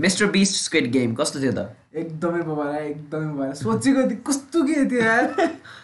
Mister 0.00 0.26
Bisht 0.30 0.54
squid 0.54 0.90
game 0.92 1.14
कस्तो 1.18 1.40
थियो 1.42 1.52
त? 1.52 1.74
एकदमै 1.90 2.42
बबारा 2.46 2.78
एकदमै 2.80 3.28
बबारा 3.34 3.54
सोचेको 3.58 4.02
थियो 4.10 4.22
कस्तो 4.22 4.62
के 4.62 4.74
थियो 4.90 5.02
यार? 5.02 5.24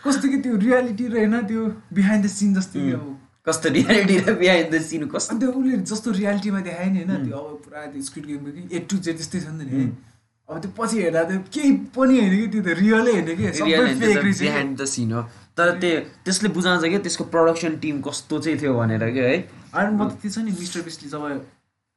कस्तो 0.06 0.28
के 0.30 0.36
त्यो 0.38 0.54
रियालिटी 0.56 1.06
र 1.10 1.16
होइन 1.18 1.34
त्यो 1.50 1.62
बिहाइन्ड 1.90 2.24
द 2.24 2.30
सिन 2.30 2.54
जस्तो 2.54 2.78
कि 2.78 2.92
अब 2.94 3.08
कस्तो 3.46 3.68
रियालिटी 3.74 4.18
र 4.22 4.34
बिहाइन्ड 4.38 4.70
द 4.70 4.82
सिन 4.86 5.02
कस्तो? 5.10 5.34
अन्त 5.34 5.42
उसले 5.50 5.78
जस्तो 5.90 6.10
रियालिटीमा 6.14 6.60
देखायो 6.62 6.90
नि 6.94 7.02
होइन 7.02 7.26
त्यो 7.26 7.38
अब 7.42 7.58
पुरा 7.66 7.86
त्यो 7.90 8.02
स्क्रिड 8.06 8.26
गेमको 8.30 8.50
कि 8.54 8.62
ए 8.70 8.78
टु 8.86 8.96
जेड 9.02 9.16
त्यस्तै 9.18 9.40
छ 9.40 9.46
नि 9.50 9.66
त 9.66 9.74
नि। 9.74 9.90
अब 10.48 10.54
त्यो 10.62 10.70
पछि 10.78 10.96
हेर्दा 11.02 11.22
त्यो 11.34 11.38
केही 11.50 11.70
पनि 11.98 12.14
होइन 12.22 12.34
कि 12.38 12.46
त्यो 12.54 12.62
त 12.62 12.78
रियलै 12.84 13.12
होइन 13.18 13.26
कि। 13.34 13.44
कि। 13.50 14.32
बिहाइन्ड 14.46 14.78
द 14.78 14.84
सिन 14.94 15.10
हो। 15.10 15.26
तर 15.58 15.74
त्यो 15.82 16.00
त्यसले 16.22 16.54
बुझाउँछ 16.54 16.86
क्या 16.86 17.02
त्यसको 17.02 17.24
प्रडक्सन 17.34 17.82
टिम 17.82 18.00
कस्तो 18.06 18.34
चाहिँ 18.46 18.62
थियो 18.62 18.78
भनेर 18.78 19.10
क्या 19.10 19.26
है? 19.26 19.36
अनि 19.74 19.90
म 19.98 20.06
त 20.06 20.22
त्यो 20.22 20.30
छ 20.30 20.46
नि 20.46 20.54
मिस्टर 20.54 20.86
बिस्टले 20.86 21.10
जब 21.10 21.22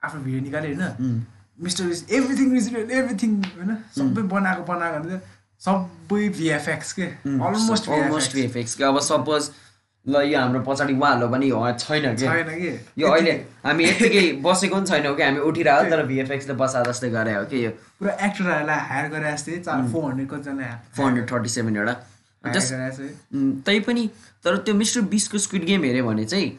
आफ्नो 0.01 0.19
भिडियो 0.25 0.41
निकाल्यो 0.49 0.73
होइन 0.81 1.36
Mister 1.59 1.83
Beast 1.85 2.11
everything 2.13 2.57
is 2.57 2.73
real 2.73 2.91
everything 2.97 3.31
होइन 3.43 3.77
सबै 3.97 4.21
बनाएको 4.33 4.63
बनाएको 4.73 4.99
भने 5.03 5.19
सबै 5.61 6.27
भिएफएक्स 6.39 6.93
के। 6.93 7.05
अलमोस्ट 7.25 7.89
अलमोस्ट 7.89 8.33
भिएफएक्स 8.35 8.75
कि। 8.75 8.83
अब 8.83 8.99
सपोज 9.07 9.49
ल 10.05 10.21
यो 10.23 10.39
हाम्रो 10.39 10.59
पछाडि 10.67 10.93
उहाँहरू 10.93 11.27
पनि 11.31 11.47
छैन 11.79 12.15
कि? 12.15 12.25
छैन 12.25 12.49
कि? 12.59 12.69
यो 13.01 13.07
अहिले 13.07 13.31
हामी 13.65 13.83
यत्तिकै 13.85 14.21
बसेको 14.45 14.75
पनि 14.75 14.85
छैनौँ 14.91 15.15
कि? 15.15 15.23
हामी 15.23 15.39
उठिरह्यो 15.49 15.89
तर 15.91 16.05
भिएफएक्सले 16.11 16.53
बसा 16.61 16.83
जस्तै 16.89 17.09
गरे 17.17 17.33
हो 17.35 17.43
कि 17.51 17.65
यो? 17.65 17.71
पुरा 17.99 18.13
एक्टरहरूलाई 18.27 18.79
हायर 18.91 19.09
गरेर 19.11 19.35
जस्तै 19.35 19.57
चार 19.65 19.87
फोर 19.91 20.03
हन्ड्रेड 20.11 20.29
कतिजना 20.29 20.69
फोर 20.95 21.05
हन्ड्रेड 21.05 21.31
थर्टी 21.31 21.49
सेभेनवटा 21.57 21.93
तैपनि 23.67 24.09
तर 24.45 24.57
त्यो 24.65 24.73
मिस्टर 24.79 25.01
बिसको 25.11 25.37
स्क्विड 25.45 25.63
गेम 25.65 25.83
हेऱ्यो 25.83 26.03
भने 26.05 26.25
चाहिँ 26.25 26.49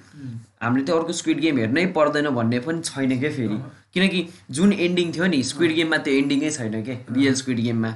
हामीले 0.63 0.85
त्यो 0.85 0.97
अर्को 0.99 1.13
स्क्विड 1.23 1.41
गेम 1.41 1.59
हेर्नै 1.59 1.87
पर्दैन 1.97 2.29
भन्ने 2.37 2.59
पनि 2.67 2.81
छैन 2.85 3.19
क्या 3.21 3.31
फेरि? 3.37 3.59
किनकि 3.95 4.29
जुन 4.51 4.73
एन्डिङ 4.73 5.13
थियो 5.13 5.27
नि 5.27 5.43
स्क्विड 5.43 5.73
गेममा 5.73 5.97
त्यो 5.97 6.15
एन्डिङै 6.15 6.51
छैन 6.51 6.83
क्या 6.85 6.97
रियल 7.13 7.35
स्क्विड 7.35 7.61
गेममा 7.61 7.95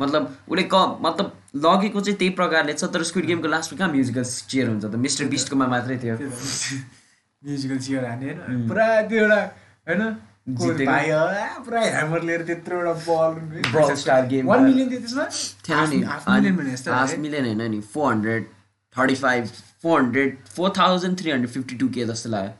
मतलब 0.00 0.36
उसले 0.48 0.68
क 0.74 0.98
मतलब 1.00 1.32
लगेको 1.56 2.00
चाहिँ 2.00 2.18
त्यही 2.18 2.30
प्रकारले 2.30 2.72
छ 2.72 2.84
तर 2.84 3.02
स्क्विड 3.02 3.26
गेमको 3.26 3.48
लास्टमा 3.48 3.78
कहाँ 3.78 3.90
म्युजिकल 3.90 4.24
चेयर 4.24 4.68
हुन्छ 4.68 4.84
त? 4.84 4.94
मिस्टर 4.94 5.24
बिस्टकोमा 5.24 5.66
मात्रै 5.66 5.98
थियो। 5.98 6.16
म्युजिकल 6.16 7.78
चियर 7.78 8.04
हाने 8.04 8.26
होइन। 8.26 8.68
पुरा 8.68 9.02
त्यो 9.02 9.22
एउटा 9.22 9.40
होइन? 9.88 10.02
को 10.48 10.72
जितेको। 10.72 10.92
भाइ 10.92 11.10
हो, 11.10 11.18
आ, 11.18 11.58
पुरा 11.58 11.80
ह्यामर 11.80 12.22
लिएर 12.22 12.42
त्यत्रो 12.42 12.78
एउटा 12.78 12.92
ball 12.92 13.32
Brawl 13.72 13.94
Star 13.96 14.22
game 14.30 14.46
one 14.46 14.60
मा। 14.60 14.66
मिलियन 14.66 14.90
थियो 14.90 15.00
त्यसमा? 15.00 15.26
थिएन 15.68 15.90
नि। 15.90 16.02
हाफ 16.02 16.28
मिलियन 16.28 16.56
भने 16.56 16.70
जस्तो 16.70 16.92
हाफ 16.92 17.10
है। 17.10 17.16
मिलियन 17.16 17.44
होइन 17.44 17.70
नि। 17.70 17.80
Four 17.80 18.12
hundred 18.12 18.46
thirty 18.98 19.14
five 19.14 19.46
four 19.82 20.02
hundred 20.02 20.36
four 20.56 20.72
thousand 20.78 21.18
three 21.18 21.30
hundred 21.30 21.50
fifty 21.50 21.74
two 21.76 21.88
के 21.88 22.04
जस्तो 22.04 22.30
लाग्यो। 22.30 22.52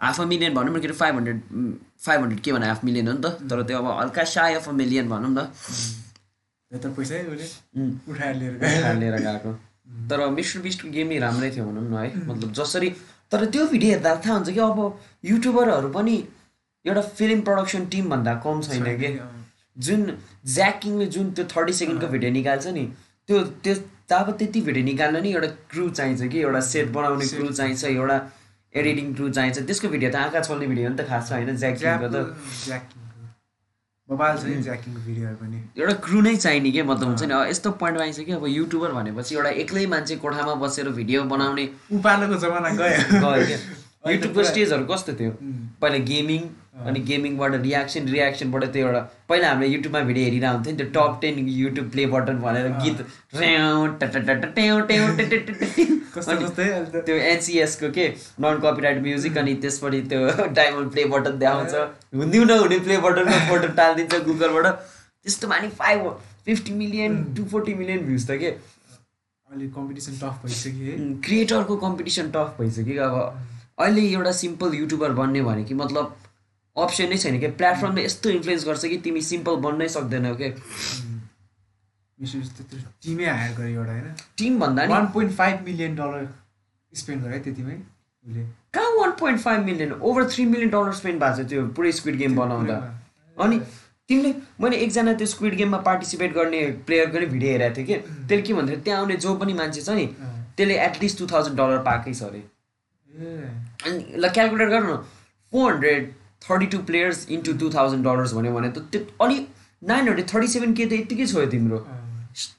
हाफ 0.00 0.20
अ 0.20 0.24
मिलियन 0.24 0.54
भनौँ 0.54 0.72
न 0.74 0.80
के 0.80 0.86
अरे 0.86 0.96
फाइभ 0.96 1.14
हन्ड्रेड 1.16 1.40
फाइभ 2.00 2.20
हन्ड्रेड 2.20 2.40
के 2.44 2.52
भने 2.52 2.66
हाफ 2.66 2.84
मिलियन 2.84 3.08
हो 3.08 3.14
नि 3.14 3.20
त। 3.20 3.26
तर 3.50 3.62
त्यो 3.62 3.78
अब 3.78 3.86
हल्का 4.00 4.24
साय 4.34 4.54
अफ 4.54 4.68
अ 4.68 4.72
मिलियन 4.72 5.08
भनौँ 5.08 5.30
न 5.30 5.38
लिएर 9.00 9.16
गएको। 9.26 9.52
तर 10.10 10.18
मिस्टर 10.30 10.60
बिस्टको 10.60 10.88
गेम 10.90 11.08
नै 11.08 11.18
राम्रै 11.18 11.50
थियो 11.56 11.64
भनौँ 11.64 11.82
न 11.82 11.96
है। 11.96 12.26
मतलब 12.26 12.52
जसरी 12.52 12.88
तर 13.32 13.44
त्यो 13.46 13.66
भिडियो 13.66 13.90
हेर्दा 13.92 14.14
थाहा 14.26 14.34
हुन्छ 14.36 14.50
कि 14.50 14.60
अब 14.60 14.78
युट्युबरहरू 15.24 15.88
पनि 15.96 16.16
एउटा 16.84 17.02
फिल्म 17.18 17.40
प्रडक्सन 17.48 17.86
टिम 17.92 18.04
भन्दा 18.10 18.34
कम 18.44 18.60
छैन 18.62 18.86
कि? 19.00 19.08
जुन 19.76 20.00
ज्याकिङले 20.54 21.06
जुन 21.14 21.30
त्यो 21.36 21.44
थर्टी 21.52 21.72
सेकेन्डको 21.78 22.06
भिडियो 22.08 22.30
निकाल्छ 22.32 22.66
नि 22.76 22.84
त्यो 23.28 23.36
त्यो 23.64 23.74
अब 24.16 24.30
त्यति 24.38 24.60
भिडियो 24.68 24.84
निकाल्न 24.84 25.16
नि 25.22 25.30
एउटा 25.32 25.48
क्रु 25.70 25.88
चाहिन्छ 25.90 26.22
कि 26.32 26.38
एउटा 26.40 26.60
सेट 26.66 26.86
बनाउने 26.92 27.26
क्रु 27.28 27.48
चाहिन्छ 27.52 27.84
एउटा 27.84 28.18
एडिटिङ 28.80 29.06
क्रु 29.14 29.26
चाहिन्छ 29.38 29.58
त्यसको 29.66 29.88
भिडियो 29.94 30.10
त 30.10 30.16
आँखा 30.26 30.40
चल्ने 30.48 30.66
भिडियो 30.72 30.88
नि 30.90 30.96
त 30.96 31.08
खास 31.10 31.32
होइन 31.32 31.56
ज्याकिङको 31.56 32.08
त 32.14 32.16
बबाल 34.08 34.36
छ 34.38 34.42
ज्याकिङको 34.64 35.00
भिडियोहरू 35.06 35.36
पनि। 35.36 35.58
एउटा 35.78 35.94
क्रु 36.02 36.20
नै 36.22 36.34
चाहिने 36.36 36.70
के 36.74 36.82
मतलब 36.90 37.08
हुन्छ 37.08 37.22
नि? 37.30 37.34
यस्तो 37.50 37.70
पोइन्टमा 37.80 38.04
कि 38.26 38.32
अब 38.32 38.44
युट्युबर 38.48 38.92
भनेपछि 38.98 39.34
एउटा 39.34 39.50
एक्लै 39.62 39.86
मान्छे 39.94 40.16
कोठामा 40.24 40.54
बसेर 40.62 40.88
भिडियो 40.98 41.22
बनाउने 41.32 41.64
उपालोको 41.98 42.36
जमाना 42.44 42.70
गयो। 42.80 43.00
गयो 43.24 43.46
क्या 43.46 43.58
युट्युबको 44.12 44.42
स्टेजहरू 44.50 44.84
कस्तो 44.92 45.12
थियो. 45.20 45.32
पहिला 45.82 45.98
गेमिङ 46.10 46.40
अनि 46.76 47.00
गेमिङबाट 47.08 47.54
रियाक्सन 47.60 48.08
रियाक्सनबाट 48.08 48.64
त्यो 48.72 48.86
एउटा 48.86 49.00
पहिला 49.28 49.50
हामीले 49.50 49.68
युट्युबमा 49.72 50.00
भिडियो 50.08 50.24
हेरिरहेको 50.24 50.56
हुन्थ्यो 50.56 50.72
नि 50.72 50.78
त्यो 50.78 50.88
top 50.96 51.12
ten 51.20 51.48
YouTube 51.48 51.86
play 51.90 52.04
button 52.14 52.36
भनेर 52.42 52.66
गीत 52.82 52.98
त्यो 57.06 57.16
एनसिएसको 57.30 57.90
के 57.96 58.04
नन 58.40 58.60
कपिराइट 58.64 59.02
म्युजिक 59.02 59.38
अनि 59.38 59.54
त्यसपछि 59.64 60.00
त्यो 60.12 60.20
डायमन्ड 60.58 60.90
प्ले 60.92 61.04
बटन 61.14 61.38
देखाउँछ। 61.38 61.74
हुँदै 62.20 62.44
नहुने 62.44 62.78
प्ले 62.86 62.98
बटनको 63.06 63.38
फोटो 63.48 63.68
टालिदिन्छ 63.80 64.22
गुगलबाट 64.26 64.66
त्यस्तोमा 64.66 65.58
नि 65.60 65.68
five 65.80 66.00
fifty 66.46 66.72
million 66.74 67.16
to 67.36 67.44
forty 67.52 67.74
million 67.74 68.00
views 68.06 68.28
त 68.30 68.38
के? 68.44 68.50
अहिले 69.48 69.66
कम्पिटिसन 69.70 70.12
टफ 70.20 70.44
भइसक्यो 70.44 70.92
क्रिएटरको 71.24 71.74
कम्पिटिसन 71.78 72.30
टफ 72.36 72.48
भइसक्यो 72.60 73.02
अब। 73.02 73.16
अहिले 73.78 74.02
एउटा 74.12 74.32
सिम्पल 74.42 74.74
युट्युबर 74.74 75.10
बन्ने 75.18 75.42
भने 75.48 75.64
कि 75.64 75.74
मतलब 75.74 76.16
अप्सन 76.76 77.08
नै 77.08 77.16
छैन 77.18 77.38
कि? 77.40 77.48
प्लेटफर्मले 77.60 78.04
यस्तो 78.04 78.30
इन्फ्लुएन्स 78.30 78.64
गर्छ 78.66 78.86
कि 78.86 78.98
तिमी 79.04 79.20
सिम्पल 79.28 79.56
बन्नै 79.66 79.88
सक्दैनौ 79.96 80.34
के 80.36 80.48
टिमै 83.02 83.26
हायर 83.26 83.52
गर्यो 83.56 83.80
एउटा 83.80 83.92
होइन? 83.92 84.12
टिम 84.38 84.58
भन्दा 84.60 84.84
नि? 84.86 84.92
One 84.92 85.06
point 85.14 85.32
five 85.36 85.64
million 85.64 85.96
dollar 85.96 86.28
spend 86.92 87.22
गर्यो 87.22 87.34
है 87.34 87.40
त्यतिमै 87.44 87.74
उसले। 87.74 88.44
कहाँ 88.74 88.92
one 88.98 89.10
point 89.20 89.40
five 89.40 89.64
million 89.64 89.92
over 89.92 90.28
three 90.30 90.44
million 90.46 90.70
dollar 90.70 90.92
spend 91.00 91.20
भएको 91.22 91.42
छ 91.42 91.48
त्यो 91.48 91.66
पुरै 91.76 91.92
स्क्विड 91.92 92.16
गेम 92.18 92.36
बनाउँदा। 92.36 92.76
अनि 93.36 93.60
तिमीले 94.08 94.32
मैले 94.60 94.76
एकजना 94.84 95.12
त्यो 95.20 95.26
स्क्विड 95.26 95.54
गेममा 95.56 95.78
पार्टिसिपेट 95.86 96.32
गर्ने 96.34 96.60
प्लेयरको 96.86 97.18
नै 97.18 97.26
भिडियो 97.26 97.52
हेरेको 97.52 97.76
थिएँ 97.76 97.86
कि? 97.86 97.94
त्यसले 98.28 98.42
के 98.42 98.54
भन्थ्यो? 98.54 98.76
त्यहाँ 98.84 99.00
आउने 99.00 99.16
जो 99.24 99.34
पनि 99.36 99.52
मान्छे 99.60 99.80
छ 99.80 99.88
नि 99.90 100.06
त्यसले 100.56 100.74
at least 100.84 101.18
two 101.18 101.26
thousand 101.32 101.56
dollar 101.60 101.78
पाएकै 101.88 102.14
छ 102.14 102.22
अरे। 102.22 102.42
अनि 103.86 103.98
ल 104.16 104.28
क्यालकुलेट 104.36 104.68
गर 104.68 104.82
न। 104.84 104.96
Four 105.52 105.72
hundred 105.72 106.02
thirty 106.42 106.66
two 106.66 106.78
players 106.88 107.26
into 107.30 107.52
two 107.60 107.70
thousand 107.74 108.04
dollars 108.04 108.32
भन्यो 108.34 108.52
भने 108.52 108.68
त 108.70 108.78
त्यो 108.92 109.00
अलिक 109.24 109.48
नाइन 109.82 110.08
हन्ड्रेड 110.08 110.28
थर्टी 110.34 110.48
सेभेन 110.48 110.74
के 110.74 110.86
त 110.86 110.92
यत्तिकै 110.92 111.26
छोयो 111.26 111.46
तिम्रो। 111.50 111.78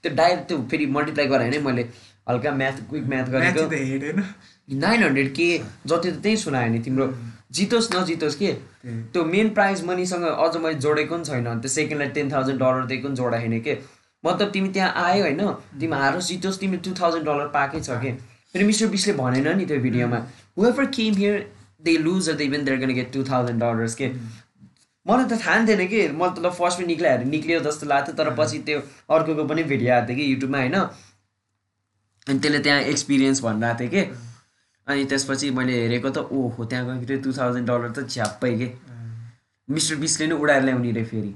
त्यो 0.04 0.16
डाइरेक्ट 0.16 0.48
त्यो 0.48 0.58
फेरि 0.72 0.86
मल्टिप्लाई 0.98 1.28
गराएँ 1.28 1.50
नै 1.52 1.60
मैले 1.66 1.84
हल्का 2.30 2.52
म्याथ 2.62 2.78
क्विक 2.90 3.06
म्याथ 3.10 3.28
गरेको। 3.34 3.62
नाइन 4.78 5.04
हन्ड्रेड 5.04 5.34
के 5.36 5.50
जति 5.88 6.12
त 6.12 6.22
त्यही 6.24 6.38
सुनायो 6.38 6.72
नि 6.72 6.80
तिम्रो। 6.86 7.06
जितोस् 7.58 7.90
नजितोस् 7.96 8.36
के। 8.40 8.52
त्यो 9.14 9.24
मेन 9.26 9.50
प्राइज 9.58 9.84
मनीसँग 9.86 10.24
अझ 10.26 10.56
मैले 10.58 10.80
जोडेको 10.86 11.16
पनि 11.16 11.24
छैन। 11.26 11.60
त्यो 11.62 11.70
सेकेन्डलाई 11.72 12.10
टेन 12.18 12.32
थाउजन्ड 12.32 12.60
डलर 12.60 12.86
दिएको 12.86 13.08
पनि 13.08 13.16
जोडाएन 13.16 13.60
के? 13.62 13.78
मतलब 14.24 14.50
तिमी 14.52 14.70
त्यहाँ 14.76 14.92
आयो 15.06 15.24
होइन? 15.24 15.42
तिमी 15.80 15.96
हारोस् 15.98 16.28
जितोस् 16.28 16.60
तिमीले 16.60 16.82
टु 16.84 16.92
थाउजन्ड 17.00 17.26
डलर 17.26 17.48
पाएकै 17.56 17.80
छ 17.80 18.02
कि? 18.04 18.12
फेरि 18.52 18.66
मिस्टर 18.66 18.88
बिसले 18.92 19.14
भनेन 19.14 19.48
नि 19.58 19.66
त्यो 19.66 19.80
भिडियोमा। 19.80 20.20
However 20.58 20.86
came 20.98 21.14
here 21.16 21.36
they 21.82 21.98
lose 21.98 22.30
they 22.30 22.44
even 22.44 22.64
they're 22.66 22.80
gonna 22.80 22.94
get 22.94 23.12
two 23.14 23.24
thousand 23.24 23.64
dollars 23.64 23.96
के 23.96 24.08
मलाई 25.06 25.26
त 25.26 25.40
थाहा 25.42 25.66
थिएन 25.68 25.88
कि 25.88 26.08
मलाई 26.20 26.36
त 26.36 26.46
ल 26.46 26.50
फर्स्टमा 26.52 26.86
निक्लाएर 26.88 27.24
निक्लियो 27.26 27.60
जस्तो 27.68 27.86
लाग्थ्यो 27.88 28.16
तर 28.16 28.34
पछि 28.36 28.60
त्यो 28.68 28.80
अर्कोको 29.16 29.44
पनि 29.48 29.64
भिडियो 29.64 29.94
आएको 29.94 30.08
थियो 30.08 30.18
कि 30.18 30.32
युट्युबमा 30.34 30.58
होइन? 30.58 30.76
अनि 32.28 32.40
त्यसले 32.40 32.60
त्यहाँ 32.60 32.80
एक्सपिरियन्स 32.94 33.42
भनिरहेको 33.44 33.80
थियो 33.80 33.90
कि। 33.90 34.02
अनि 34.88 35.06
त्यसपछि 35.06 35.50
मैले 35.52 35.74
हेरेको 35.82 36.10
त 36.10 36.18
ओहो 36.32 36.66
त्यहाँ 36.66 37.00
गएको 37.00 37.22
टु 37.24 37.32
थाउजन्ड 37.38 37.68
डलर 37.68 37.92
त 37.92 38.08
झ्याप्पै 38.08 38.52
के। 38.60 38.68
मिस्टर 39.70 39.96
बिसले 40.04 40.28
नै 40.28 40.36
उडाएर 40.36 40.64
ल्याउने 40.64 40.92
रे 40.92 41.04
फेरि। 41.04 41.34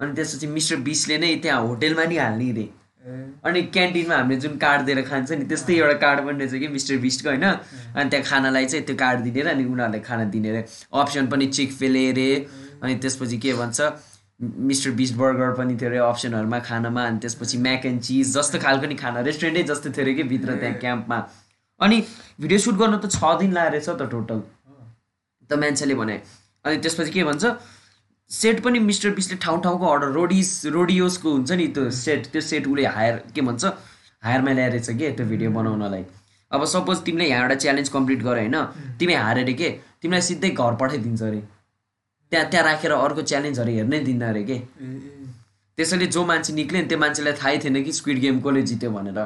अनि 0.00 0.14
त्यसपछि 0.16 0.46
मिस्टर 0.56 0.76
बिसले 0.88 1.18
नै 1.18 1.34
त्यहाँ 1.44 1.60
होटेलमा 1.66 2.04
नि 2.04 2.16
हाल्ने 2.16 2.52
रे। 2.58 2.66
अनि 3.06 3.62
क्यान्टिनमा 3.74 4.16
हामीले 4.16 4.40
जुन 4.40 4.56
कार्ड 4.58 4.82
दिएर 4.86 5.00
खान्छ 5.06 5.32
नि 5.32 5.44
त्यस्तै 5.46 5.74
एउटा 5.74 5.96
कार्ड 6.02 6.20
पनि 6.26 6.44
रहेछ 6.44 6.60
कि 6.60 6.68
मिस्टर 6.68 6.96
बिस्टको 7.06 7.28
होइन? 7.28 7.44
अनि 7.94 8.10
त्यहाँ 8.10 8.24
खानालाई 8.26 8.66
चाहिँ 8.66 8.84
त्यो 8.86 8.96
कार्ड 8.96 9.20
दिने 9.26 9.42
रे 9.42 9.50
अनि 9.50 9.64
उनीहरूले 9.64 10.00
खाना 10.02 10.24
दिने 10.34 10.50
रे 10.52 10.64
अप्सन 10.92 11.26
पनि 11.30 11.46
चिक 11.46 11.72
फेले 11.72 12.04
रे 12.18 12.30
अनि 12.82 12.94
त्यसपछि 12.98 13.38
के 13.38 13.52
भन्छ 13.54 13.78
मिस्टर 14.42 14.90
बिस्ट 14.98 15.14
बर्गर 15.16 15.52
पनि 15.58 15.76
थियो 15.80 15.88
अरे 15.90 15.98
अप्सनहरूमा 16.10 16.58
खानामा 16.66 17.02
अनि 17.06 17.18
त्यसपछि 17.22 17.58
म्याक 17.66 17.86
एन्ड 17.86 18.00
चिज 18.02 18.36
जस्तो 18.36 18.58
खालको 18.66 18.86
नि 18.86 18.94
खाना 18.98 19.20
रेस्टुरेन्टै 19.28 19.62
जस्तो 19.70 19.90
थियो 19.90 20.04
अरे 20.04 20.14
कि 20.14 20.22
भित्र 20.32 20.56
त्यहाँ 20.60 20.74
क्याम्पमा। 20.82 21.18
अनि 21.80 21.96
भिडियो 22.40 22.58
सुट 22.58 22.74
गर्नु 22.82 22.98
त 22.98 23.10
छ 23.14 23.38
दिन 23.40 23.52
लागेको 23.52 23.72
रहेछ 23.72 23.88
त 23.88 24.10
टोटल। 24.10 24.42
त 25.50 25.52
मान्छेले 25.62 25.94
भने 25.94 26.16
अनि 26.64 26.76
त्यसपछि 26.82 27.10
के 27.10 27.24
भन्छ 27.24 27.44
सेट 28.30 28.60
पनि 28.62 28.78
मिस्टर 28.80 29.10
बिसले 29.14 29.36
ठाउँ 29.42 29.62
ठाउँको 29.62 29.86
अर्डर 29.86 30.08
रोडिस 30.12 30.50
रोडियोसको 30.74 31.32
हुन्छ 31.32 31.52
नि 31.52 31.66
त्यो 31.74 31.90
सेट 31.98 32.26
त्यो 32.32 32.40
सेट 32.42 32.66
उसले 32.68 32.86
हायर 32.96 33.22
के 33.34 33.40
भन्छ 33.40 33.64
हायरमा 34.22 34.52
ल्याएर 34.52 34.72
रहेछ 34.72 34.90
के 34.98 35.10
त्यो 35.12 35.26
भिडियो 35.26 35.50
बनाउनलाई। 35.50 36.04
अब 36.50 36.64
सपोज 36.66 37.02
तिमीले 37.04 37.28
यहाँ 37.28 37.42
एउटा 37.42 37.54
च्यालेन्ज 37.54 37.88
कम्प्लिट 37.88 38.22
गर 38.22 38.38
होइन 38.38 38.56
तिमी 38.98 39.14
हारेर 39.14 39.52
के 39.52 39.70
तिमीलाई 40.02 40.22
सिधै 40.22 40.50
घर 40.50 40.74
पठाइदिन्छ 40.82 41.22
अरे। 41.22 41.40
त्यहाँ 42.32 42.48
त्यहाँ 42.50 42.64
राखेर 42.66 42.92
अर्को 42.92 43.22
च्यालेन्जहरू 43.22 43.72
हेर्नै 43.72 44.00
दिन्न 44.04 44.22
अरे 44.28 44.42
के। 44.44 44.58
त्यसैले 45.78 46.06
जो 46.08 46.24
मान्छे 46.26 46.52
निक्ल्यो 46.52 46.82
नि 46.82 46.88
त्यो 46.88 46.98
मान्छेलाई 46.98 47.32
थाहै 47.42 47.58
थिएन 47.64 47.82
कि 47.84 47.92
स्क्विड 47.92 48.18
गेम 48.20 48.40
कसले 48.40 48.62
जित्यो 48.70 48.90
भनेर। 48.90 49.18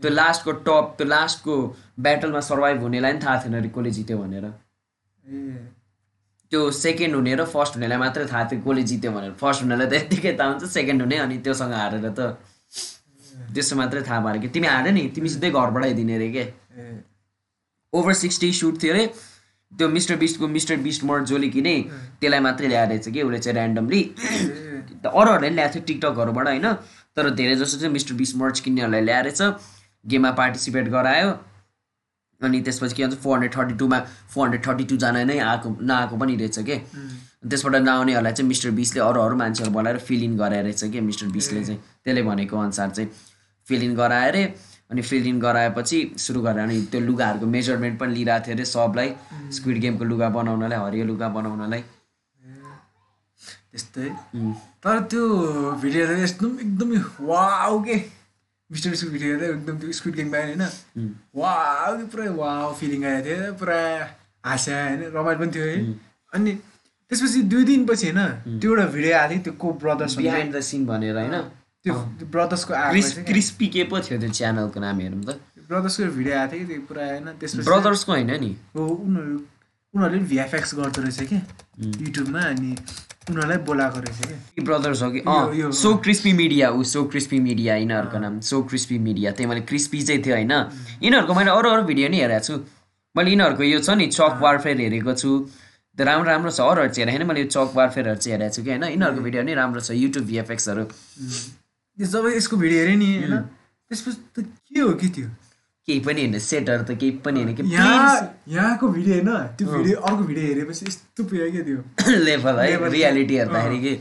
त्यो 0.00 0.10
लास्टको 0.10 0.52
टप 0.66 0.94
त्यो 0.98 1.06
लास्टको 1.06 1.54
ब्याटलमा 2.00 2.40
सर्भाइभ 2.50 2.82
हुनेलाई 2.82 3.12
पनि 3.12 3.24
थाहा 3.24 3.42
थिएन 3.44 3.54
अरे 3.56 3.68
कसले 3.76 3.90
जित्यो 3.98 4.18
भनेर। 4.18 4.46
त्यो 6.50 6.70
सेकेन्ड 6.74 7.14
हुने 7.14 7.34
र 7.34 7.44
फर्स्ट 7.46 7.74
हुनेलाई 7.74 7.98
मात्रै 7.98 8.24
थाहा 8.26 8.44
थियो 8.50 8.60
कसले 8.62 8.82
जित्यो 8.90 9.10
भनेर। 9.12 9.32
फर्स्ट 9.40 9.62
हुनेलाई 9.62 9.86
त 9.86 9.92
यत्तिकै 9.94 10.32
थाहा 10.38 10.48
हुन्छ 10.50 10.64
सेकेन्ड 10.70 11.02
हुने 11.02 11.16
अनि 11.24 11.36
त्योसँग 11.46 11.74
हारेर 11.74 12.08
त 12.10 12.20
त्यसो 13.54 13.76
मात्रै 13.76 14.02
थाहा 14.02 14.20
भयो 14.20 14.40
कि। 14.42 14.48
तिमी 14.54 14.66
हारे 14.66 14.90
नि 14.90 15.02
तिमी 15.14 15.28
सिधै 15.30 15.50
घरबाट 15.50 15.84
आइदिने 15.84 16.14
अरे 16.14 16.28
के? 16.34 16.44
ओभर 17.92 18.14
सिक्सटी 18.22 18.52
सुट 18.60 18.82
थियो 18.82 18.94
अरे। 18.94 19.04
त्यो 19.72 19.88
मिस्टर 19.88 20.16
बिस्टको 20.16 20.48
मिस्टर 20.48 20.76
बिस्ट 20.86 21.04
मर्ड 21.06 21.24
जसले 21.30 21.48
किने 21.54 21.74
त्यसलाई 22.20 22.40
मात्रै 22.46 22.68
ल्याएर 22.68 22.88
रहेछ 22.88 23.08
कि 23.14 23.22
उसले 23.22 23.38
चाहिँ 23.38 23.56
ऱ्यान्डमली 23.58 24.00
ए, 24.00 24.82
अरूहरूले 25.06 25.50
ल्याएको 25.50 25.74
थियो 25.74 25.84
टिकटकहरूबाट 25.86 26.46
होइन? 26.46 26.66
तर 27.14 27.30
धेरै 27.38 27.54
जसो 27.62 27.78
चाहिँ 27.78 27.92
मिस्टर 27.94 28.14
बिस्ट 28.18 28.36
मर्च 28.42 28.60
किन्नेहरूलाई 28.66 29.02
ल्याएर 29.06 29.24
रहेछ। 29.24 29.40
गेममा 30.04 30.30
पार्टिसिपेट 30.40 30.88
गरायो। 30.90 31.30
अनि 32.42 32.60
त्यसपछि 32.60 32.94
के 32.94 33.06
भन्छ 33.06 33.18
फोर 33.22 33.36
हन्ड्रेड 33.36 33.56
थर्टी 33.56 33.74
टूमा 33.78 33.98
फोर 34.34 34.46
हन्ड्रेड 34.46 34.66
थर्टी 34.66 34.84
टूजना 34.90 35.22
नै 35.24 35.38
आएको 35.38 35.76
नआएको 35.80 36.16
पनि 36.16 36.36
रहेछ 36.36 36.58
के। 36.58 36.76
त्यसबाट 37.48 37.74
नआउनेहरूलाई 37.82 38.32
चाहिँ 38.32 38.48
मिस्टर 38.48 38.70
बिसले 38.80 39.00
अरू 39.00 39.20
अरू 39.20 39.36
मान्छेहरू 39.36 39.72
बोलाएर 39.72 39.98
फिल 40.08 40.22
इन 40.24 40.36
गराएर 40.36 40.64
रहेछ 40.64 40.84
कि 40.92 41.00
मिस्टर 41.00 41.26
बिसले 41.36 41.64
चाहिँ। 41.64 41.80
त्यसले 42.04 42.22
भनेको 42.22 42.58
अनुसार 42.58 42.90
चाहिँ 42.90 43.10
फिल 43.66 43.82
इन 43.84 43.94
गराएर 43.96 44.36
अनि 44.90 45.02
फिल 45.02 45.26
इन 45.26 45.40
गराएपछि 45.40 45.98
सुरु 46.18 46.40
गरेर 46.42 46.62
अनि 46.62 46.80
त्यो 46.90 47.00
लुगाहरूको 47.00 47.46
मेजरमेन्ट 47.46 47.98
पनि 48.00 48.14
लिइरहेको 48.14 48.46
थियो 48.46 48.54
अरे 48.54 48.64
सबलाई। 48.64 49.12
स्क्विड 49.56 49.78
गेमको 49.80 50.04
लुगा 50.04 50.28
बनाउनलाई 50.36 50.78
हरियो 50.78 51.04
लुगा 51.06 51.28
बनाउनलाई। 51.28 51.82
त्यस्तै. 53.70 54.08
तर 54.82 55.00
त्यो 55.10 55.22
भिडियो 55.82 56.04
एकदम 56.06 56.58
एकदमै 56.60 56.98
वाउ 57.20 57.82
के। 57.84 57.96
मिस्टर 58.70 58.90
बिस्टको 58.90 59.10
भिडियो 59.10 59.30
हेर्दा 59.30 59.46
एकदम 59.50 59.78
त्यो 59.78 59.92
स्क्विड 59.98 60.14
गेम 60.16 60.28
पाएँ 60.32 60.44
होइन? 60.46 60.64
त्यो 61.34 62.06
पुरै 62.12 62.28
वाउ 62.40 62.72
फिलिङ 62.80 63.04
आएको 63.04 63.24
थियो 63.26 63.52
पुरा 63.60 63.78
हाँस्या 64.46 64.76
होइन? 64.86 65.00
रमाइलो 65.14 65.38
पनि 65.40 65.52
थियो 65.54 65.66
है? 65.66 65.78
अनि 66.32 66.50
त्यसपछि 67.10 67.42
दुई 67.52 67.64
दिनपछि 67.70 68.06
होइन 68.10 68.58
त्यो 68.60 68.70
एउटा 68.70 68.86
भिडियो 68.96 69.16
आएको 69.18 69.32
थियो 69.34 69.42
त्यो 69.44 69.52
को 69.62 69.72
ब्रदर्स 69.84 70.16
बिहाइन्ड 70.16 70.56
द 70.56 70.60
सिन 70.70 70.86
भनेर 70.86 71.16
होइन? 71.18 71.36
त्यो 71.84 71.94
ब्रदर्सको 72.34 72.72
क्रिस्पी 73.30 73.66
के 73.74 73.84
पो 73.90 74.00
थियो 74.06 74.18
त्यो 74.20 74.30
च्यानलको 74.38 74.80
नाम 74.80 75.00
हेरौँ 75.00 75.22
त? 75.24 75.40
ब्रदर्सको 75.70 76.04
भिडियो 76.18 76.34
आएको 76.38 76.52
थियो 76.52 76.66
कि 76.66 76.72
त्यो 76.72 76.82
पुरा 76.88 77.04
होइन? 77.10 77.26
त्यसपछि 77.40 77.66
ब्रदर्सको 77.70 78.12
होइन 78.12 78.30
नि? 78.40 78.50
हो 78.76 78.86
उनीहरू 78.86 79.38
उनीहरूले 79.94 80.18
पनि 80.18 80.28
भिएफएक्स 80.28 80.74
गर्दो 80.74 81.02
रहेछ 81.02 81.20
कि? 81.30 81.36
युट्युबमा 82.04 82.40
अनि 82.40 82.70
उनीहरूलाई 83.30 83.58
बोलाएको 83.68 83.98
रहेछ 84.00 84.20
कि? 84.26 84.62
ब्रदर्स 84.62 85.02
हो 85.02 85.10
कि? 85.10 85.20
सो 85.76 85.94
क्रिस्पी 86.04 86.32
मिडिया 86.32 86.70
ऊ 86.70 86.82
सो 86.92 87.04
क्रिस्पी 87.10 87.38
मिडिया 87.40 87.76
यिनीहरूको 87.76 88.18
नाम 88.18 88.40
सो 88.50 88.62
क्रिस्पी 88.70 88.98
मिडिया 88.98 89.32
त्यही 89.32 89.48
मैले 89.50 89.60
क्रिस्पी 89.70 90.02
चाहिँ 90.02 90.22
थियो 90.22 90.34
होइन? 90.34 90.52
यिनीहरूको 91.02 91.34
मैले 91.34 91.50
अरू 91.50 91.70
अरू 91.70 91.82
भिडियो 91.90 92.08
नि 92.08 92.20
हेरेको 92.20 92.44
छु। 92.46 92.54
मैले 93.14 93.30
यिनीहरूको 93.30 93.62
यो 93.62 93.78
छ 93.80 93.98
नि 93.98 94.06
चक 94.14 94.38
वारफेयर 94.42 94.80
हेरेको 94.80 95.14
छु। 95.14 95.30
राम्रो 95.98 96.30
राम्रो 96.30 96.50
छ 96.50 96.60
अरूहरू 96.60 96.92
चाहिँ 96.94 97.04
हेरेको 97.04 97.18
होइन 97.18 97.28
मैले 97.28 97.40
यो 97.40 97.50
चक 97.50 97.76
वारफेयरहरू 97.76 98.18
चाहिँ 98.22 98.38
हेरेको 98.38 98.54
छु 98.54 98.62
कि? 98.62 98.70
होइन? 98.70 98.84
यिनीहरूको 98.94 99.22
भिडियो 99.26 99.42
नि 99.42 99.54
राम्रो 99.58 99.80
छ 99.80 99.90
युट्युब 99.98 100.24
भिएफएक्सहरू 100.30 100.84
जब 101.98 102.26
यसको 102.36 102.56
भिडियो 102.56 102.78
हेरेँ 102.80 102.96
नि 102.96 103.10
होइन? 103.18 103.36
त्यसपछि 103.90 104.18
त 104.38 104.46
के 104.46 104.80
हो 104.80 104.92
कि 104.94 105.08
त्यो? 105.18 105.28
केही 105.88 106.00
पनि 106.00 106.20
होइन 106.20 106.38
सेटहरू 106.38 106.84
त 106.84 106.96
केही 107.00 107.10
पनि 107.24 107.42
होइन 107.42 107.54
कि 107.56 107.62
यहाँ 107.72 108.14
यहाँको 108.48 108.88
भिडियो 108.88 109.14
होइन 109.14 109.56
त्यो 109.58 109.66
भिडियो 109.72 110.00
अर्को 110.00 110.22
भिडियो 110.24 110.46
हेरेपछि 110.46 110.86
यस्तो 110.86 111.24
पुग्यो 111.24 111.50
क्या 111.50 111.62
त्यो। 111.62 112.16
लेभल 112.26 112.60
है. 112.60 112.90
रियालिटी 112.90 113.36
हेर्दाखेरि 113.36 113.78
कि। 113.80 113.94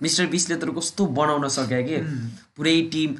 मिस्टर 0.00 0.26
बिसले 0.26 0.56
त 0.56 0.74
कस्तो 0.78 1.06
बनाउन 1.18 1.48
सक्यो 1.56 1.82
कि। 1.88 1.96
पुरै 2.56 2.80
टिम 2.92 3.14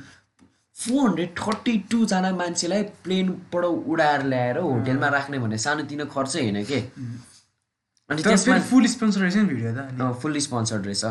फोर 0.77 1.09
हन्ड्रेड 1.09 1.31
थर्टी 1.39 1.75
टूजना 1.91 2.31
मान्छेलाई 2.37 2.83
प्लेनबाट 3.05 3.65
उडाएर 3.65 4.23
ल्याएर 4.33 4.59
होटेलमा 4.59 5.09
राख्ने 5.17 5.39
भन्ने 5.39 5.59
सानोतिनो 5.59 6.05
खर्च 6.15 6.37
होइन 6.37 6.65
के। 6.65 6.81
अनि 8.11 8.23
तर 8.23 8.29
त्यसमा 8.29 8.59
फुल 8.71 8.87
स्पोन्सर 8.87 9.21
रहेछ 9.21 9.37
नि 9.37 9.45
भिडियो 9.51 9.73
त 9.73 10.13
फुल्ली 10.23 10.41
स्पोन्सर्ड 10.41 10.87
रहेछ। 10.87 11.05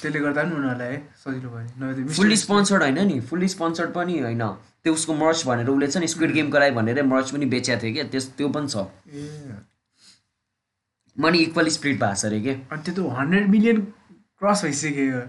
त्यसले 0.00 0.20
गर्दा 0.20 0.42
पनि 0.42 0.54
उनीहरूलाई 0.56 0.92
है 0.92 0.98
सजिलो 1.24 1.48
भयो। 1.50 2.06
मिस्टर 2.06 2.34
स्पोन्सर्ड 2.36 2.82
होइन 2.82 3.06
नि 3.06 3.20
फुल्ली 3.30 3.48
स्पोन्सर्ड 3.48 3.90
पनि 3.92 4.18
होइन। 4.18 4.42
त्यो 4.88 4.94
उसको 4.94 5.14
मर्च 5.14 5.44
भनेर 5.46 5.68
उसले 5.68 5.86
छ 5.92 6.00
नि 6.00 6.08
स्क्विड 6.08 6.32
गेमको 6.32 6.58
लागि 6.58 6.74
भनेर 6.76 7.02
मर्च 7.04 7.30
पनि 7.30 7.46
बेचेको 7.52 7.82
थियो 7.82 7.92
क्या। 7.94 8.04
त्यस 8.12 8.24
त्यो 8.36 8.48
पनि 8.56 8.68
छ। 8.72 8.76
मनी 11.16 11.38
इक्वली 11.38 11.70
स्प्लिट 11.70 11.96
भएको 12.00 12.14
छ 12.14 12.24
अरे 12.24 12.40
के 12.40 12.52
अनि 12.72 12.82
त्यो 12.82 12.94
त 12.94 13.12
हन्ड्रेड 13.18 13.48
मिलियन 13.50 13.80
क्रस 14.40 14.64
भइसक्यो। 14.64 15.20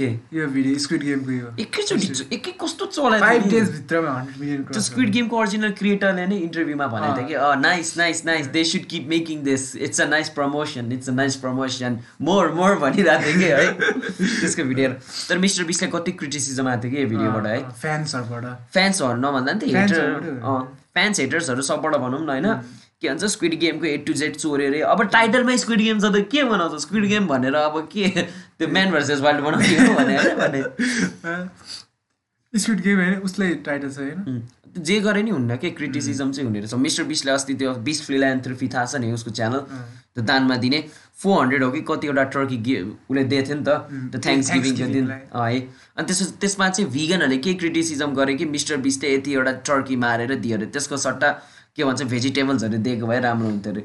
के 0.00 0.08
यो 0.32 0.46
भिडियो 0.46 0.78
स्क्विड 0.78 1.02
गेमको 1.04 1.30
यो 1.32 1.46
एकैचोटि 1.58 2.26
एकै 2.34 2.52
कस्तो 2.60 2.86
चलायो 2.86 3.20
फाइभ 3.20 3.44
नि? 3.44 3.50
डेजभित्रमा 3.50 4.10
हन्ड्रेड 4.10 4.40
मिलियन 4.40 4.62
त्यो 4.70 4.82
स्क्विड 4.88 5.10
गेमको 5.16 5.38
ओरिजिनल 5.38 5.72
क्रिएटरले 5.80 6.26
नै 6.26 6.38
इन्टरभ्यूमा 6.38 6.86
भनेको 6.94 7.16
थियो 7.18 7.26
कि 7.28 7.60
nice 7.62 7.96
nice 7.98 8.24
nice 8.30 8.46
they 8.54 8.64
should 8.70 8.86
keep 8.94 9.08
making 9.10 9.42
this 9.50 9.64
it's 9.88 10.00
a 10.00 10.06
nice 10.14 10.28
promotion 10.38 10.92
it's 10.98 11.08
a 11.08 11.12
nice 11.18 11.36
promotion 11.42 11.98
more 12.30 12.52
more 12.62 12.78
भनिरहेको 12.86 13.26
थियो 13.26 13.38
कि 13.38 13.50
है? 13.58 13.66
त्यसको 14.40 14.70
भिडियो 14.70 14.88
तर 15.28 15.38
मिस्टर 15.44 15.64
बिसलाई 15.74 15.90
कति 15.98 16.12
क्रिटिसिजम 16.22 16.68
आएको 16.68 16.82
थियो 16.82 16.90
कि 16.90 17.02
यो 17.02 17.08
भिडियोबाट 17.14 17.46
है? 17.46 17.60
फ्यान्सहरूबाट 17.84 18.44
फ्यान्सहरू 18.74 19.20
नभन्दा 19.28 19.52
नि 19.52 19.58
त 19.60 19.74
हेटर 19.74 20.06
फ्यान्स 20.94 21.20
हेटर्सहरू 21.20 21.62
सबबाट 21.62 21.96
भनौँ 21.96 22.26
न 22.26 22.28
होइन? 22.28 22.46
के 23.02 23.08
भन्छ 23.08 23.24
स्क्विड 23.32 23.54
गेमको 23.60 23.86
ए 23.86 23.96
टु 24.06 24.12
जेड 24.20 24.36
चोऱ्यो 24.36 24.66
अरे 24.68 24.80
अब 24.92 25.02
टाइटलमै 25.10 25.56
स्क्विड 25.58 25.80
गेम 25.80 25.98
छ 26.00 26.10
त 26.14 26.22
के 26.30 26.42
बनाउँछ? 26.44 26.80
स्क्विड 26.82 27.04
गेम 27.08 27.26
भनेर 27.26 27.54
अब 27.54 27.76
के? 27.92 28.26
त्यो 28.60 28.68
म्यान 28.68 28.90
भर्सेस 28.92 29.20
वाइल्ड 29.20 29.40
बनाउने 29.40 29.76
हो 29.78 29.94
भने। 29.94 30.58
स्क्विड 32.52 32.80
गेम 32.82 32.98
होइन 32.98 33.14
उसलाई 33.28 33.54
टाइटल 33.66 33.90
छ 33.90 33.98
होइन? 33.98 34.42
जे 34.78 34.98
गरे 35.00 35.22
नि 35.22 35.30
हुन्न 35.30 35.56
के 35.56 35.70
क्रिटिसिजम 35.70 36.32
चाहिँ 36.32 36.46
हुने 36.46 36.60
रहेछ 36.60 36.74
मिस्टर 36.74 37.04
बिसले 37.04 37.30
अस्ति 37.32 37.54
त्यो 37.54 37.74
बिस 37.86 38.02
फ्रिल्यान्थ्रोफी 38.06 38.68
थाहा 38.68 38.84
छ 38.84 38.96
नि 38.96 39.12
उसको 39.12 39.30
च्यानल 39.30 39.60
त्यो 40.14 40.22
दानमा 40.24 40.56
दिने। 40.56 40.80
फोर 41.18 41.40
हन्ड्रेड 41.42 41.62
हो 41.64 41.70
कि 41.70 41.80
कतिवटा 41.88 42.24
टर्की 42.34 42.56
गे 42.66 42.76
उसले 42.82 43.24
दिएको 43.24 43.46
थियो 43.46 43.56
नि 43.56 43.64
त। 43.64 43.70
त्यो 44.12 44.20
थ्याङ्क्स 44.26 44.50
गिभिङको 44.52 44.86
दिन। 44.92 45.10
है। 45.10 45.60
अनि 45.96 46.06
त्यस 46.06 46.20
त्यसमा 46.40 46.68
चाहिँ 46.68 46.90
भिगनहरूले 46.90 47.38
के 47.38 47.54
क्रिटिसिजम 47.62 48.14
गरे 48.14 48.34
कि 48.34 48.44
मिस्टर 48.54 48.76
बिसले 48.86 49.14
यति 49.14 49.32
एउटा 49.34 49.52
टर्की 49.66 49.96
मारेर 50.04 50.34
दियो 50.44 50.56
अरे 50.56 50.66
त्यसको 50.74 50.96
सट्टा 51.06 51.28
के 51.78 51.84
भन्छ 51.88 52.02
भेजिटेबल्सहरू 52.12 52.78
दिएको 52.86 53.06
भए 53.10 53.20
राम्रो 53.26 53.48
हुन्थ्यो 53.48 53.72
अरे। 53.72 53.82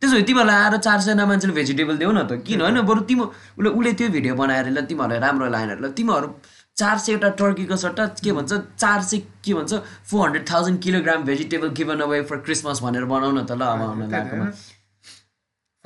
त्यसो 0.00 0.14
भए 0.16 0.22
तिमीहरूलाई 0.30 0.58
आएर 0.64 0.76
चार 0.86 0.98
सयजना 1.06 1.26
मान्छेले 1.30 1.54
भेजिटेबल 1.60 1.96
देऊ 2.02 2.12
न 2.12 2.22
त। 2.30 2.38
किन 2.46 2.60
होइन? 2.64 2.80
बरु 2.90 3.00
तिम्रो 3.10 3.26
उसले 3.58 3.70
उसले 3.78 3.92
त्यो 4.00 4.08
भिडियो 4.16 4.34
बनाएर 4.42 4.66
ल 4.70 4.84
तिमीहरूलाई 4.90 5.20
राम्रो 5.26 5.48
लागेन 5.56 5.70
ल 5.84 5.90
तिमीहरू 5.98 6.28
चार 6.76 6.96
सयवटा 7.04 7.28
टर्कीको 7.40 7.76
सट्टा 7.82 8.04
के 8.22 8.32
भन्छ 8.38 8.52
चार 8.78 9.02
सय 9.10 9.18
के 9.44 9.54
भन्छ 9.58 9.72
four 10.10 10.20
hundred 10.26 10.44
thousand 10.50 10.78
kilogram 10.86 11.22
vegetable 11.24 11.68
given 11.78 12.00
away 12.06 12.22
for 12.30 12.36
Christmas 12.46 12.82
भनेर 12.84 13.04
बनाउन 13.12 13.44
त। 13.44 13.52
ल 13.52 13.62
अब 13.64 13.80
आउन 13.82 14.52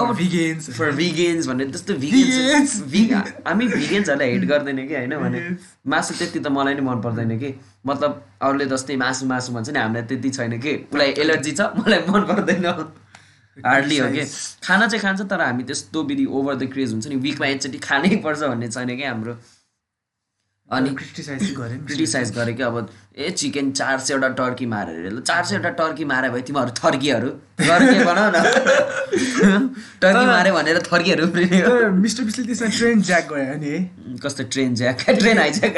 अब 0.00 0.14
भिगेन्स 0.16 0.68
फर 0.76 0.90
भिगेन्स 0.96 1.46
भन्ने 1.46 1.64
त्यस्तो! 1.72 1.94
भिगेन्स 1.94 2.76
हामी 3.46 3.66
भिगेन्सहरूलाई 3.68 4.30
हेट 4.32 4.44
गर्दैन 4.48 4.78
कि 4.88 4.94
होइन 4.94 5.14
भने? 5.20 5.40
मासु 5.86 6.14
त्यति 6.18 6.40
त 6.40 6.46
मलाई 6.48 6.74
नि 6.74 6.80
मन 6.80 7.00
पर्दैन 7.04 7.36
कि। 7.38 7.50
मतलब 7.86 8.24
अरूले 8.42 8.66
जस्तै 8.66 8.96
मासु 8.96 9.26
मासु 9.26 9.52
भन्छ 9.52 9.70
नि 9.70 9.78
हामीलाई 9.78 10.02
त्यति 10.02 10.30
छैन 10.30 10.58
कि। 10.60 10.74
उसलाई 10.92 11.10
एलर्जी 11.18 11.52
छ 11.52 11.60
मलाई 11.60 12.00
मन 12.08 12.22
पर्दैन। 12.30 12.66
हार्डली 13.66 13.98
हो 13.98 14.08
कि। 14.08 14.24
खाना 14.64 14.86
चाहिँ 14.86 15.02
खान्छ 15.02 15.20
तर 15.22 15.40
हामी 15.40 15.62
त्यस्तो 15.62 16.02
विधि 16.02 16.24
ओभर 16.26 16.54
द 16.54 16.72
क्रेज 16.72 16.92
हुन्छ 16.92 17.06
नि 17.06 17.16
विकमा 17.16 17.46
एकचोटि 17.46 17.78
खानै 17.78 18.16
पर्छ 18.24 18.42
भन्ने 18.42 18.68
छैन 18.68 18.96
कि 18.96 19.04
हाम्रो। 19.04 19.34
अनि 20.72 20.90
क्रिटिसाइज 20.94 21.54
गरेँ। 21.58 21.78
क्रिटिसाइज 21.86 22.30
गरे 22.34 22.52
कि 22.54 22.62
अब 22.62 22.88
ए 23.18 23.30
चिकन 23.30 23.70
चार 23.72 23.98
सयवटा 23.98 24.28
टर्की 24.38 24.66
मारेर 24.66 25.10
ल 25.12 25.20
चार 25.20 25.44
सयवटा 25.44 25.70
टर्की 25.80 26.04
मारे 26.04 26.30
भए 26.30 26.40
तिमीहरू 26.40 26.70
थर्कीहरू। 26.78 27.28
गर्के 27.60 27.98
न। 28.06 28.36
टर्की 30.02 30.26
माऱ्यो 30.26 30.54
भनेर 30.54 30.78
थर्कीहरू 30.92 31.26
मिस्टर 31.92 32.24
बिसले 32.24 32.44
त्यसमा 32.46 32.68
ट्रेन 32.78 33.02
ज्याक 33.02 33.28
गयो 33.32 33.58
नि। 33.58 33.66
है। 33.66 34.16
कस्तो 34.22 34.44
train 34.44 34.74
jack 34.74 35.04
train 35.10 35.38
hijack 35.38 35.74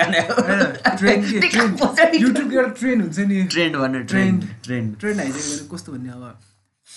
train 0.99 1.21
train 1.23 2.15
युट्युबको 2.21 2.55
एउटा 2.55 2.73
ट्रेन 2.81 3.01
हुन्छ 3.01 3.19
नि। 3.19 3.43
भन्ने 3.45 4.01
train 4.01 4.05
trend 4.05 4.45
trend 4.65 4.97
train 5.01 5.19
hijack 5.19 5.43
गरेर 5.43 5.69
कस्तो 5.75 5.93
भन्ने 5.93 6.09
अब? 6.09 6.41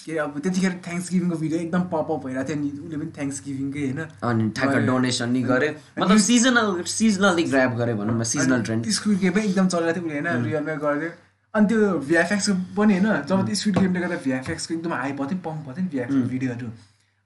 के 0.06 0.12
अरे 0.12 0.20
अब 0.22 0.40
त्यतिखेर 0.40 0.74
थ्याङ्क्स 0.86 1.10
गिभिङको 1.12 1.38
भिडियो 1.44 1.60
एकदम 1.60 1.84
पपअप 1.92 2.26
भइरहेको 2.26 2.48
थियो 2.50 2.58
नि। 2.62 2.70
उसले 2.86 2.98
पनि 2.98 3.12
थ्याङ्क्स 3.18 3.42
गिभिङकै 3.46 3.84
होइन। 3.86 4.02
अनि 4.30 4.50
ठ्याक्क 4.56 4.74
गरे। 4.76 4.86
डोनेसन 4.88 5.30
नि 5.36 5.42
गर्यो 5.52 5.72
मतलब 6.00 6.18
सिजनल 6.30 6.68
सिजनली 6.96 7.44
ग्राप 7.52 7.72
गर्यो 7.80 7.96
भनौँ 8.02 8.16
न 8.16 8.24
सिजनल 8.32 8.62
ट्रेन्ड 8.64 8.90
स्क्विड 8.98 9.18
गेम 9.20 9.40
एकदम 9.44 9.68
चलिरहेको 9.68 10.02
थियो 10.02 10.08
उसले 10.08 10.30
होइन 10.30 10.46
रियलमै 10.46 10.76
गरिदियो 10.84 11.12
अनि 11.54 11.66
त्यो 11.68 11.80
भिएफएक्सको 12.10 12.54
पनि 12.78 12.94
होइन 13.00 13.24
जब 13.30 13.46
त्यो 13.46 13.56
स्क्विड 13.62 13.80
गेमले 13.80 14.00
गर्दा 14.04 14.18
भिएफएक्सको 14.28 14.74
एकदम 14.74 14.94
हाई 14.94 15.12
थियो 15.12 15.30
नि 15.32 15.40
पम्प 15.48 15.66
थियो 15.66 15.82
नि 15.82 15.90
भिएफएक्स 15.96 16.30
भिडियोहरू 16.34 16.70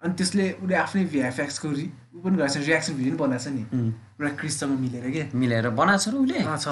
अनि 0.02 0.14
त्यसले 0.16 0.46
उसले 0.64 0.76
आफ्नै 0.76 1.04
भिएफएक्सको 1.14 1.70
रि 1.70 1.86
ऊ 2.16 2.20
पनि 2.24 2.36
गरेको 2.38 2.54
छ 2.54 2.66
रियाक्सन 2.68 2.94
भिडियो 2.96 3.16
पनि 3.16 3.22
बनाएको 3.24 3.44
छ 3.44 3.48
नि। 3.52 3.64
पुरा 4.16 4.30
क्रिससँग 4.40 4.80
मिलेर 4.80 5.06
के? 5.12 5.24
मिलेर 5.36 5.70
बनाएको 5.76 6.04
छ 6.04 6.08
र 6.10 6.16
उसले? 6.24 6.40
छ। 6.58 6.68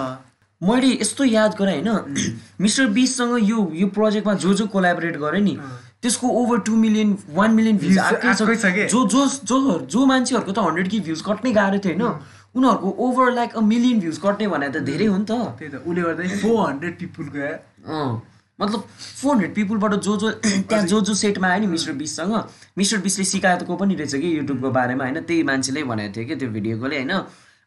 मैले 0.62 0.88
यस्तो 1.02 1.24
याद 1.26 1.56
गरेँ 1.60 1.82
होइन। 1.84 2.16
मिस्टर 2.62 2.88
बिससँग 2.96 3.34
यो 3.44 3.58
यो 3.82 3.88
प्रोजेक्टमा 3.98 4.34
जो 4.46 4.54
जो 4.54 4.68
कोलाबोरेट 4.68 5.18
गरेँ 5.18 5.42
नि 5.42 5.56
त्यसको 6.04 6.28
over 6.42 6.60
two 6.68 6.76
million 6.76 7.18
one 7.36 7.52
million 7.52 7.78
views 7.78 7.98
आएकै? 8.00 8.88
छ। 8.88 8.92
जो 8.92 9.06
जो 9.08 9.28
जो 9.44 9.80
जो 9.90 10.06
मान्छेहरूको 10.06 10.52
त 10.52 10.60
हन्ड्रेड 10.60 10.88
कि 10.90 11.00
भ्युज 11.10 11.22
कट्नै 11.28 11.52
गाह्रो 11.54 11.80
थियो 11.86 11.94
होइन? 11.94 12.20
उनीहरूको 12.56 12.90
over 13.06 13.32
like 13.34 13.56
a 13.56 13.62
million 13.62 14.00
views 14.00 14.18
कट्ने 14.24 14.48
भने 14.48 14.70
त 14.70 14.78
धेरै 14.90 15.06
हो 15.06 15.18
नि 15.18 15.26
त। 15.26 15.32
त्यही 15.60 15.72
त 15.72 15.76
उसले 15.86 16.02
गर्दा 16.02 16.24
फोर 16.42 16.70
हन्ड्रेड 16.70 16.94
पिपुलको 17.00 17.40
अँ। 17.88 18.22
मतलब 18.60 18.82
फोर 19.22 19.32
हन्ड्रेड 19.34 19.54
पिपुलबाट 19.56 19.94
जो 20.02 20.16
जो 20.18 20.32
त्यहाँ 20.70 20.86
जो 20.86 21.02
जो 21.02 21.14
सेटमा 21.14 21.48
आयो 21.48 21.62
नि 21.62 21.68
मिस्टर 21.74 21.94
बिससँग 21.94 22.34
मिस्टर 22.78 22.98
बिसले 23.06 23.26
सिकाएको 23.34 23.76
पनि 23.76 23.96
रहेछ 23.96 24.16
कि 24.16 24.38
युट्युबको 24.38 24.70
बारेमा 24.72 25.04
होइन? 25.04 25.20
त्यही 25.22 25.44
मान्छेले 25.50 25.84
भनेको 25.84 26.16
थियो 26.16 26.26
कि 26.28 26.36
त्यो 26.36 26.50
भिडियोकोले 26.50 26.96
होइन? 26.96 27.14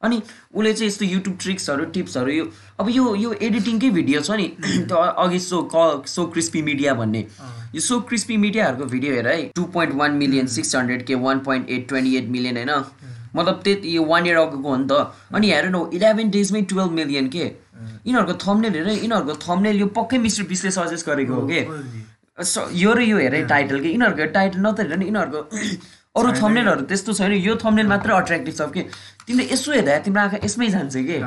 अनि 0.03 0.17
उसले 0.55 0.73
चाहिँ 0.73 0.89
यस्तो 0.89 1.05
युट्युब 1.05 1.37
ट्रिक्सहरू 1.41 1.85
टिप्सहरू 1.95 2.31
यो 2.33 2.45
अब 2.81 2.89
यो 2.91 3.15
यो 3.17 3.33
एडिटिङकै 3.39 3.91
भिडियो 3.91 4.21
छ 4.21 4.31
नि। 4.41 4.47
त्यो 4.89 4.97
अघि 4.97 5.39
सो 5.39 5.69
क 5.75 6.07
सो 6.09 6.27
क्रिस्पी 6.33 6.63
मिडिया 6.63 6.95
भन्ने। 6.95 7.23
यो 7.75 7.81
सो 7.81 8.00
क्रिस्पी 8.00 8.37
मिडियाहरूको 8.37 8.85
भिडियो 8.85 9.15
हेर 9.15 9.29
है। 9.29 9.43
Two 9.57 9.65
point 9.65 9.95
one 9.95 10.12
million 10.12 10.47
six 10.47 10.77
hundred 10.77 11.07
के 11.07 11.15
one 11.15 11.39
point 11.39 11.71
eight 11.71 11.89
twenty 11.89 12.17
eight 12.17 12.29
million 12.29 12.57
होइन। 12.57 12.85
मतलब 13.37 13.61
त्यति 13.65 13.97
यो 13.97 14.05
वान 14.05 14.27
इयर 14.27 14.37
अगोको 14.37 14.69
हो 14.69 14.77
नि 14.77 14.87
त। 14.91 15.12
अनि 15.35 15.50
हेर 15.50 15.69
न 15.69 15.91
इलेभेन 15.95 16.31
डेजमै 16.31 16.62
टुवेल्भ 16.62 16.91
मिलियन 16.93 17.29
के? 17.29 17.45
यिनीहरूको 18.07 18.33
थम्नेल 18.33 18.75
हेर 18.75 18.89
यिनीहरूको 18.89 19.35
थम्नेल 19.35 19.81
यो 19.81 19.87
पक्कै 19.87 20.19
मिस्टर 20.19 20.43
बिसले 20.43 20.71
सजेस्ट 20.71 21.07
गरेको 21.07 21.35
हो 21.35 21.47
कि? 21.47 21.61
स- 22.45 22.69
यो 22.73 22.93
र 22.93 23.00
यो 23.03 23.19
हेर 23.19 23.47
टाइटल 23.47 23.81
कि। 23.81 23.89
यिनीहरूको 23.89 24.33
टाइटल 24.33 24.61
नत्र 24.61 24.87
हेर 24.87 24.97
नि 24.97 25.05
यिनीहरूको 25.07 25.39
अरू 26.21 26.33
थम्नेलहरू 26.43 26.83
त्यस्तो 26.91 27.12
छैन। 27.12 27.33
यो 27.33 27.55
थम्नेल 27.65 27.87
मात्रै 27.87 28.15
अट्र्याक्टिभ 28.15 28.55
छ 28.55 28.62
कि 28.75 28.83
तिमीले 29.27 29.53
यसो 29.53 29.73
हेर्दा 29.73 29.99
तिम्रो 29.99 30.23
आँखा 30.23 30.39
यसमै 30.45 30.69
जान्छ 30.69 30.97
कि? 30.97 31.19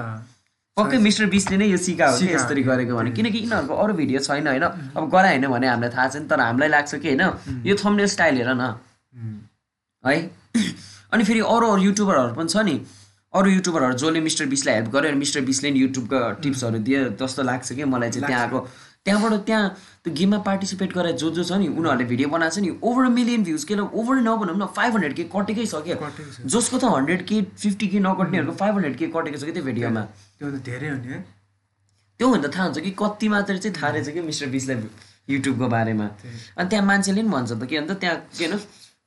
पक्कै 0.78 0.98
मिस्टर 0.98 1.26
बिसले 1.30 1.58
नै 1.58 1.66
यो 1.70 1.78
सिकायो 1.78 2.18
कि। 2.18 2.34
यसरी 2.34 2.64
गरेको 2.64 2.96
भने। 2.98 3.12
किनकि 3.14 3.38
यिनीहरूको 3.38 3.74
अरू 3.74 3.94
भिडियो 3.94 4.20
छैन 4.20 4.48
होइन? 4.48 4.64
अब 4.98 5.10
गराए 5.10 5.38
होइन 5.38 5.48
भने 5.48 5.68
हामीलाई 5.68 5.90
थाहा 5.94 6.08
छैन 6.10 6.26
तर 6.28 6.40
हामीलाई 6.40 6.70
लाग्छ 6.70 6.96
कि 6.96 7.08
होइन? 7.14 7.24
यो 7.66 7.76
थम्नेल 7.78 8.08
स्टाइल 8.10 8.38
हेर 8.38 8.50
न। 8.54 8.74
है? 10.04 10.18
अनि 11.14 11.24
फेरि 11.24 11.40
अरू 11.40 11.68
अरू 11.72 11.82
युट्युबरहरू 11.84 12.34
पनि 12.34 12.50
छ 12.50 12.66
नि। 12.66 12.76
अरू 13.34 13.50
युट्युबरहरू 13.50 13.94
जसले 13.98 14.20
मिस्टर 14.22 14.46
बिसलाई 14.46 14.76
हेल्प 14.76 14.90
गर्यो 14.96 15.16
मिस्टर 15.18 15.42
बिसले 15.46 15.72
नि 15.72 15.80
युट्युबको 15.80 16.20
टिप्सहरू 16.42 16.80
दियो 16.90 17.06
जस्तो 17.22 17.44
लाग्छ 17.44 17.74
कि 17.74 17.84
मलाई 17.94 18.10
चाहिँ 18.10 18.28
त्यहाँ 18.28 18.42
आएको 18.42 18.60
त्यहाँबाट 19.06 19.34
त्यहाँ 19.46 19.70
त्यो 20.04 20.14
गेममा 20.14 20.38
पार्टिसिपेट 20.48 20.94
गरेर 20.94 21.16
जो 21.22 21.30
जो 21.38 21.44
छ 21.44 21.58
नि 21.60 21.68
उनीहरूले 21.68 22.06
भिडियो 22.12 22.30
बनाएको 22.30 22.56
छ 22.56 22.60
नि 22.64 22.70
ओभर 22.82 23.08
मिलियन 23.16 23.44
भ्युज 23.44 23.64
के 23.70 23.76
ओभर 23.76 24.16
नभनौँ 24.28 24.58
न 24.58 24.66
फाइभ 24.78 24.94
हन्ड्रेड 24.94 25.14
के 25.14 25.24
कटेकै 25.34 25.66
छ 25.66 25.82
क्या। 25.88 25.98
जसको 26.46 26.78
त 26.78 26.84
हन्ड्रेड 26.94 27.26
के 27.26 27.42
फिफ्टी 27.64 27.88
के 27.88 28.00
नकट्नेहरूको 28.00 28.56
फाइभ 28.62 28.74
हन्ड्रेड 28.76 28.98
के 28.98 29.08
कटेको 29.18 29.38
छ 29.38 29.44
कि 29.44 29.52
त्यो 29.52 29.64
भिडियोमा। 29.64 30.04
त्यो 30.44 30.52
त 30.52 30.60
धेरै 30.60 30.88
हो 30.92 30.96
नि 31.00 31.08
है। 31.08 31.20
त्यो 32.20 32.28
भन्दा 32.30 32.50
थाहा 32.52 32.64
हुन्छ 32.68 32.80
कि 32.84 32.92
कति 33.00 33.28
मात्र 33.32 33.58
चाहिँ 33.64 33.76
थाहा 33.80 33.90
रहेछ 33.96 34.10
कि 34.12 34.22
मिस्टर 34.28 34.48
बिसलाई 34.52 34.76
युट्युबको 35.32 35.68
बारेमा। 35.72 36.08
अनि 36.60 36.68
त्यहाँ 36.70 36.86
मान्छेले 36.86 37.22
पनि 37.22 37.32
भन्छ 37.32 37.52
त 37.52 37.64
के 37.64 37.78
अन्त 37.80 37.92
त्यहाँ 38.04 38.18
के 38.36 38.44
होइन 38.44 38.58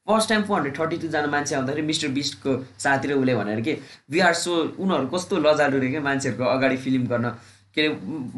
first 0.09 0.29
time 0.29 0.43
four 0.49 0.57
hundred 0.57 0.79
thirty 0.79 0.97
टूजना 0.97 1.29
मान्छे 1.29 1.55
आउँदाखेरि 1.55 1.87
मिस्टर 1.87 2.09
बिस्टको 2.17 2.53
साथी 2.81 3.09
र 3.09 3.13
उसले 3.21 3.35
भनेर 3.37 3.61
कि 3.61 3.73
वी 4.11 4.21
आर 4.25 4.35
सो 4.41 4.53
उनीहरू 4.81 5.07
कस्तो 5.13 5.37
लजालु 5.45 5.79
रे 5.85 5.89
क्या 5.91 6.01
मान्छेहरूको 6.09 6.45
अगाडि 6.57 6.77
फिल्म 6.87 7.07
गर्न। 7.13 7.31
के 7.77 7.83
अरे 7.83 7.89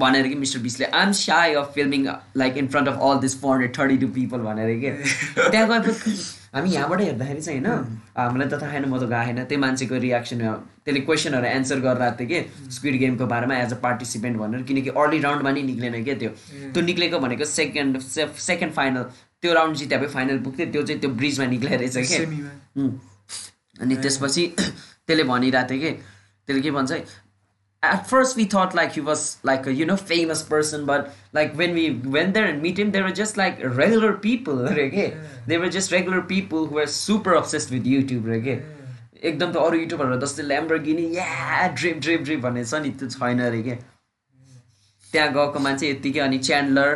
भनेर 0.02 0.28
कि 0.28 0.35
Mister 0.35 0.61
बिसले 0.61 0.87
I'm 0.90 1.12
shy 1.14 1.55
of 1.55 1.71
filming 1.75 2.02
like 2.37 2.57
in 2.59 2.67
front 2.75 2.88
of 2.88 2.99
all 2.99 3.19
this 3.23 3.40
four 3.40 3.55
hundred 3.55 3.78
thirty 3.78 3.97
two 4.02 4.09
people 4.19 4.40
भनेर 4.49 4.75
के। 4.81 4.90
त्यहाँ 5.50 5.69
गएपछि 5.69 6.17
हामी 6.55 6.71
यहाँबाट 6.71 7.00
हेर्दाखेरि 7.00 7.40
चाहिँ 7.40 7.61
होइन 7.61 7.69
हामीलाई 8.17 8.49
त 8.49 8.61
थाहा 8.62 8.73
छैन 8.73 8.85
म 8.88 8.99
त 8.99 9.05
गएको 9.05 9.25
छैन 9.25 9.45
त्यो 9.45 9.59
मान्छेको 9.59 9.97
रियाक्सन 10.05 10.40
त्यसले 10.85 11.00
क्वेसनहरू 11.05 11.47
एन्सर 11.47 11.78
गरिरहेको 11.85 12.17
थियो 12.19 12.28
कि? 12.28 12.38
स्क्विड 12.73 12.95
गेमको 12.99 13.26
बारेमा 13.28 13.55
एज 13.64 13.73
अ 13.73 13.78
पार्टिसिपेन्ट 13.85 14.37
भनेर 14.40 14.62
किनकि 14.69 14.90
अर्ली 14.97 15.19
राउन्डमा 15.21 15.50
नि 15.52 15.62
निक्लेन 15.62 16.05
क्या 16.05 16.14
त्यो? 16.23 16.31
त्यो 16.73 16.83
निक्लेको 16.88 17.19
भनेको 17.21 17.45
सेकेन्ड 17.45 18.00
सेकेन्ड 18.49 18.73
फाइनल 18.75 19.02
त्यो 19.43 19.55
राउन्ड 19.55 19.76
जित्यो 19.76 19.99
भए 19.99 20.09
फाइनल 20.17 20.38
पुग्थ्यो। 20.49 20.67
त्यो 20.73 20.83
चाहिँ 20.88 21.00
त्यो 21.00 21.11
ब्रिजमा 21.21 21.47
रहेछ 21.85 21.97
उम्. 22.76 22.93
अनि 23.81 23.95
त्यसपछि 24.02 24.45
त्यसले 24.57 25.25
भनिरहेको 25.25 25.69
थियो 25.71 25.81
कि? 25.85 25.93
त्यसले 26.49 26.62
के 26.62 26.71
भन्छ? 26.71 26.93
At 27.82 28.08
first 28.08 28.37
we 28.37 28.44
thought 28.44 28.75
like 28.75 28.92
he 28.92 29.00
was 29.00 29.38
like 29.44 29.66
a 29.66 29.73
you 29.73 29.87
know 29.87 29.97
famous 29.97 30.42
person 30.42 30.85
but 30.85 31.12
like 31.32 31.54
when 31.54 31.75
we 31.75 31.90
went 31.90 32.35
there 32.35 32.44
and 32.44 32.61
meet 32.61 32.78
him 32.78 32.90
they 32.90 33.02
were 33.02 33.12
just 33.12 33.37
like 33.37 33.62
regular 33.62 34.14
people 34.14 34.66
okay 34.68 35.16
they 35.47 35.58
were 35.58 35.68
just 35.68 35.92
regular 35.92 36.20
people 36.20 36.66
who 36.66 36.75
were 36.75 36.87
super 36.87 37.35
obsessed 37.35 37.70
with 37.70 37.85
youtube 37.87 38.28
okay 38.40 38.58
एकदम 39.23 39.52
त 39.52 39.56
अरू 39.66 39.78
युट्युबरहरू 39.78 40.16
जस्तै 40.23 40.42
Lamborghini 40.49 41.04
या 41.14 41.66
drip 41.78 41.97
drip 42.02 42.20
drip 42.26 42.40
भन्ने 42.40 42.64
छ 42.64 42.78
नि 42.82 42.90
त्यो 42.99 43.08
छैन 43.14 43.40
अरे 43.47 43.62
के 43.62 43.75
त्यहाँ 45.12 45.32
गएको 45.37 45.62
मान्छे 45.64 45.88
यत्तिकै 45.90 46.20
अनि 46.26 46.38
च्यान्डलर 46.49 46.92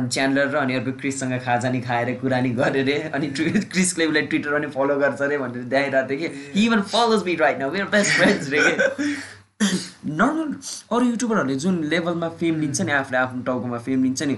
अनि 0.00 0.08
च्यान्डलर 0.16 0.50
र 0.54 0.58
अनि 0.60 0.74
अर्को 0.74 0.92
क्रिससँग 1.00 1.38
खाजा 1.46 1.70
नि 1.70 1.80
खाएर 1.86 2.12
कुरा 2.20 2.40
नि 2.46 2.50
गरे 2.60 2.82
अरे 2.82 2.98
अनि 3.18 3.30
क्रिसले 3.38 4.06
उसलाई 4.06 4.26
ट्विटर 4.34 4.58
पनि 4.58 4.68
फलो 4.76 4.98
गर्छ 5.04 5.22
अरे 5.28 5.38
भनेर 5.44 5.64
देखाइरहेको 5.72 6.08
थियो 6.10 6.28
कि 6.52 6.66
even 6.66 6.82
follows 6.92 7.24
me 7.26 7.34
right 7.44 7.58
now 7.64 7.70
we're 7.76 7.88
best 7.96 8.16
friends 8.18 8.50
रे 8.56 8.60
के 8.68 9.33
नर्मल 9.60 10.52
अरू 10.92 11.06
युट्युबरहरूले 11.06 11.54
जुन 11.56 11.82
लेभलमा 11.84 12.28
फेम 12.40 12.60
लिन्छ 12.60 12.80
नि 12.80 12.92
आफूले 12.92 13.18
आफ्नो 13.18 13.42
टाउकोमा 13.42 13.78
फेम 13.78 14.02
लिन्छ 14.04 14.22
नि 14.22 14.36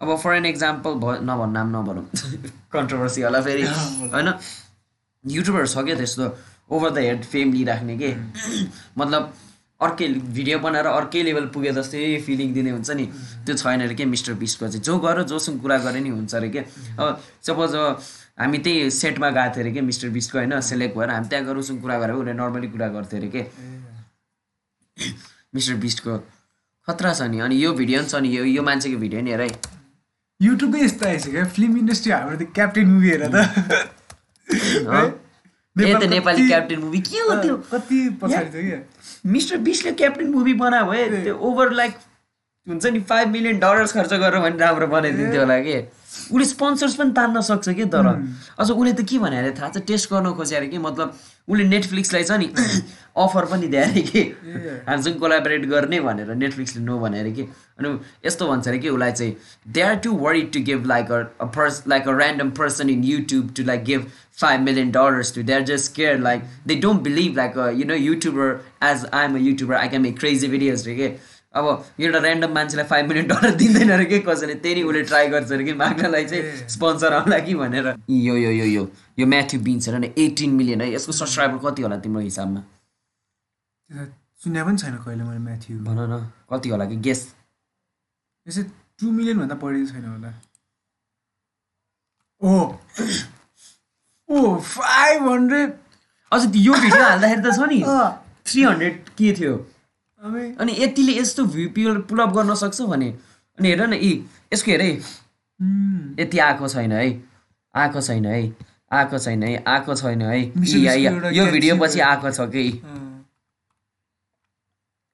अब 0.00 0.16
फर 0.16 0.34
एन 0.34 0.46
एक्जाम्पल 0.46 0.94
भयो 1.04 1.20
नभन् 1.22 1.52
नाम 1.52 1.76
नभनौँ 1.76 2.04
कन्ट्रोभर्सी 2.74 3.22
होला 3.22 3.40
फेरि 3.40 3.62
होइन? 4.14 4.32
युट्युबरहरू 5.24 5.66
छ 5.66 5.84
क्या 5.84 5.96
त्यस्तो 5.96 6.24
ओभर 6.70 6.90
द 6.90 6.98
हेड 6.98 7.24
फेम 7.24 7.52
लिइराख्ने 7.52 7.96
के? 7.98 8.14
मतलब 8.98 9.32
अर्कै 9.80 10.08
भिडियो 10.34 10.58
बनाएर 10.58 10.86
अर्कै 10.86 11.22
लेभल 11.22 11.46
पुगे 11.54 11.72
जस्तै 11.78 12.02
फिलिङ 12.26 12.52
दिने 12.54 12.70
हुन्छ 12.70 12.90
नि 12.90 13.06
त्यो 13.46 13.54
छैन 13.56 13.80
अरे 13.86 13.94
के 13.94 14.04
मिस्टर 14.06 14.34
बिसको 14.42 14.68
चाहिँ 14.68 14.82
जो 14.82 14.98
गर 14.98 15.22
जोसँग 15.32 15.60
कुरा 15.62 15.78
गरे 15.86 16.00
नि 16.00 16.10
हुन्छ 16.10 16.34
अरे 16.34 16.48
के? 16.48 16.58
अब 16.98 17.20
सपोज 17.46 17.74
हामी 18.40 18.58
त्यही 18.58 18.90
सेटमा 18.90 19.30
गएको 19.30 19.54
थियो 19.54 19.62
अरे 19.64 19.72
के 19.72 19.80
मिस्टर 19.90 20.08
बिसको 20.18 20.38
होइन? 20.38 20.60
सेलेक्ट 20.70 20.96
भएर 20.98 21.10
हामी 21.10 21.28
त्यहाँ 21.28 21.44
गएर 21.46 21.56
उसँग 21.64 21.80
कुरा 21.82 21.98
गरेर 21.98 22.14
उसले 22.16 22.32
नर्मली 22.42 22.68
कुरा 22.68 22.88
गर्थ्यो 22.96 23.18
अरे 23.20 23.28
के? 23.28 23.42
मिस्टर 24.98 25.74
बिस्टको 25.84 26.18
खतरा 26.88 27.12
छ 27.14 27.22
नि। 27.32 27.40
अनि 27.40 27.56
यो 27.64 27.72
भिडियो 27.72 28.00
पनि 28.00 28.08
छ 28.08 28.14
नि। 28.22 28.28
यो 28.36 28.44
यो 28.44 28.62
मान्छेको 28.62 28.98
भिडियो 28.98 29.20
नि 29.22 29.30
हेर 29.30 29.40
है। 29.40 29.50
युट्युबै 30.40 30.80
यस्तो 30.84 31.06
आएछ 31.08 31.26
क्या? 31.28 31.44
फिल्म 31.56 31.78
इन्डस्ट्री 31.78 32.12
हाम्रो 32.12 32.36
त 32.36 32.42
क्याप्टेन 32.54 32.86
मुभी 32.90 33.10
हेर 33.10 33.22
त। 33.26 33.36
त 35.76 36.04
नेपाली 36.10 36.46
क्याप्टेन 36.48 36.78
मुभी। 36.80 37.00
के 37.00 37.18
हो 37.18 37.34
त्यो? 37.42 37.56
कति 37.72 37.98
पछाडि 38.22 38.50
थियो 38.54 38.62
क्या? 38.68 38.80
मिस्टर 39.26 39.56
बिस्टले 39.66 39.92
क्याप्टेन 40.00 40.28
मुभी 40.30 40.54
बनायो 40.54 40.86
भए 40.86 41.22
त्यो 41.22 41.34
ओभर 41.34 41.72
लाइक 41.80 41.92
हुन्छ 42.66 42.84
नि 42.86 43.00
फाइभ 43.08 43.28
मिलियन 43.28 43.58
डलर्स 43.58 43.92
खर्च 43.92 44.12
गरेर 44.12 44.40
भने 44.40 44.58
राम्रो 44.58 44.86
बनाइदिन्थ्यो 44.86 45.40
होला 45.40 45.58
कि। 45.66 45.76
उसले 46.30 46.44
स्पोन्सर्स 46.44 46.94
पनि 46.94 47.12
तान्न 47.12 47.40
सक्छ 47.40 47.68
कि 47.68 47.84
तर? 47.94 48.06
अझ 48.58 48.70
उसले 48.70 48.92
त 48.92 49.06
के 49.08 49.18
भने 49.18 49.38
अरे 49.38 49.50
थाहा 49.60 49.68
छ? 49.68 49.84
टेस्ट 49.86 50.12
गर्न 50.12 50.32
खोजे 50.32 50.56
अरे 50.56 50.66
कि? 50.68 50.78
मतलब 50.78 51.14
उसले 51.48 51.64
नेटफ्लिक्सलाई 51.68 52.24
छ 52.24 52.38
नि 52.40 52.48
अफर 53.16 53.44
पनि 53.50 53.66
दिए 53.68 53.80
अरे 53.80 54.00
कि 54.02 54.22
हामीसँग 54.88 55.18
कोलाबरेट 55.20 55.66
गर्ने 55.68 56.00
भनेर 56.00 56.34
नेटफ्लिक्सले 56.34 56.82
नो 56.84 56.98
भने 56.98 57.20
अरे 57.20 57.32
कि? 57.32 57.42
अनि 57.78 57.88
यस्तो 58.26 58.48
भन्छ 58.48 58.68
अरे 58.68 58.78
कि 58.78 58.88
उसलाई 58.88 59.12
चाहिँ 59.12 59.36
they 59.68 59.80
are 59.82 59.94
too 60.04 60.12
worried 60.16 60.52
to 60.52 60.60
give 60.64 60.86
like 60.86 61.12
a 61.12 61.44
purse 61.56 61.82
like 61.88 62.08
a 62.08 62.12
random 62.12 62.50
person 62.58 62.90
in 62.90 63.04
YouTube 63.04 63.52
to 63.56 63.64
like 63.64 63.84
give 63.84 64.06
five 64.40 64.60
million 64.60 64.90
dollars 64.92 65.34
to 65.34 65.42
they 65.42 65.52
are 65.52 65.62
just 65.70 65.94
care 65.96 66.18
like 66.20 66.42
they 66.66 66.74
don't 66.86 67.02
believe 67.02 67.36
like 67.36 67.56
you 67.78 67.84
know 67.88 67.94
YouTuber 67.94 68.58
as 68.90 69.06
I 69.12 69.24
am 69.24 69.34
a 69.36 69.40
YouTuber 69.40 69.74
I 69.74 69.88
can 69.88 70.02
make 70.02 70.18
crazy 70.18 70.48
videos 70.48 70.86
रे 70.88 70.94
के 70.96 71.08
अब 71.54 71.66
एउटा 72.00 72.18
random 72.18 72.52
मान्छेलाई 72.54 72.86
five 72.86 73.06
million 73.08 73.26
dollar 73.28 73.54
दिँदैन 73.54 73.90
अरे 73.94 74.04
के 74.10 74.18
कसैले? 74.26 74.54
त्यही 74.64 74.82
उसले 74.82 75.02
ट्राई 75.10 75.26
गर्छ 75.34 75.52
अरे 75.52 75.64
कि 75.64 75.72
माग्नलाई 75.82 76.24
चाहिँ 76.26 76.68
स्पोन्सर 76.74 77.12
आउला 77.14 77.38
कि 77.46 77.54
भनेर। 77.54 77.86
यो 78.10 78.36
यो 78.36 78.50
यो 78.50 78.64
यो 78.66 78.86
यो 79.18 79.26
म्याथ्यु 79.26 79.60
बिन्स 79.62 79.88
हेर 79.88 79.98
न 79.98 80.04
एटिन 80.18 80.50
मिलियन 80.58 80.80
है 80.80 80.92
यसको 80.92 81.12
सब्सक्राइबर 81.12 81.58
कति 81.64 81.82
होला 81.82 81.96
तिम्रो 82.02 82.20
हिसाबमा? 82.20 82.60
त्यो 82.60 84.04
त 84.04 84.12
सुने 84.42 84.62
पनि 84.64 84.76
छैन 84.78 84.96
कहिले 85.04 85.24
मैले 85.24 85.38
म्याथ्यु 85.40 85.78
भन 85.84 85.98
न 86.10 86.18
कति 86.52 86.68
होला 86.68 86.84
कि 86.90 86.96
गेस 87.06 87.20
यसै 88.46 88.62
टु 88.98 89.10
मिलियनभन्दा 89.10 89.54
बढी 89.62 89.86
छैन 89.86 90.04
होला। 90.04 90.30
ओ 92.42 92.50
ओ 94.28 94.56
फाइभ 94.58 95.28
हन्ड्रेड 95.28 95.70
अझ 96.32 96.42
यो 96.56 96.74
भिडियो 96.74 97.04
हाल्दाखेरि 97.04 97.42
त 97.42 97.54
छ 97.56 97.70
नि। 97.70 97.80
थ्री 98.46 98.62
हन्ड्रेड 98.62 99.08
के 99.18 99.32
थियो? 99.38 99.54
अनि 100.24 100.74
यतिले 100.78 101.12
यस्तो 101.18 101.44
भ्यू 101.44 101.68
पुल 101.76 101.98
पुलअप 102.08 102.30
गर्न 102.36 102.54
सक्छ 102.54 102.80
भने 102.82 103.08
अनि 103.58 103.68
हेर 103.68 103.86
न 103.86 103.94
यी 103.94 104.12
यसको 104.52 104.70
हेर 104.70 104.82
है। 104.82 104.92
यति 106.20 106.38
आएको 106.38 106.68
छैन 106.68 106.92
है 106.92 107.04
आएको 107.74 108.00
छैन 108.00 108.24
है 108.26 108.40
आएको 108.92 109.18
छैन 109.18 109.42
है 109.42 109.62
आएको 109.68 109.94
छैन 109.94 110.22
है। 110.22 110.40
यी, 110.40 111.50
भिडियो 111.50 111.76
पछि। 111.76 112.00
आएको 112.00 112.30
छ 112.30 112.48
कि? 112.54 112.64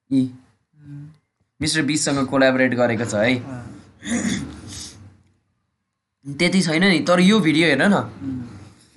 यी। 0.09 0.29
मिस्टर 1.61 1.81
बिससँग 1.91 2.25
कोलाबोरेट 2.27 2.73
गरेको 2.75 3.05
छ 3.05 3.13
है। 3.15 3.35
त्यति 6.25 6.61
छैन 6.61 6.83
नि 6.83 6.99
तर 7.07 7.19
यो 7.19 7.39
भिडियो 7.39 7.67
हेर 7.67 7.81
न। 7.87 7.93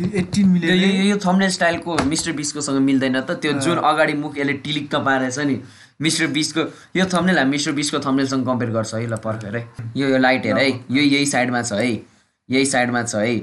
यो 0.00 0.46
मिलियन 0.46 1.06
यो- 1.06 1.18
थम्नेल 1.24 1.50
स्टाइलको 1.50 1.96
मिस्टर 2.04 2.32
बिसकोसँग 2.38 2.78
मिल्दैन 2.82 3.20
त 3.20 3.30
त्यो 3.42 3.52
जुन 3.64 3.78
अगाडि 3.90 4.14
मुख 4.22 4.38
यसले 4.38 4.52
टिलिक्क 4.64 4.94
पारेछ 4.94 5.38
नि 5.38 5.56
मिस्टर 6.00 6.26
बिसको 6.36 6.62
यो 6.96 7.04
थम्नेल 7.12 7.38
हामी 7.38 7.50
मिस्टर 7.50 7.72
बिसको 7.72 7.98
थम्नेलसँग 8.06 8.46
कम्पेयर 8.46 8.70
गर्छ 8.72 8.94
है 8.94 9.06
ल 9.06 9.16
पर्खेर 9.24 9.56
है। 9.56 9.62
यो 9.96 10.08
यो 10.08 10.18
लाइट 10.18 10.46
हेर 10.46 10.58
है 10.58 10.68
यो 10.68 11.02
यही 11.02 11.26
साइडमा 11.26 11.62
छ 11.62 11.72
है 11.72 11.92
यही 12.48 12.66
साइडमा 12.66 13.02
छ 13.02 13.14
है। 13.14 13.38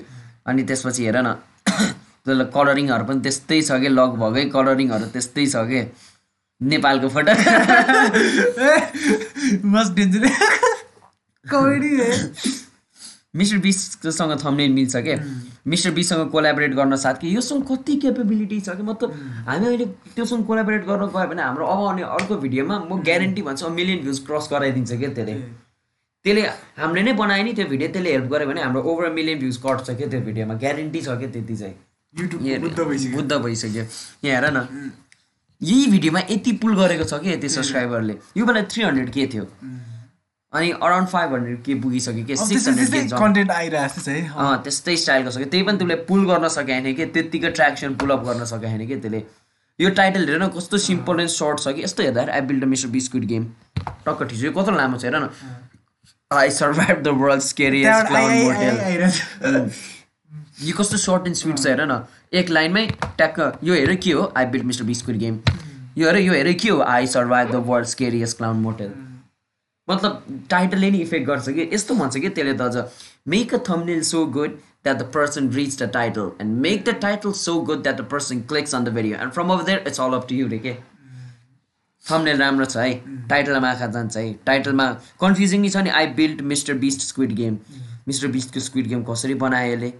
अनि 0.48 0.63
त्यसपछि 0.63 1.05
हेर 1.05 1.17
न 1.17 1.34
त्यसलाई 2.25 2.48
कलरिङहरू 2.53 3.05
पनि 3.05 3.22
त्यस्तै 3.25 3.62
छ 3.62 3.79
कि 3.81 3.89
लगभगै 3.89 4.46
कलरिङहरू 4.55 5.05
त्यस्तै 5.13 5.46
छ 5.48 5.55
कि। 5.72 5.81
नेपालको 6.62 7.08
photo 7.10 7.34
most 9.67 9.91
danger 9.93 10.24
comedy 11.46 11.89
Mister 13.36 13.58
बिससँग 13.58 14.34
thumbnail 14.43 14.72
मिल्छ 14.74 14.96
क्या 15.08 15.17
मिस्टर 15.65 15.91
बिससँग 15.91 16.30
कोलाबरेट 16.32 16.74
गर्न 16.75 16.96
साथ 16.98 17.15
कि 17.22 17.36
योसँग 17.36 17.63
कति 17.68 17.96
क्यापेबिलिटी 18.03 18.60
छ 18.62 18.75
कि 18.77 18.84
मतलब 18.84 19.12
हामी 19.48 19.68
अहिले 19.68 19.86
त्योसँग 20.15 20.46
कोलाबरेट 20.46 20.86
गर्न 20.86 21.06
गयो 21.08 21.27
भने 21.30 21.41
हाम्रो 21.41 21.65
अब 21.65 21.84
आउने 21.86 22.03
अर्को 22.18 22.36
भिडियोमा 22.46 22.80
म 22.91 23.01
ग्यारेन्टी 23.03 23.41
भन्छु 23.41 23.70
मिलियन 23.70 24.00
भ्युज 24.03 24.20
क्रस 24.27 24.48
गराइदिन्छ 24.51 24.91
क्या 24.94 25.10
त्यसले। 25.13 25.36
त्यसले 26.25 26.41
हामीले 26.82 27.01
नै 27.03 27.13
बनायो 27.13 27.44
नि 27.44 27.53
त्यो 27.53 27.65
भिडियो 27.70 27.89
त्यसले 27.94 28.12
हेल्प 28.12 28.27
गर्यो 28.32 28.48
भने 28.48 28.62
हाम्रो 28.62 28.82
ओभर 28.82 29.10
मिलियन 29.13 29.39
भ्युज 29.39 29.58
कट्छ 29.65 29.89
क्या 29.91 30.08
त्यो 30.08 30.22
भिडियोमा 30.25 30.53
ग्यारेन्टी 30.65 31.01
छ 31.01 31.18
क्या 31.22 31.30
त्यति 31.30 31.56
चाहिँ। 31.56 31.75
युट्युब 32.13 32.46
यहाँ 32.46 32.60
बुद्ध 32.62 32.80
भइसक्यो। 32.80 33.15
बुद्ध 33.15 33.34
भइसक्यो। 33.46 33.84
यहाँ 34.25 34.41
हेर 34.41 34.51
न। 34.58 34.91
यही 35.62 35.86
भिडियोमा 35.91 36.20
यति 36.30 36.51
पुल 36.62 36.75
गरेको 36.75 37.03
छ 37.06 37.22
कि 37.22 37.30
यति 37.32 37.50
सब्सक्राइबरले 37.50 38.18
यो 38.38 38.46
बेला 38.46 38.62
थ्री 38.65 38.84
हन्ड्रेड 38.84 39.10
के 39.13 39.27
थियो। 39.34 39.46
अनि 40.53 40.72
अराउन्ड 40.72 41.08
फाइभ 41.08 41.34
हन्ड्रेड 41.34 41.62
के 41.63 41.75
पुगिसक्यो 41.81 42.24
कि 42.25 42.36
सिक्स 42.38 42.67
हन्ड्रेड 42.67 43.13
कन्टेन्ट 43.13 43.51
आइरहेको 43.51 44.01
छ 44.01 44.08
है 44.08 44.55
त्यस्तै 44.63 44.96
स्टाइलको 45.03 45.31
छ 45.31 45.38
कि 45.38 45.46
त्यही 45.51 45.63
पनि 45.63 45.77
त्यसले 45.77 45.96
पुल 46.08 46.25
गर्न 46.29 46.48
सके 46.55 46.74
होइन 46.74 46.96
कि 46.96 47.05
त्यत्तिकै 47.13 47.51
ट्र्याक्सन 47.51 47.93
पुलअप 48.01 48.25
गर्न 48.25 48.46
सके 48.50 48.67
होइन 48.67 48.88
कि 48.88 48.96
त्यसले 48.98 49.22
यो 49.79 49.89
टाइटल 50.00 50.27
हेर 50.29 50.41
न 50.41 50.48
कस्तो 50.55 50.77
सिम्पल 50.86 51.20
एन्ड 51.20 51.31
सर्ट 51.31 51.60
छ 51.60 51.74
कि 51.75 51.84
यस्तो 51.84 52.03
हेर्दा 52.03 52.25
I 52.31 52.41
build 52.50 52.63
Mister 52.72 52.89
biscuit 52.96 53.27
game 53.29 53.46
टक्क 53.81 54.24
ठिक 54.24 54.39
छ 54.39 54.43
यो 54.43 54.51
कत्रो 54.58 54.75
लामो 54.77 54.98
छ 54.98 55.10
हेर 55.10 55.15
न 55.17 55.29
I 56.31 56.50
survive 56.55 57.03
the 57.03 57.13
world 57.22 57.43
motel 58.41 58.81
यो 60.63 60.75
कस्तो 60.79 60.98
सर्ट 61.03 61.27
एन्ड 61.27 61.38
स्विट 61.38 61.58
छ 61.58 61.67
हेर 61.67 61.86
न 61.86 62.01
एक 62.41 62.50
लाइनमै 62.50 62.86
ट्याक्क 63.05 63.39
यो 63.63 63.74
हेर 63.75 63.96
के 64.08 64.17
हो 64.20 64.27
I 64.36 64.51
build 64.58 64.65
Mister 64.65 64.89
biscuit 64.91 65.24
game 65.24 65.39
यो 65.98 66.08
हेर 66.08 66.20
यो 66.20 66.34
हेर 66.34 66.51
के 66.55 66.70
हो 66.70 66.81
I 66.88 67.08
survive 67.15 67.51
the 67.51 67.63
world 67.70 67.91
scariest 67.93 68.34
clown 68.34 68.62
motel 68.65 68.93
मतलब 69.91 70.45
टाइटलले 70.50 70.91
नि 70.91 70.98
इफेक्ट 71.07 71.27
गर्छ 71.27 71.50
कि? 71.50 71.69
यस्तो 71.74 71.95
भन्छ 71.95 72.17
कि 72.17 72.29
त्यसले 72.29 72.53
त 72.53 72.62
अझ 72.62 72.83
make 73.27 73.53
a 73.55 73.57
thumbnail 73.69 74.01
so 74.12 74.25
good 74.38 74.60
that 74.83 74.98
the 74.98 75.10
person 75.15 75.50
reach 75.53 75.81
the 75.81 75.89
title 75.93 76.31
and 76.41 76.62
make 76.62 76.83
the 76.86 76.95
title 77.01 77.31
so 77.39 77.60
good 77.69 77.83
that 77.83 77.98
the 77.98 78.07
person 78.12 78.41
clicks 78.50 78.75
on 78.75 78.83
the 78.83 78.93
video 79.00 79.17
and 79.21 79.31
from 79.33 79.53
of 79.53 79.65
there 79.65 79.83
it's 79.88 80.01
all 80.01 80.13
up 80.19 80.27
to 80.29 80.36
you 80.36 80.48
रे 80.48 80.60
के 80.60 80.75
thumbnail 82.03 82.38
राम्रो 82.38 82.65
छ 82.65 82.77
है? 82.77 82.93
टाइटलमा 83.29 83.69
आँखा 83.69 83.88
जान्छ 83.88 84.17
है? 84.17 84.33
टाइटलमा 84.45 84.86
confusing 85.21 85.69
छ 85.69 85.77
नि 85.77 85.89
I 85.89 86.07
build 86.19 86.41
Mr 86.51 86.74
Beast 86.86 87.01
Squid 87.07 87.36
Game 87.36 87.57
Mr 88.07 88.27
बिस्टको 88.38 88.60
squid 88.60 88.88
game 88.88 89.03
कसरी 89.10 89.33
बनायो 89.43 89.74
यसले? 89.74 89.93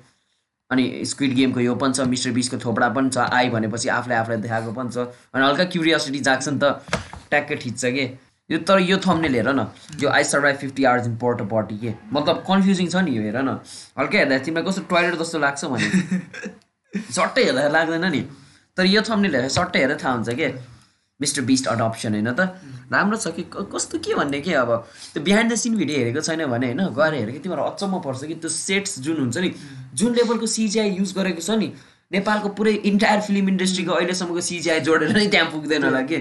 अनि 0.71 1.05
स्क्विड 1.05 1.33
गेमको 1.36 1.60
यो 1.60 1.75
पनि 1.75 1.93
छ 1.93 2.07
मिस्टर 2.10 2.31
बिस्टको 2.31 2.57
थोपडा 2.65 2.89
पनि 2.98 3.10
छ 3.10 3.29
आई 3.38 3.50
भनेपछि 3.53 3.89
आफूले 4.00 4.15
आफूलाई 4.15 4.41
देखाएको 4.41 4.71
पनि 4.74 4.89
छ। 4.89 4.98
अनि 5.36 5.45
हल्का 5.45 5.63
क्युरियोसिटी 5.75 6.19
जाग्छ 6.27 6.48
नि 6.50 6.60
त 6.63 6.63
ट्याक्कै 7.29 7.55
ठिच्छ 7.63 7.86
कि? 7.86 8.05
यो 8.51 8.58
तर 8.58 8.79
यो 8.79 8.98
थम्नेल 8.98 9.36
हेर 9.36 9.50
न। 9.50 9.67
यो 10.00 10.10
I 10.10 10.24
survive 10.24 10.55
fifty 10.55 10.84
hours 10.84 11.05
in 11.08 11.17
port 11.17 11.41
party 11.41 11.77
के? 11.77 11.93
मतलब 12.13 12.36
कन्फ्युजिङ 12.36 12.88
छ 12.88 12.96
नि 12.96 13.17
यो 13.17 13.24
हेर 13.24 13.38
न। 13.38 13.60
हल्का 14.00 14.17
हेर्दा 14.17 14.38
तिमीलाई 14.38 14.70
कस्तो 14.70 14.81
टोइलेट 14.81 15.15
जस्तो 15.15 15.39
लाग्छ 15.39 15.65
भने। 15.65 15.89
सट्टै 17.12 17.43
हेर्दा 17.43 17.67
लाग्दैन 17.67 18.05
नि। 18.05 18.22
तर 18.77 18.86
यो 18.86 19.01
थम्नेल 19.01 19.36
हेरेर 19.36 19.50
सट्टै 19.50 19.79
हेरेर 19.79 19.98
थाहा 20.03 20.13
हुन्छ 20.13 20.29
के? 20.29 20.53
मिस्टर 21.22 21.41
बिस्ट 21.41 21.67
अडप्सन 21.67 22.13
होइन 22.13 22.34
त? 22.34 22.39
राम्रो 22.91 23.17
छ 23.17 23.27
कि? 23.27 23.43
क- 23.43 23.70
कस्तो 23.75 24.00
के 24.00 24.15
भन्ने 24.15 24.41
के 24.41 24.53
अब? 24.53 24.88
त्यो 25.13 25.24
बिहाइन्ड 25.24 25.51
द 25.51 25.55
सिन 25.55 25.75
भिडियो 25.77 25.98
हेरेको 25.98 26.22
छैन 26.22 26.46
भने 26.46 26.65
होइन? 26.65 26.81
गएर 26.89 27.13
हेरेको 27.13 27.39
तिमीहरू 27.39 27.63
अचम्म 27.63 28.00
पर्छ 28.00 28.24
कि? 28.24 28.36
त्यो 28.36 28.50
सेट्स 28.50 29.00
जुन 29.00 29.17
हुन्छ 29.17 29.38
नि 29.38 29.55
जुन 29.93 30.15
लेभलको 30.15 30.46
सिजिआई 30.46 30.89
युज 30.89 31.13
गरेको 31.17 31.41
छ 31.41 31.50
नि 31.50 31.74
नेपालको 32.12 32.50
पुरै 32.50 32.72
इन्टायर 32.72 33.22
फिल्म 33.22 33.50
इन्डस्ट्रीको 33.50 33.91
अहिलेसम्मको 33.91 34.41
सिजिआई 34.41 34.79
जोडेर 34.79 35.17
नै 35.17 35.27
त्यहाँ 35.27 35.51
पुग्दैन 35.51 35.84
होला 35.84 36.01
कि? 36.01 36.17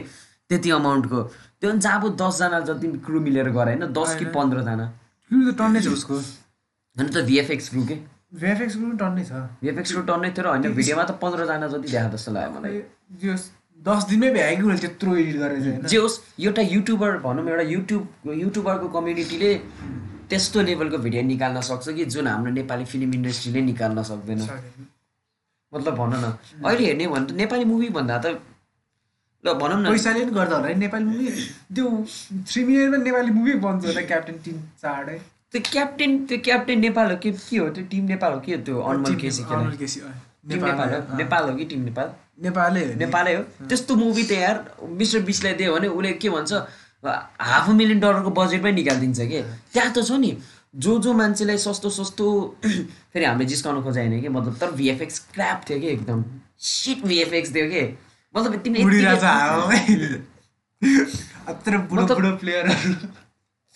त्यति 0.48 0.70
अमाउन्टको 0.70 1.32
त्यो 1.62 1.70
पनि 1.70 1.80
जहाँ 1.80 2.00
अब 2.00 2.16
दसजना 2.16 2.60
जति 2.68 2.86
क्रु 3.06 3.20
मिलेर 3.20 3.48
गरे 3.50 3.74
होइन? 3.74 3.92
दस 3.92 4.16
कि 4.18 4.24
पन्ध्रजना। 4.32 4.86
टन्नै 5.30 5.80
छ 5.80 5.88
उसको। 5.92 6.14
होइन 6.16 7.08
त 7.08 7.24
भिएफएक्स 7.28 7.68
क्रु 7.68 7.82
के? 7.86 7.96
भिएफएक्स 8.34 8.74
पनि 8.76 8.96
टन्नै 8.98 9.24
छ। 9.24 9.32
भिएफएक्स 9.62 9.92
क्रु 9.92 10.02
टन्नै 10.08 10.30
थियो 10.30 10.44
र 10.44 10.48
होइन 10.48 10.74
भिडियोमा 10.74 11.04
त 11.04 11.10
पन्ध्रजना 11.22 11.66
जति 11.68 11.88
देखा 11.88 12.08
जस्तो 12.10 12.32
लाग्यो 12.32 12.50
मलाई। 12.56 12.82
दस 13.80 14.02
दिनमै 14.08 14.30
भ्यायो 14.32 14.56
कि 14.56 14.62
उसले 14.62 14.78
त्यत्रो 14.78 15.16
एडिट 15.16 15.36
गरेर 15.40 15.60
चाहिँ 15.64 15.88
जे 15.88 15.96
होस् 15.96 16.16
एउटा 16.38 16.62
युट्युबर 16.62 17.16
भनौँ 17.24 17.44
एउटा 17.48 17.64
युट्युब 17.64 18.32
युट्युबरको 18.40 18.88
कम्युनिटीले 18.96 19.50
त्यस्तो 20.28 20.60
लेभलको 20.62 20.98
भिडियो 21.04 21.22
निकाल्न 21.28 21.60
सक्छ 21.68 21.88
कि 21.96 22.04
जुन 22.14 22.26
हाम्रो 22.28 22.52
नेपाली 22.56 22.84
फिल्म 22.84 23.14
इन्डस्ट्रीले 23.14 23.60
निकाल्न 23.68 24.02
सक्दैन। 24.10 24.40
मतलब 25.72 25.94
भन 25.96 26.12
न। 26.14 26.24
अहिले 26.64 26.84
हेर्ने 26.86 27.06
भने 27.08 27.26
त 27.26 27.32
नेपाली 27.40 27.64
मुभी 27.64 27.88
भन्दा 27.96 28.16
त 28.18 28.26
ल 29.44 29.52
भनौँ 29.60 29.80
न। 29.82 29.90
पैसाले 29.90 30.20
पनि 30.24 30.32
गर्दा 30.36 30.56
होला 30.56 30.68
है 30.68 30.74
नेपाली 30.78 31.04
मुभी 31.04 31.28
त्यो 31.74 31.86
थ्री 32.48 32.64
मिनटमा 32.64 32.96
नेपाली 33.04 33.30
मुभी 33.38 33.52
बन्छ 33.66 33.84
होला 33.86 34.02
क्याप्टेन 34.10 34.36
टिम 34.44 34.56
चाड 34.82 35.06
त्यो 35.52 35.60
क्याप्टेन 35.72 36.10
त्यो 36.26 36.38
क्याप्टेन 36.44 36.80
नेपाल 36.80 37.10
हो 37.10 37.16
कि 37.22 37.30
के 37.32 37.56
हो? 37.56 37.68
त्यो 37.68 37.84
टिम 37.90 38.04
नेपाल 38.14 38.32
हो 38.32 38.40
कि 38.40 38.56
त्यो 38.66 38.80
अनमल 38.90 39.14
केसी 39.22 39.42
नेपाल 40.50 40.92
हो 40.94 41.16
नेपाल 41.18 41.48
हो 41.50 41.56
कि 41.56 41.64
टिम 41.72 41.80
नेपाल 41.84 42.12
नेपालै 42.44 42.80
हो 42.84 42.92
नि। 42.92 42.94
नेपालै 43.04 43.34
हो? 43.36 43.42
त्यस्तो 43.68 43.94
मुभी 43.96 44.24
त 44.28 44.32
यार 44.32 44.56
मिस्टर 45.00 45.20
बिसलाई 45.30 45.54
दियो 45.60 45.74
भने 45.76 45.88
उसले 45.88 46.12
के 46.20 46.28
भन्छ 46.36 46.52
हाफ 47.04 47.68
अ 47.68 47.72
मिलियन 47.80 48.00
डलरको 48.00 48.30
बजेटमै 48.38 48.72
निकालिदिन्छ 48.72 49.20
कि? 49.32 49.40
त्यहाँ 49.72 49.92
त 49.92 50.04
छ 50.04 50.20
नि 50.20 50.36
जो 50.84 50.98
जो 51.04 51.12
मान्छेलाई 51.20 51.58
सस्तो 51.58 51.90
सस्तो 51.90 52.26
फेरि 53.12 53.24
हामीले 53.24 53.48
जिस्काउनु 53.52 53.82
खोजे 53.82 54.00
होइन 54.00 54.20
कि 54.22 54.28
मतलब 54.36 54.56
तर 54.60 54.70
भिएफएक्स 54.80 55.18
क्राप 55.34 55.64
थियो 55.68 55.78
कि 55.80 55.88
एकदम। 55.96 56.24
सिट 56.70 57.04
भिएफएक्स 57.10 57.54
थियो 57.54 57.66
कि। 57.72 57.82
मतलब 58.34 58.56
तिमीले 58.62 60.18
बुढो 60.82 62.14
बुढो 62.14 62.36
प्लेयरहरू 62.36 62.94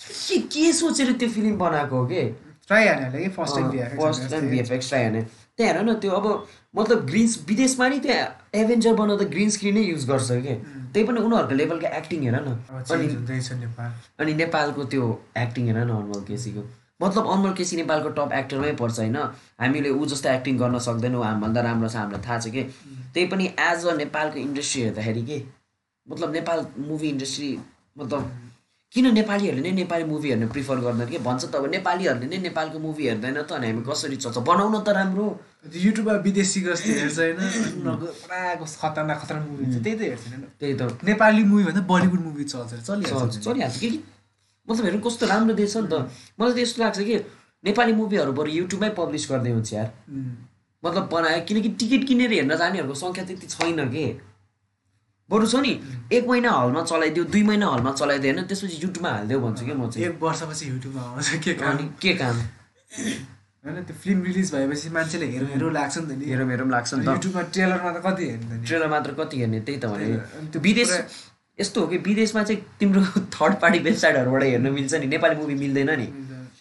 के 0.01 0.39
के 0.49 0.73
सोचेर 0.73 1.13
त्यो 1.13 1.29
फिल्म 1.29 1.57
बनाएको 1.59 1.97
हो 1.97 2.07
कि 2.07 2.23
ट्राई 2.69 2.87
हाने 2.87 3.23
कि 3.23 3.29
first 3.31 3.57
time 3.57 3.97
first 3.97 4.31
time 4.31 4.49
VFX 4.51 4.89
try 4.89 5.05
हाने 5.05 5.23
त्यहाँ 5.59 5.73
हेर 5.73 5.83
न 5.85 5.95
त्यो 6.01 6.13
अब 6.13 6.47
मतलब 6.77 7.05
ग्रिन 7.07 7.29
विदेशमा 7.49 7.89
नि 7.89 7.99
त्यहाँ 7.99 8.29
एभेन्जर 8.55 8.95
बनाउँदा 8.95 9.25
ग्रिन 9.31 9.51
स्क्रिनै 9.51 9.83
युज 9.83 10.07
गर्छ 10.09 10.31
कि 10.39 10.55
त्यही 10.93 11.07
पनि 11.07 11.21
उनीहरूको 11.21 11.55
लेभलको 11.55 11.93
एक्टिङ 11.99 12.23
हेर 12.23 12.41
न 12.41 12.49
अनि 14.21 14.35
नेपालको 14.35 14.85
त्यो 14.95 15.11
एक्टिङ 15.39 15.67
हेर 15.67 15.79
न 15.79 15.91
अनमल 15.91 16.25
केसीको 16.29 16.67
मतलब 17.05 17.31
अनमल 17.31 17.53
केसी 17.53 17.77
नेपालको 17.77 18.09
टप 18.19 18.33
एक्टरमै 18.33 18.73
पर्छ 18.81 18.99
होइन? 18.99 19.17
हामीले 19.61 19.91
ऊ 19.91 20.07
जस्तो 20.07 20.29
एक्टिङ 20.31 20.59
गर्न 20.59 20.79
सक्दैनौँ 20.89 21.25
हामीभन्दा 21.25 21.61
राम्रो 21.61 21.89
छ 21.89 21.97
हामीलाई 21.97 22.23
थाहा 22.29 22.39
छ 22.39 22.49
कि? 22.49 22.63
त्यही 23.15 23.27
पनि 23.27 23.45
एज 23.61 23.87
अ 23.87 23.95
नेपालको 23.97 24.39
इन्डस्ट्री 24.39 24.83
हेर्दाखेरि 24.83 25.23
के? 25.23 25.39
मतलब 26.07 26.33
नेपाल 26.33 26.67
मुभी 26.89 27.09
इन्डस्ट्री 27.09 27.51
मतलब 27.99 28.33
किन 28.95 29.07
नेपालीहरूले 29.15 29.63
नै 29.63 29.71
नेपाली 29.77 30.05
मुभी 30.05 30.29
हेर्न 30.31 30.49
प्रिफर 30.49 30.77
गर्दैन 30.81 31.09
कि? 31.11 31.19
भन्छ 31.19 31.45
त 31.45 31.55
अब 31.55 31.67
नेपालीहरूले 31.71 32.27
नै 32.27 32.39
नेपालको 32.47 32.79
मुभी 32.79 33.07
हेर्दैन 33.09 33.43
त 33.43 33.53
अनि 33.59 33.67
हामी 33.71 33.83
कसरी 33.91 34.17
चल्छ? 34.17 34.39
बनाउन 34.39 34.75
त 34.87 34.89
राम्रो। 34.99 35.27
युट्युबमा 35.75 36.15
विदेशी 36.27 36.61
जस्तो 36.63 36.91
हेर्छ 37.01 37.19
होइन? 37.19 37.39
पुरा 37.83 38.41
खतरनाक 38.63 39.19
खतरनाक 39.23 39.49
मुभी 39.51 39.65
हुन्छ। 39.65 39.83
त्यही 39.83 39.97
त 39.99 40.03
हेर्छ 40.03 40.25
त्यही 40.61 40.75
त। 40.79 40.83
नेपाली 41.11 41.43
मुभी 41.51 41.65
भन्दा 41.65 41.83
बलिउड 41.91 42.21
मुभी 42.27 42.45
चल्छ 42.45 42.73
चलिहाल्छ। 42.87 43.39
चलिहाल्छ। 43.47 43.77
कि? 43.83 43.91
मतलब 44.69 44.85
हेर्नु 44.85 45.01
कस्तो 45.07 45.27
राम्रो 45.27 45.55
देश 45.55 45.73
छ 45.73 45.77
नि 45.77 45.89
त। 45.89 45.95
मलाई 46.41 46.55
त 46.55 46.59
यस्तो 46.59 46.83
लाग्छ 46.83 46.99
कि 47.09 47.17
नेपाली 47.65 47.93
मुभीहरू 48.01 48.33
बरु 48.33 48.51
युट्युबमै 48.51 48.91
पब्लिस 49.01 49.25
गर्दै 49.31 49.51
हुन्छ 49.51 49.73
यार. 49.73 49.89
मतलब 50.83 51.05
बनायो 51.13 51.41
किनकि 51.49 51.69
टिकट 51.81 52.03
किनेर 52.09 52.33
हेर्न 52.33 52.57
जानेहरूको 52.57 52.95
सङ्ख्या 52.95 53.25
त्यति 53.25 53.47
छैन 53.47 53.81
के। 53.93 54.07
बरु 55.31 55.47
छ 55.49 55.55
नि 55.65 55.73
एक 56.13 56.27
महिना 56.29 56.51
हलमा 56.53 56.83
चलाइदियो 56.85 57.25
दुई 57.33 57.43
महिना 57.49 57.67
हलमा 57.75 57.93
चलाइदियो 58.01 58.33
होइन 58.33 58.47
त्यसपछि 58.49 58.77
युट्युबमा 58.83 59.11
हालिदियो 59.11 59.39
भन्छु 59.41 59.65
कि 59.65 59.73
म 59.73 59.89
चाहिँ। 59.89 60.07
एक 60.09 60.19
वर्षपछि 60.21 60.65
युट्युबमा 60.69 61.03
आउँछ 61.03 61.29
के 61.45 61.53
काम? 61.61 61.77
के 61.97 62.13
काम? 62.21 62.37
होइन 63.65 63.77
त्यो 63.89 63.97
फिल्म 63.97 64.23
रिलिज 64.29 64.53
भएपछि 64.53 64.89
मान्छेले 64.93 65.27
हेरौँ 65.33 65.49
हेरौँ 65.49 65.73
लाग्छ 65.73 65.97
नि 65.99 66.05
त 66.05 66.19
नि। 66.21 66.25
हेरौँ 66.29 66.49
हेरौँ 66.51 66.69
लाग्छ 66.69 66.91
नि 66.95 67.05
त। 67.05 67.09
युट्युबमा 67.09 67.43
ट्रेलरमा 67.53 67.91
त 67.97 67.99
कति 68.05 68.25
हेर्नु 68.29 68.65
ट्रेलर 68.69 68.89
मात्र 68.93 69.13
कति 69.21 69.37
हेर्ने 69.41 69.61
त्यही 69.65 69.79
त 69.81 69.87
भने। 69.89 70.07
त्यो 70.53 70.61
विदेश 70.61 70.91
यस्तो 71.59 71.81
हो 71.81 71.87
कि 71.87 71.99
विदेशमा 72.07 72.43
चाहिँ 72.43 72.61
तिम्रो 72.81 73.03
थर्ड 73.35 73.55
पार्टी 73.61 73.79
वेबसाइटहरूबाट 73.79 74.43
हेर्न 74.43 74.71
मिल्छ 74.73 74.95
नि। 74.95 75.07
नेपाली 75.07 75.37
मुभी 75.37 75.55
मिल्दैन 75.55 75.91
नि। 76.01 76.07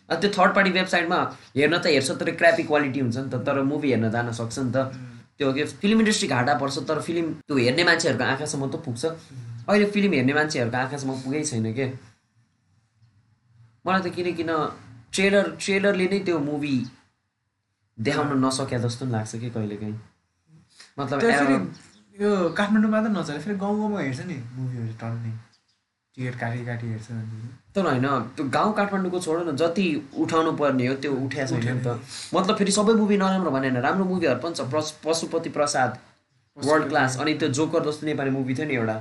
अनि 0.10 0.20
त्यो 0.22 0.30
थर्ड 0.38 0.52
पार्टी 0.56 0.72
वेबसाइटमा 0.72 1.20
हेर्न 1.58 1.78
त 1.78 1.86
हेर्छ 1.88 2.12
तर 2.20 2.32
क्रापी 2.36 2.64
क्वालिटी 2.64 3.00
हुन्छ 3.00 3.18
नि 3.18 3.30
त। 3.30 3.36
तर 3.48 3.62
मुभी 3.64 3.90
हेर्न 3.92 4.10
जान 4.12 4.32
सक्छ 4.32 4.60
नि 4.60 4.72
त। 4.72 4.78
त्यो 5.38 5.48
हो 5.48 5.54
कि 5.54 5.64
फिल्म 5.82 6.00
इन्डस्ट्री 6.00 6.28
घाटा 6.30 6.54
पर्छ 6.62 6.78
तर 6.88 7.02
फिल्म 7.02 7.34
त्यो 7.48 7.58
हेर्ने 7.58 7.84
मान्छेहरूको 7.84 8.24
आँखासम्म 8.24 8.70
त 8.70 8.76
पुग्छ। 8.86 9.06
अहिले 9.66 9.86
फिल्म 9.90 10.14
हेर्ने 10.14 10.34
मान्छेहरूको 10.34 10.78
आँखासम्म 10.78 11.14
पुगै 11.24 11.44
छैन 11.44 11.74
के? 11.74 11.86
मलाई 13.86 14.02
त 14.02 14.14
किनकिन 14.16 14.52
ट्रेलर 15.14 15.46
ट्रेलरले 15.60 16.06
नै 16.12 16.20
त्यो 16.28 16.38
मुभी 16.40 16.76
देखाउन 17.98 18.46
नसके 18.46 18.78
जस्तो 18.80 19.06
पनि 19.06 19.12
लाग्छ 19.12 19.32
कि 19.42 19.50
कहिलेकाहीँ। 19.50 19.98
मतलब 21.00 21.18
यो 22.14 22.30
काठमाडौँमा 22.58 23.00
त 23.02 23.10
नचले 23.10 23.40
फेरि 23.42 23.58
गाउँ 23.58 23.78
गाउँमा 23.80 24.00
हेर्छ 24.00 24.22
नि 24.30 24.38
मुभीहरू 24.56 24.94
टन्नै। 25.02 25.32
टिकट 26.18 26.36
काटी 26.40 26.66
काटी 26.66 26.88
हेर्छ। 26.88 27.08
तर 27.74 27.86
होइन 27.86 28.08
त्यो 28.38 28.46
गाउँ 28.54 28.74
काठमाडौँको 28.78 29.20
छोड 29.20 29.38
न 29.48 29.56
जति 29.58 29.86
उठाउनु 30.22 30.52
पर्ने 30.62 30.88
हो 30.88 30.96
त्यो 31.02 31.12
उठ्या 31.26 31.46
छैन 31.46 31.66
नि 31.68 31.82
त। 31.82 31.98
मतलब 32.34 32.56
फेरि 32.58 32.72
सबै 32.72 32.94
मुभी 33.02 33.18
नराम्रो 33.18 33.52
भनेन 33.52 33.78
राम्रो 33.82 34.06
मुभीहरू 34.06 34.40
पनि 34.46 34.54
छ। 34.54 34.62
पशुपति 35.06 35.50
प्रसाद 35.50 35.98
वर्ल्ड 36.58 36.88
क्लास 36.90 37.18
अनि 37.20 37.34
त्यो 37.34 37.50
जोकर 37.50 37.82
जस्तो 37.90 38.06
नेपाली 38.06 38.32
मुभी 38.38 38.54
थियो 38.56 38.68
नि 38.68 38.76
एउटा। 38.76 38.98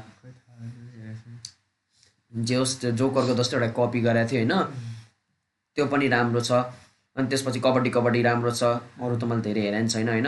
जे 2.32 2.56
होस् 2.56 2.80
त्यो 2.80 2.90
जोकरको 2.96 3.34
जस्तो 3.36 3.56
एउटा 3.56 3.68
कपी 3.76 4.00
गरेको 4.00 4.30
थियो 4.30 4.40
होइन। 4.40 4.54
त्यो 5.76 5.84
पनि 5.92 6.08
राम्रो 6.08 6.40
छ। 6.40 6.64
अनि 7.16 7.26
त्यसपछि 7.28 7.60
कबड्डी 7.60 7.90
कबड्डी 7.90 8.22
राम्रो 8.22 8.50
छ। 8.50 8.62
अरू 9.02 9.16
त 9.16 9.24
मैले 9.24 9.42
धेरै 9.42 9.60
हेरेन 9.60 9.88
छैन 9.88 10.08
होइन? 10.08 10.26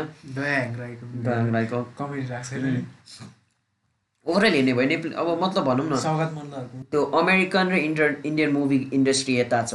ओभरअल 4.26 4.52
हेर्ने 4.54 4.72
भयो 4.72 4.88
नेपाली 4.88 5.14
अब 5.14 5.28
मतलब 5.42 5.64
भनौँ 5.64 5.86
न। 5.88 6.84
त्यो 6.90 7.00
अमेरिकन 7.20 7.66
र 7.72 7.74
इन्डियन 7.88 8.16
इन्डियन 8.24 8.50
मुभी 8.52 8.78
इन्डस्ट्री 8.92 9.36
यता 9.36 9.62
छ 9.64 9.74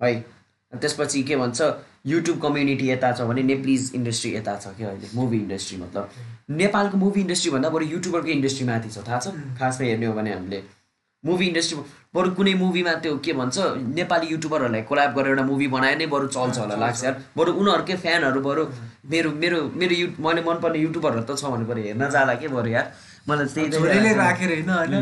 है? 0.00 0.14
त्यसपछि 0.72 1.22
के 1.22 1.36
भन्छ 1.36 1.60
युट्युब 2.06 2.40
कम्युनिटी 2.42 2.86
यता 2.90 3.10
छ 3.12 3.20
भने 3.30 3.42
नेप्लिज 3.42 3.90
इन्डस्ट्री 3.94 4.30
यता 4.34 4.54
छ 4.56 4.74
क्या 4.76 4.88
अहिले 4.90 5.08
मुभी 5.14 5.38
इन्डस्ट्री 5.38 5.76
मतलब। 5.78 6.10
नेपालको 6.50 6.96
मुभी 6.98 7.20
इन्डस्ट्री 7.20 7.50
भन्दा 7.50 7.68
बरु 7.74 7.84
युट्युबरको 7.86 8.28
इन्डस्ट्री 8.28 8.66
माथि 8.66 8.88
छ 8.90 8.98
थाहा 9.08 9.18
छ? 9.18 9.26
खासमा 9.58 9.86
हेर्ने 9.86 10.06
हो 10.06 10.14
भने 10.14 10.32
हामीले 10.34 10.62
मुभी 11.24 11.46
इन्डस्ट्री 11.48 11.76
बरु 12.14 12.30
कुनै 12.36 12.54
मुभीमा 12.54 12.92
त्यो 13.04 13.16
के 13.24 13.32
भन्छ 13.32 13.56
नेपाली 13.98 14.26
युट्युबरहरूलाई 14.32 14.82
कोलाब 14.88 15.10
गरेर 15.16 15.30
एउटा 15.30 15.44
मुभी 15.50 15.66
बनाए 15.74 15.94
नै 15.96 16.06
बरु 16.14 16.26
चल्छ 16.36 16.56
होला 16.58 16.76
लाग्छ 16.84 17.04
यार। 17.04 17.14
बरु 17.36 17.50
उनीहरूकै 17.60 17.96
फ्यानहरू 18.04 18.40
बरु 18.44 18.62
मेरो 19.12 19.30
मेरो 19.42 19.58
मेरो 19.80 19.94
यु 20.00 20.06
मैले 20.20 20.40
मनपर्ने 20.48 20.78
युट्युबरहरू 20.84 21.24
त 21.24 21.32
छ 21.40 21.42
भने 21.52 21.64
बरु 21.70 21.80
हेर्न 21.86 22.02
जाला 22.14 22.34
के 22.40 22.48
बरु 22.48 22.68
यार। 22.76 22.86
मलाई 23.28 23.46
त्यही। 23.56 24.12
राखेर 24.14 24.50
होइन 24.52 24.70
होइन? 24.70 24.94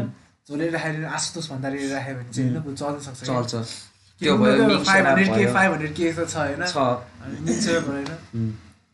झोले 0.49 0.69
राखेर 0.71 1.05
आशुतोष 1.17 1.47
भन्दाखेरि 1.53 1.89
राख्यो 1.91 2.15
भने 2.15 2.31
चाहिँ 2.33 2.49
होइन 2.55 2.75
चल्न 2.75 2.99
सक्छ। 3.07 3.21
चल्छ। 3.27 3.53
त्यो 4.21 4.33
भयो 4.39 4.79
फाइभ 4.87 5.07
हन्ड्रेड 5.07 5.29
के 5.35 5.47
फाइभ 5.53 5.71
हन्ड्रेड 5.73 5.95
के 5.99 6.13
त 6.13 6.21
छ 6.31 6.37
होइन? 6.39 6.63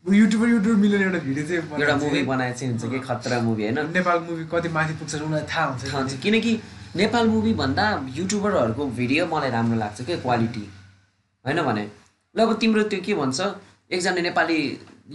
युट्युबर 0.05 0.47
युट्युबर 0.49 0.77
मिलेर 0.81 1.01
एउटा 1.01 1.19
भिडियो 1.23 1.45
चाहिँ 1.47 1.61
एउटा 1.77 1.95
मुभी 2.03 2.21
बनाए 2.25 2.51
चाहिँ 2.57 2.73
हुन्छ 2.73 2.91
कि 2.91 2.99
खतरा 3.07 3.39
मुभी 3.47 3.63
होइन? 3.63 3.79
नेपाल 3.93 4.17
मुभी 4.27 4.43
कति 4.51 4.69
माथि 4.75 4.93
पुग्छ 4.99 5.13
उनीलाई 5.15 5.45
थाहा 5.53 5.65
हुन्छ। 5.69 6.13
किनकि 6.25 6.53
नेपाल 6.95 7.27
मुभी 7.27 7.53
भन्दा 7.53 7.85
युट्युबरहरूको 8.15 8.85
भिडियो 8.97 9.25
मलाई 9.27 9.49
राम्रो 9.51 9.77
लाग्छ 9.79 10.01
क्या 10.01 10.17
क्वालिटी 10.21 10.65
होइन 11.45 11.61
भने? 11.63 11.83
ल 12.35 12.39
अब 12.41 12.53
तिम्रो 12.59 12.83
त्यो 12.89 13.01
के 13.05 13.13
भन्छ? 13.13 13.39
एकजना 13.91 14.21
नेपाली 14.21 14.57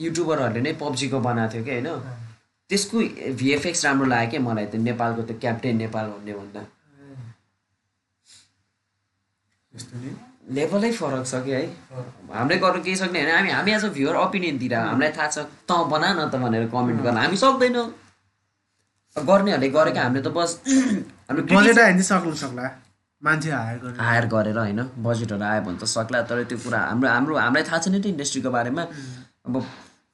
युट्युबरहरूले 0.05 0.61
नै 0.61 0.73
पब्जीको 0.81 1.19
बनाएको 1.21 1.53
थियो 1.53 1.65
कि 1.65 1.71
होइन? 1.71 1.89
त्यसको 2.71 2.99
भिएफएक्स 3.41 3.85
राम्रो 3.85 4.07
लाग्यो 4.07 4.31
क्या 4.31 4.41
मलाई 4.41 4.67
त्यो 4.71 4.81
नेपालको 4.83 5.23
त्यो 5.23 5.37
क्याप्टेन 5.41 5.77
नेपाल 5.77 6.05
भन्ने 6.11 6.33
भन्दा। 6.39 6.63
लेभलै 10.55 10.91
फरक 10.93 11.27
छ 11.27 11.43
कि 11.45 11.51
है? 11.51 11.63
हामीले 12.31 12.57
गर्नु 12.63 12.83
केही 12.85 12.97
सक्ने 12.97 13.19
होइन। 13.21 13.35
हामी 13.35 13.51
हामी 13.51 13.71
एज 13.73 13.85
अ 13.85 13.89
भ्युवर 13.99 14.17
ओपिनियन 14.23 14.59
दिएर 14.59 14.75
हामीलाई 14.75 15.13
थाहा 15.19 15.29
छ 15.29 15.39
तँ 15.69 15.83
बना 15.91 16.09
न 16.15 16.31
त 16.31 16.35
भनेर 16.39 16.69
कमेन्ट 16.71 17.01
गर्न। 17.03 17.19
हामी 17.19 17.37
सक्दैनौँ। 17.37 17.87
गर्नेहरूले 19.17 19.69
गरेको 19.71 20.01
हामीले 20.01 20.23
त 20.23 20.29
बस 20.35 20.51
सक्नु 22.11 22.35
सक्ला। 22.35 22.67
मान्छे 23.23 23.51
हायर 23.51 23.79
गर्ने 23.83 23.99
हायर 24.05 24.25
गरेर 24.35 24.59
होइन 24.59 24.81
बजेटहरू 25.07 25.45
आयो 25.45 25.63
भने 25.67 25.79
त 25.79 25.85
सक्ला 25.87 26.23
तर 26.29 26.43
त्यो 26.51 26.59
कुरा 26.65 26.79
हाम्रो 26.91 27.09
हाम्रो 27.09 27.35
हामीलाई 27.39 27.65
थाहा 27.69 27.79
छैन 27.85 27.95
त 28.03 28.07
इन्डस्ट्रीको 28.13 28.51
बारेमा। 28.51 28.83
अब 29.47 29.55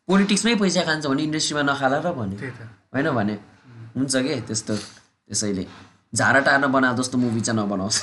पोलिटिक्समै 0.08 0.54
पैसा 0.62 0.82
खान्छ 0.88 1.06
भने 1.06 1.22
इन्डस्ट्रीमा 1.28 1.62
नखाला 1.70 1.98
र 2.04 2.08
भन्यो। 2.18 2.38
होइन 2.94 3.08
भने 3.18 3.34
हुन्छ 3.96 4.14
कि? 4.16 4.34
त्यस्तो 4.48 4.74
त्यसैले। 4.76 5.64
झारा 6.14 6.40
टार्न 6.46 6.66
बनाएको 6.74 7.02
जस्तो 7.02 7.16
मुभी 7.18 7.40
चाहिँ 7.40 7.58
नबनाओस् 7.60 7.98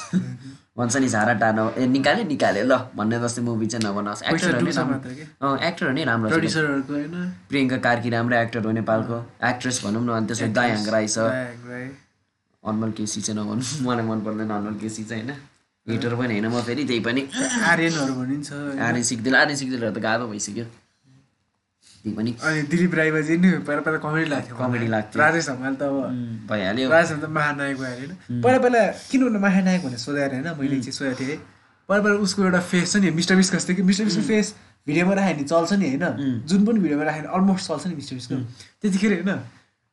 भन्छ 0.77 0.95
नि 0.97 1.07
झारा 1.09 1.33
टार्न 1.41 1.59
ए 1.77 1.85
निकाले 1.89 2.23
निकाले 2.23 2.63
ल 2.63 2.77
भन्ने 2.95 3.19
जस्तो 3.19 3.41
मुभी 3.41 3.67
चाहिँ 3.67 3.83
नबनाओस्। 3.85 4.21
पैसा 4.29 4.47
एक्टरहरू 5.67 5.93
नै 5.93 6.03
राम्रो 6.05 6.29
एक्टरहरू 6.29 7.07
नै 7.13 7.23
प्रियङ्का 7.49 7.77
कार्की 7.85 8.09
राम्रो 8.09 8.35
एक्टर 8.37 8.65
हो 8.65 8.71
नेपालको। 8.71 9.17
एक्ट्रेस 9.49 9.81
भनौँ 9.85 10.03
न 10.05 10.09
अनि 10.17 10.27
त्यसपछि 10.27 10.53
दायाङ 10.53 10.85
राई 10.95 11.07
छ। 11.07 11.17
अनमल 12.63 12.91
केसी 12.97 13.21
चाहिँ 13.21 13.37
नभनौँ। 13.41 13.65
मलाई 13.87 14.05
मन 14.05 14.19
पर्दैन 14.21 14.49
अनमल 14.49 14.75
केसी 14.81 15.03
चाहिँ 15.03 15.23
होइन। 15.23 15.39
हिटर 15.87 16.15
पनि 16.15 16.33
होइन 16.33 16.47
म 16.47 16.61
फेरि 16.61 16.83
त्यही 16.85 16.99
पनि। 16.99 17.21
आर्यनहरू 17.71 18.13
भनिन्छ। 18.21 18.49
आर्यन 18.87 19.03
सिक्दिल 19.03 19.35
आर्यन 19.35 19.55
सिक्दिलहरू 19.55 19.93
त 19.95 19.99
गाह्रो 20.03 20.27
भइसक्यो। 20.27 20.65
पनि 22.15 22.31
अनि 22.37 22.61
दिलीप 22.71 22.93
राईबाजी 22.95 23.37
नि 23.37 23.49
पहिला 23.67 23.81
पहिला 23.81 23.99
कमेडी 23.99 24.29
लाग्थ्यो। 24.29 24.55
कमेडी 24.57 24.87
लाग्थ्यो। 24.87 25.21
राजेश 25.21 25.49
हमाल 25.49 25.75
त 25.75 25.81
अब 25.83 25.95
भइहाल्यो। 26.49 26.89
राजेश 26.89 27.11
हमाल 27.11 27.25
त 27.25 27.29
महानायक 27.33 27.77
अरे 27.79 28.05
होइन। 28.05 28.41
पहिला 28.41 28.59
पहिला 28.59 28.81
किन 29.09 29.21
उनीहरू 29.23 29.41
महानायक 29.41 29.81
भनेर 29.83 29.99
सोधाएर 29.99 30.31
होइन 30.33 30.47
मैले 30.59 30.79
चाहिँ 30.79 30.95
सोधेको 30.99 31.19
थिएँ। 31.19 31.37
पहिला 31.89 32.01
पहिला 32.03 32.17
उसको 32.19 32.39
एउटा 32.43 32.61
फेस 32.71 32.93
छ 32.93 32.95
नि 32.97 33.11
मिस्टर 33.11 33.35
बिस 33.35 33.49
कस्तो 33.51 33.73
कि 33.75 33.81
मिस्टर 33.81 34.03
बिसको 34.05 34.23
फेस 34.27 34.47
भिडियोमा 34.87 35.13
राख्यो 35.13 35.35
भने 35.35 35.45
चल्छ 35.51 35.73
नि 35.73 35.87
होइन। 35.89 36.45
जुन 36.47 36.59
पनि 36.65 36.79
भिडियोमा 36.79 37.03
राख्यो 37.03 37.23
भने 37.23 37.33
अलमोस्ट 37.35 37.63
चल्छ 37.67 37.83
नि 37.87 37.95
मिस्टर 37.95 38.15
बिसको। 38.15 38.35
त्यतिखेर 38.81 39.11
होइन 39.17 39.31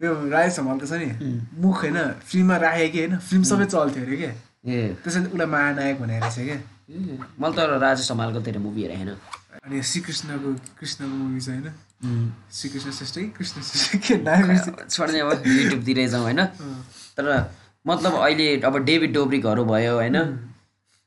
यो 0.01 0.11
राजेश 0.31 0.59
हमालको 0.59 0.87
छ 0.87 0.93
नि 1.01 1.09
मुख 1.63 1.77
होइन 1.83 1.99
फिल्ममा 2.23 2.57
राखेको 2.65 2.93
कि 2.93 2.99
होइन 2.99 3.15
फिल्म 3.19 3.43
सबै 3.51 3.67
चल्थ्यो 3.75 4.03
अरे 4.05 4.17
क्या 4.17 4.33
ए। 4.65 4.97
त्यसैले 5.03 5.29
उसलाई 5.31 5.49
महानायक 5.55 5.97
भनेर 6.01 6.21
रहेछ 6.23 6.39
क्या 6.47 6.59
मैले 7.41 7.55
त 7.57 7.59
राजेश 7.83 8.11
हमालको 8.11 8.41
धेरै 8.43 8.61
मुभी 8.61 8.83
हेरेँ 8.83 8.97
होइन 8.97 9.11
अनि 9.55 9.83
श्रीकृष्णको 9.83 10.53
कृष्णको 10.79 11.15
मुभी 11.17 11.41
छ 11.41 11.49
होइन? 11.49 12.33
श्रीकृष्ण 12.53 12.91
श्रेष्ठ 12.91 13.19
कि 13.19 13.27
कृष्ण 13.39 13.63
श्रेष्ठ 13.63 13.97
के। 14.07 14.89
छोड्ने 14.89 15.21
अब 15.21 15.43
युट्युबतिरै 15.47 16.07
जाउँ 16.09 16.23
होइन? 16.23 16.45
तर 17.17 17.29
मतलब 17.87 18.15
अहिले 18.15 18.47
अब 18.61 18.77
डेभिड 18.85 19.13
डोब्रिकहरू 19.15 19.65
भयो 19.65 19.95
होइन? 19.95 20.17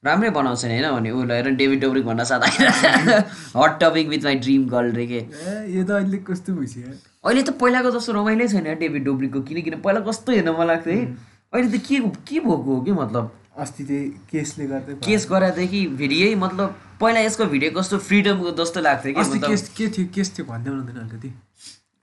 राम्रै 0.03 0.29
बनाउँछ 0.29 0.65
नि 0.65 0.79
होइन? 0.79 0.91
भने 0.95 1.11
उसलाई 1.11 1.41
हेर 1.41 1.49
डेभिड 1.55 1.81
डोब्रिक 1.81 2.05
भन्न 2.05 2.23
साथ 2.23 2.41
hot 3.57 3.79
topic 3.83 4.07
with 4.09 4.23
my 4.23 4.35
dream 4.39 4.67
girl 4.69 4.91
रे 4.95 5.05
के? 5.07 5.19
यो 5.75 5.83
त 5.83 5.91
अहिले 5.91 6.17
कस्तो 6.23 6.53
भइसक्यो? 6.53 6.93
अहिले 7.25 7.43
त 7.43 7.49
पहिलाको 7.59 7.91
जस्तो 7.91 8.13
रमाइलै 8.13 8.47
छैन 8.47 8.73
डेभिड 8.79 9.03
डोब्रिकको 9.05 9.41
किनकि 9.41 9.69
पहिला 9.75 9.99
कस्तो 10.07 10.31
हेर्न 10.31 10.49
मन 10.59 10.67
लाग्थ्यो 10.67 10.93
है? 10.93 11.05
अहिले 11.53 11.77
त 11.77 11.81
के 11.83 11.99
के 11.99 12.39
भएको 12.39 12.55
हो 12.63 12.81
कि 12.81 12.91
मतलब? 12.91 13.31
अस्ति 13.57 13.83
केसले 14.31 14.65
गर्दै। 14.67 14.93
केस 15.05 15.27
गराएदेखि 15.29 15.85
भिडियो 15.99 16.37
मतलब 16.37 16.75
पहिला 17.01 17.19
यसको 17.19 17.45
भिडियो 17.45 17.71
कस्तो 17.79 17.97
फ्रिडमको 18.07 18.51
जस्तो 18.59 18.81
लाग्थ्यो 18.81 19.13
कि 19.13 19.19
अस्ति 19.21 19.39
केस 19.39 19.67
के 19.77 19.87
थियो? 19.87 20.07
केस 20.15 20.27
थियो 20.37 20.45
भन्दै 20.45 20.69
हुनुहुँदैन 20.69 20.97
अलिकति। 21.03 21.29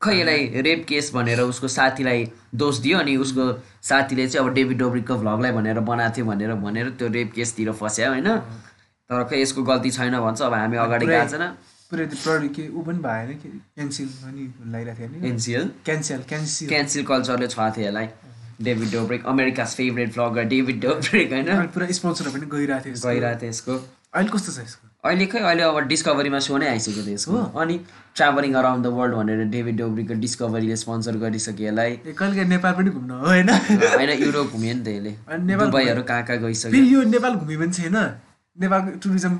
खै 0.03 0.15
यसलाई 0.15 0.63
रेप 0.63 0.85
केस 0.89 1.11
भनेर 1.15 1.41
उसको 1.43 1.69
साथीलाई 1.69 2.27
दोष 2.55 2.79
दियो 2.85 2.99
अनि 2.99 3.17
उसको 3.17 3.45
साथीले 3.83 4.27
चाहिँ 4.29 4.47
अब 4.47 4.55
डेभिड 4.55 4.79
डोब्रिकको 4.79 5.15
भ्लगलाई 5.17 5.53
भनेर 5.53 5.81
बनाएको 5.91 6.17
थियो 6.17 6.27
भनेर 6.27 6.55
भनेर 6.65 6.91
त्यो 6.99 7.09
रेप 7.17 7.33
केसतिर 7.35 7.73
फस्यो 7.73 8.09
होइन? 8.11 8.29
तर 9.11 9.23
खै 9.31 9.41
यसको 9.41 9.63
गल्ती 9.63 9.91
छैन 9.91 10.19
भन्छ 10.21 10.43
अब 10.43 10.55
हामी 10.55 10.77
अगाडि 10.77 11.07
गएको 11.07 11.29
छैन। 11.31 11.55
के 11.95 12.63
ऊ 12.69 12.83
पनि 12.83 12.99
भएन 12.99 13.29
कि? 13.39 13.49
क्यान्सिल 13.75 14.09
पनि 14.21 14.43
लगाइरहेको 14.67 15.13
थियो 15.13 15.23
नि। 15.23 15.29
एनसिएल 15.29 15.71
क्यान्सल 15.85 16.23
क्यान्सिल 16.29 16.69
क्यान्सिल 16.69 17.05
कल्चरले 17.07 17.47
छ 17.47 17.59
थियो 17.77 17.87
यसलाई। 17.87 18.07
David 18.63 18.93
Dobrik 18.93 19.27
America's 19.27 19.75
favourite 19.75 20.15
vlogger 20.15 20.45
David 20.55 20.81
Dobrik 20.81 21.33
होइन? 21.33 21.67
पुरा 21.75 21.87
स्पोन्सरहरू 21.93 22.39
पनि 22.39 22.47
गइरहेको 22.51 22.85
थियो। 22.85 22.95
गइरहेको 23.09 23.41
थियो 23.41 23.51
यसको। 23.51 23.75
अहिले 24.15 24.31
कस्तो 24.31 24.53
छ 24.53 24.59
यसको? 24.65 24.89
अहिले 25.05 25.27
खै 25.27 25.39
अहिले 25.41 25.63
अब 25.63 25.79
डिस्कभरीमा 25.89 26.39
सो 26.39 26.59
नै 26.59 26.69
आइसक्यो 26.69 27.03
थियो 27.05 27.15
यसको। 27.15 27.39
अनि 27.61 27.79
ट्राभलिङ 28.15 28.55
अराउन्ड 28.55 28.87
द 28.87 28.89
वर्ल्ड 28.95 29.15
भनेर 29.15 29.45
डेभिड 29.51 29.77
डोब्रिकको 29.79 30.15
डिस्कभरीले 30.21 30.77
स्पोन्सर 30.77 31.17
गरिसक्यो 31.19 31.67
यसलाई। 31.67 31.93
कहिले 32.07 32.35
काहीँ 32.37 32.49
नेपाल 32.49 32.73
पनि 32.73 32.91
घुम्न 32.91 33.11
हो 33.11 33.27
होइन? 33.27 33.51
होइन 33.51 34.11
युरोप 34.23 34.53
घुम्यो 34.55 34.75
नि 34.75 34.83
त 34.85 34.89
यसले। 34.89 35.57
दुबईहरू 35.57 36.03
कहाँ 36.03 36.23
कहाँ 36.25 36.39
गइसक्यो? 36.47 36.85
यो 36.95 37.03
नेपाल 37.11 37.35
घुम्यो 37.43 37.59
भने 37.59 37.83
होइन 37.83 37.99
नेपालको 38.57 38.99
टुरिज्म 39.03 39.39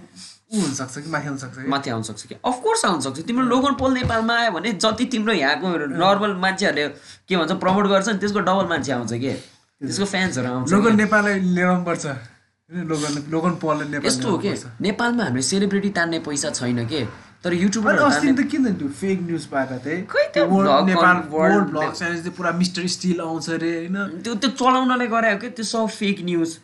हुनसक्छ 0.61 0.99
कि 0.99 1.11
माथि 1.11 1.29
आउनसक्छ 1.29 1.57
कि? 1.57 1.69
माथि 1.69 1.91
आउन 1.91 2.03
सक्छ 2.03 2.23
कि 2.27 2.35
अफकोर्स 2.45 2.85
आउन 2.85 3.01
सक्छ 3.01 3.21
तिम्रो 3.27 3.45
लोकल 3.47 3.73
पोल 3.81 3.93
नेपालमा 3.95 4.35
आयो 4.41 4.51
भने 4.53 4.73
जति 4.85 5.05
तिम्रो 5.13 5.33
यहाँको 5.35 5.67
नर्मल 5.95 6.33
मान्छेहरूले 6.45 6.89
के 7.29 7.37
भन्छ 7.37 7.53
प्रमोट 7.65 7.87
गर्छ 7.89 8.09
नि 8.09 8.19
त्यसको 8.19 8.41
डबल 8.49 8.67
मान्छे 8.69 8.93
आउँछ 8.93 9.13
कि? 9.15 9.33
त्यसको 9.81 10.05
फ्यान्सहरू 10.05 10.49
आउँछ 10.55 10.73
लोकल। 10.73 10.93
नेपाललाई 10.97 11.41
लिएर 11.41 11.67
आउनुपर्छ 11.67 12.07
होइन 12.07 12.87
लोकल 13.31 13.53
नेपाल 13.91 14.07
यस्तो 14.07 14.31
हो 14.31 14.39
कि। 14.39 14.55
नेपालमा 14.81 15.25
हामीले 15.25 15.43
सेलिब्रिटी 15.43 15.91
तान्ने 15.97 16.19
पैसा 16.25 16.51
छैन 16.51 16.87
के? 16.89 17.05
तर 17.45 17.53
युट्युबरहरू 17.55 18.05
अस्ति 18.05 18.33
त 18.33 18.41
किन 18.51 18.73
त्यो 18.75 18.89
फेक 18.89 19.19
न्युज 19.23 19.45
पाएर 19.53 19.77
चाहिँ 19.85 20.03
खै 20.09 20.23
त्यो 20.35 20.45
नेपाल 20.87 21.17
वर्ल्ड 21.29 21.65
ब्लग 21.71 22.29
पुरा 22.37 22.51
मिस्टर 22.57 22.87
स्टिल 22.95 23.21
आउँछ 23.21 23.51
अरे 23.51 23.73
होइन? 23.77 23.97
त्यो 24.25 24.35
त्यो 24.35 24.51
चलाउनले 24.61 25.07
गरे 25.13 25.33
हो 25.33 25.39
कि? 25.39 25.49
त्यो 25.53 25.65
सब 25.65 25.89
फेक 25.93 26.25
न्युज 26.25 26.57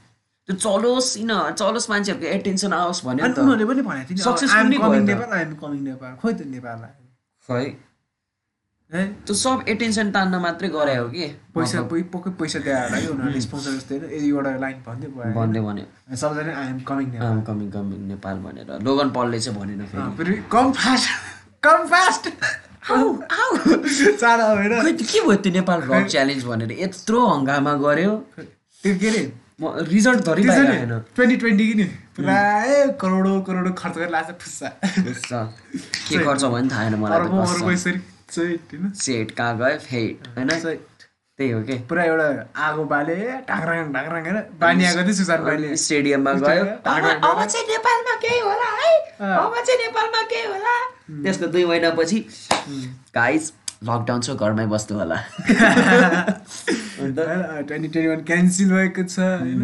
त्यो 0.49 0.55
चलोस् 0.65 1.11
किन? 1.17 1.33
चलोस् 1.61 1.89
मान्छेहरूको 1.91 2.27
एटेन्सन 2.39 2.73
आओस् 2.81 3.01
भन्यो 3.07 3.21
नि 3.21 3.25
अनि 3.27 3.35
त। 3.35 3.39
उनीहरूले 3.41 3.67
पनि 3.71 3.83
भनेको 3.91 4.11
थियो 4.15 4.25
Successful 4.27 4.65
नि 4.65 4.77
नै 4.77 4.79
कमिङ 4.83 5.01
भयो 5.01 5.07
त। 5.07 5.11
Nepal 5.13 5.31
I'm 5.39 5.53
coming 5.63 5.81
Nepal. 5.91 6.13
खोइ 6.23 6.33
त 6.35 6.41
नेपाल 6.55 6.79
आयो 6.89 7.05
खै 7.49 7.65
है? 8.91 9.03
त्यो 9.27 9.35
सब 9.41 9.59
एटेन्सन 9.73 10.07
तान्न 10.15 10.35
मात्रै 10.45 10.69
गरे 10.75 10.95
हो 10.97 11.07
कि? 11.11 11.27
पैसा 11.55 11.83
पक्कै 11.91 12.31
पैसा 12.41 12.59
दिएर 12.67 12.79
होला 12.85 12.99
कि 13.01 13.07
उनीहरूले 13.15 13.41
स्पोन्सर 13.41 13.71
जस्तै 13.77 13.95
होइन 13.97 14.11
यदि 14.17 14.29
एउटा 14.31 14.51
लाइन 14.65 14.77
भन्दै 14.87 15.09
भयो। 15.15 15.33
भन्दै 15.37 15.61
भन्यो। 15.67 15.85
अनि 16.09 16.17
सबैजना 16.23 16.53
I'm 16.63 16.79
coming 16.89 17.07
Nepal. 17.13 17.27
I'm 17.29 17.41
coming 17.49 17.69
coming 17.77 18.01
Nepal 18.11 18.37
भनेर। 18.47 18.69
लोगन 18.89 19.09
पलले 19.17 19.39
चाहिँ 19.41 19.59
भनेन 19.61 19.87
फेरि। 20.17 20.35
कम 20.51 20.73
फास्ट 20.81 21.09
कम 21.63 21.87
फास्ट 21.93 22.25
होइन। 22.91 24.73
के 24.97 25.21
भयो 25.21 25.37
त्यो 25.45 25.53
नेपाल 25.53 25.79
च्यालेन्ज 26.09 26.45
भनेर? 26.51 26.73
यत्रो 26.81 27.21
हङ्गामा 27.27 27.73
गर्यो 27.85 28.13
त्यो 28.85 28.93
के 28.99 29.09
अरे? 29.09 29.23
रिजल्ट 29.61 30.21
धरि 30.25 30.43
छैन 30.45 30.99
ट्वेन्टी 31.17 31.37
ट्वेन्टी 31.37 31.67
कि 31.69 31.75
नि 31.75 31.85
पुरा 32.17 32.37
ए 32.65 32.77
करोडौँ 33.01 33.41
करोडौँ 33.47 33.73
खर्च 33.79 33.95
गरेर 33.97 34.11
लाग्छ 34.11 34.31
फुस्सा। 34.43 34.69
के 36.09 36.17
गर्छ 36.25 36.45
भने 36.45 36.69
थाहा 36.71 36.83
छैन 36.85 36.95
मलाई 37.01 37.77
सेट 37.77 39.31
कहाँ 39.31 39.57
गयो? 39.59 39.79
फेट 39.79 40.29
होइन? 40.37 40.49
त्यही 41.39 41.51
हो 41.51 41.61
कि? 41.69 41.75
पुरा 41.89 42.05
एउटा 42.05 42.27
आगो 42.65 42.85
बाले 42.93 43.17
ढाक्राङ 43.49 43.93
ढाक्राङ 43.93 44.23
होइन 44.25 44.39
बानिएको 44.61 45.03
थियो 45.05 45.15
सुशान्त 45.21 45.45
भाइले 45.45 45.77
स्टेडियममा 45.85 46.33
गयो 46.47 46.65
अब 46.65 47.45
चाहिँ 47.45 47.67
नेपालमा 47.69 48.15
केही 48.25 48.41
होला 48.41 48.71
है? 48.81 48.93
अब 49.21 49.55
चाहिँ 49.67 49.79
नेपालमा 49.85 50.23
केही 50.33 50.47
होला? 50.53 50.75
त्यसको 51.23 51.47
दुई 51.55 51.65
महिनापछि 51.73 52.19
गाइस 53.15 53.53
लकडाउन 53.83 54.21
छ 54.21 54.31
घरमै 54.37 54.67
बस्नु 54.73 54.99
होला। 54.99 55.17
ट्वेन्टी 57.01 57.89
ट्वेन्टी 57.89 58.07
वान 58.09 58.21
क्यान्सल 58.31 58.69
भएको 58.77 59.03
छ 59.09 59.19
होइन? 59.41 59.63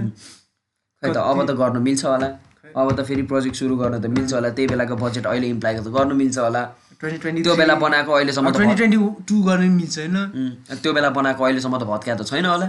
खै 1.02 1.08
त 1.12 1.16
अब 1.16 1.38
त 1.48 1.50
गर्नु 1.60 1.80
मिल्छ 1.88 2.02
होला। 2.04 2.28
अब 2.76 2.88
त 2.96 3.04
फेरि 3.08 3.22
प्रोजेक्ट 3.30 3.56
सुरु 3.60 3.76
गर्न 3.76 3.94
त 4.00 4.06
मिल्छ 4.16 4.32
होला। 4.36 4.48
त्यही 4.56 4.68
बेलाको 4.72 4.96
बजेट 5.04 5.26
अहिले 5.32 5.48
इम्प्लाइ 5.54 5.72
त 5.80 5.88
गर्नु 5.96 6.14
मिल्छ 6.22 6.36
होला। 6.38 6.62
ट्वेन्टी 7.00 7.18
ट्वेन्टी 7.22 7.42
त्यो 7.44 7.54
बेला 7.60 7.74
बनाएको 7.84 8.12
अहिलेसम्म 8.18 8.50
त 8.50 8.56
ट्वेन्टी 8.56 8.76
ट्वेन्टी 8.80 8.98
टू 9.28 9.36
गर्न 9.48 9.64
मिल्छ 9.80 9.94
होइन? 9.98 10.16
त्यो 10.82 10.90
बेला 10.96 11.08
बनाएको 11.18 11.42
अहिलेसम्म 11.44 11.74
त 11.76 11.84
भत्का 11.92 12.14
त 12.16 12.22
छैन 12.30 12.46
होला। 12.52 12.68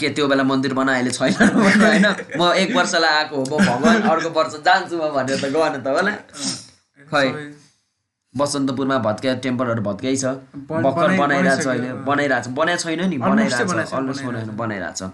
के 0.00 0.08
त्यो 0.16 0.24
बेला 0.32 0.44
मन्दिर 0.48 0.72
बना 0.78 0.92
अहिले 0.96 1.10
छैन 1.10 1.32
होइन। 1.36 2.06
म 2.40 2.40
एक 2.62 2.70
वर्षलाई 2.76 3.12
आएको 3.20 3.34
हो 3.36 3.44
म 3.44 3.60
भगवान् 3.68 4.02
अर्को 4.08 4.30
वर्ष 4.40 4.54
जान्छु 4.64 4.94
म 4.96 5.04
भनेर 5.16 5.36
त 5.36 5.52
गएन 5.52 5.74
त 5.84 5.86
होला। 5.96 6.12
खै? 7.12 7.28
बसन्तपुरमा 8.34 8.96
भत्का 9.06 9.34
टेम्पलहरू 9.44 9.82
भत्कै 9.88 10.14
छ। 10.16 10.24
भर्खर 10.70 10.92
बनाइ- 10.92 11.20
बनाइरहेको 11.20 11.62
छ 11.62 11.66
अहिले। 11.72 11.92
बनाइरहेको 12.10 12.50
छ। 12.50 12.54
बनाएको 12.58 12.82
छैन 12.84 13.00
नि 13.10 13.18
बनाइरहेको 13.18 13.72
छ 13.72 13.94
अलमोस्ट 13.98 14.24
बनाइरहेको 14.62 14.96
छ 14.98 15.10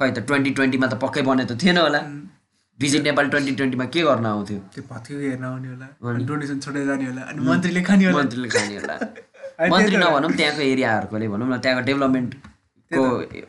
खै 0.00 0.10
त 0.10 0.18
ट्वेन्टी 0.28 0.50
ट्वेन्टीमा 0.58 0.86
त 0.86 0.94
पक्कै 1.04 1.22
बने 1.28 1.44
त 1.44 1.52
थिएन 1.62 1.78
होला। 1.78 2.00
भिजिट 2.78 3.02
नेपाल 3.08 3.28
ट्वेन्टी 3.32 3.52
ट्वेन्टीमा 3.58 3.84
के 3.94 4.00
गर्न 4.02 4.26
आउँथ्यो? 4.26 4.58
त्यो 4.74 5.18
हेर्न 5.20 5.44
आउने 5.44 5.68
होला? 5.68 5.86
डोनेसन 6.30 6.58
छोडेर 6.64 6.84
जाने 6.86 7.04
होला? 7.06 7.22
अनि 7.30 7.40
मन्त्रीले 7.48 7.82
खाने 7.88 8.04
होला? 8.04 8.18
मन्त्रीले 8.18 8.48
खाने 8.56 8.74
होला। 8.80 8.96
मन्त्री 9.72 9.96
नभनौँ 9.96 10.30
त्यहाँको 10.38 10.62
एरियाहरूकोले 10.74 11.26
भनौँ 11.28 11.48
न 11.48 11.58
त्यहाँको 11.62 11.82
डेभलपमेन्टको 11.86 13.02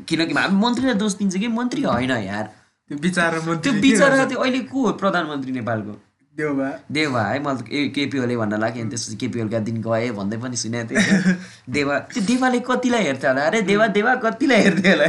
किनकि 0.10 0.34
हामी 0.38 0.56
मन्त्रीलाई 0.66 0.96
दोष 1.02 1.14
दिन्छ 1.18 1.34
कि? 1.42 1.48
मन्त्री 1.60 1.82
होइन 1.90 2.12
यार। 2.12 2.46
त्यो 2.90 2.98
बिचरा 3.02 3.56
त्यो 3.66 3.74
बिचरा 3.82 4.26
त्यो 4.30 4.40
अहिले 4.46 4.60
को 4.70 4.78
हो? 4.86 4.92
प्रधानमन्त्री 5.02 5.52
नेपालको। 5.52 5.94
देवा 6.38 7.22
है 7.24 7.40
मैले 7.44 7.88
केपिओले 7.96 8.36
भन्न 8.38 8.60
लाग्यो 8.60 8.82
अनि 8.84 8.90
त्यसपछि 8.92 9.16
केपिओलका 9.24 9.60
दिन 9.68 9.82
गएँ 9.82 10.12
भन्दै 10.20 10.38
पनि 10.44 10.56
सुनेको 10.58 10.90
थिएँ। 10.90 11.36
देवा 11.76 12.00
त्यो 12.12 12.22
देवाले 12.28 12.60
कतिलाई 12.70 13.04
हेर्थ्यो 13.04 13.30
होला? 13.32 13.42
अरे 13.48 13.62
देवा 13.72 13.88
देवा 13.98 14.16
कतिलाई 14.26 14.62
हेर्थ्यो 14.68 14.92
होला। 14.92 15.08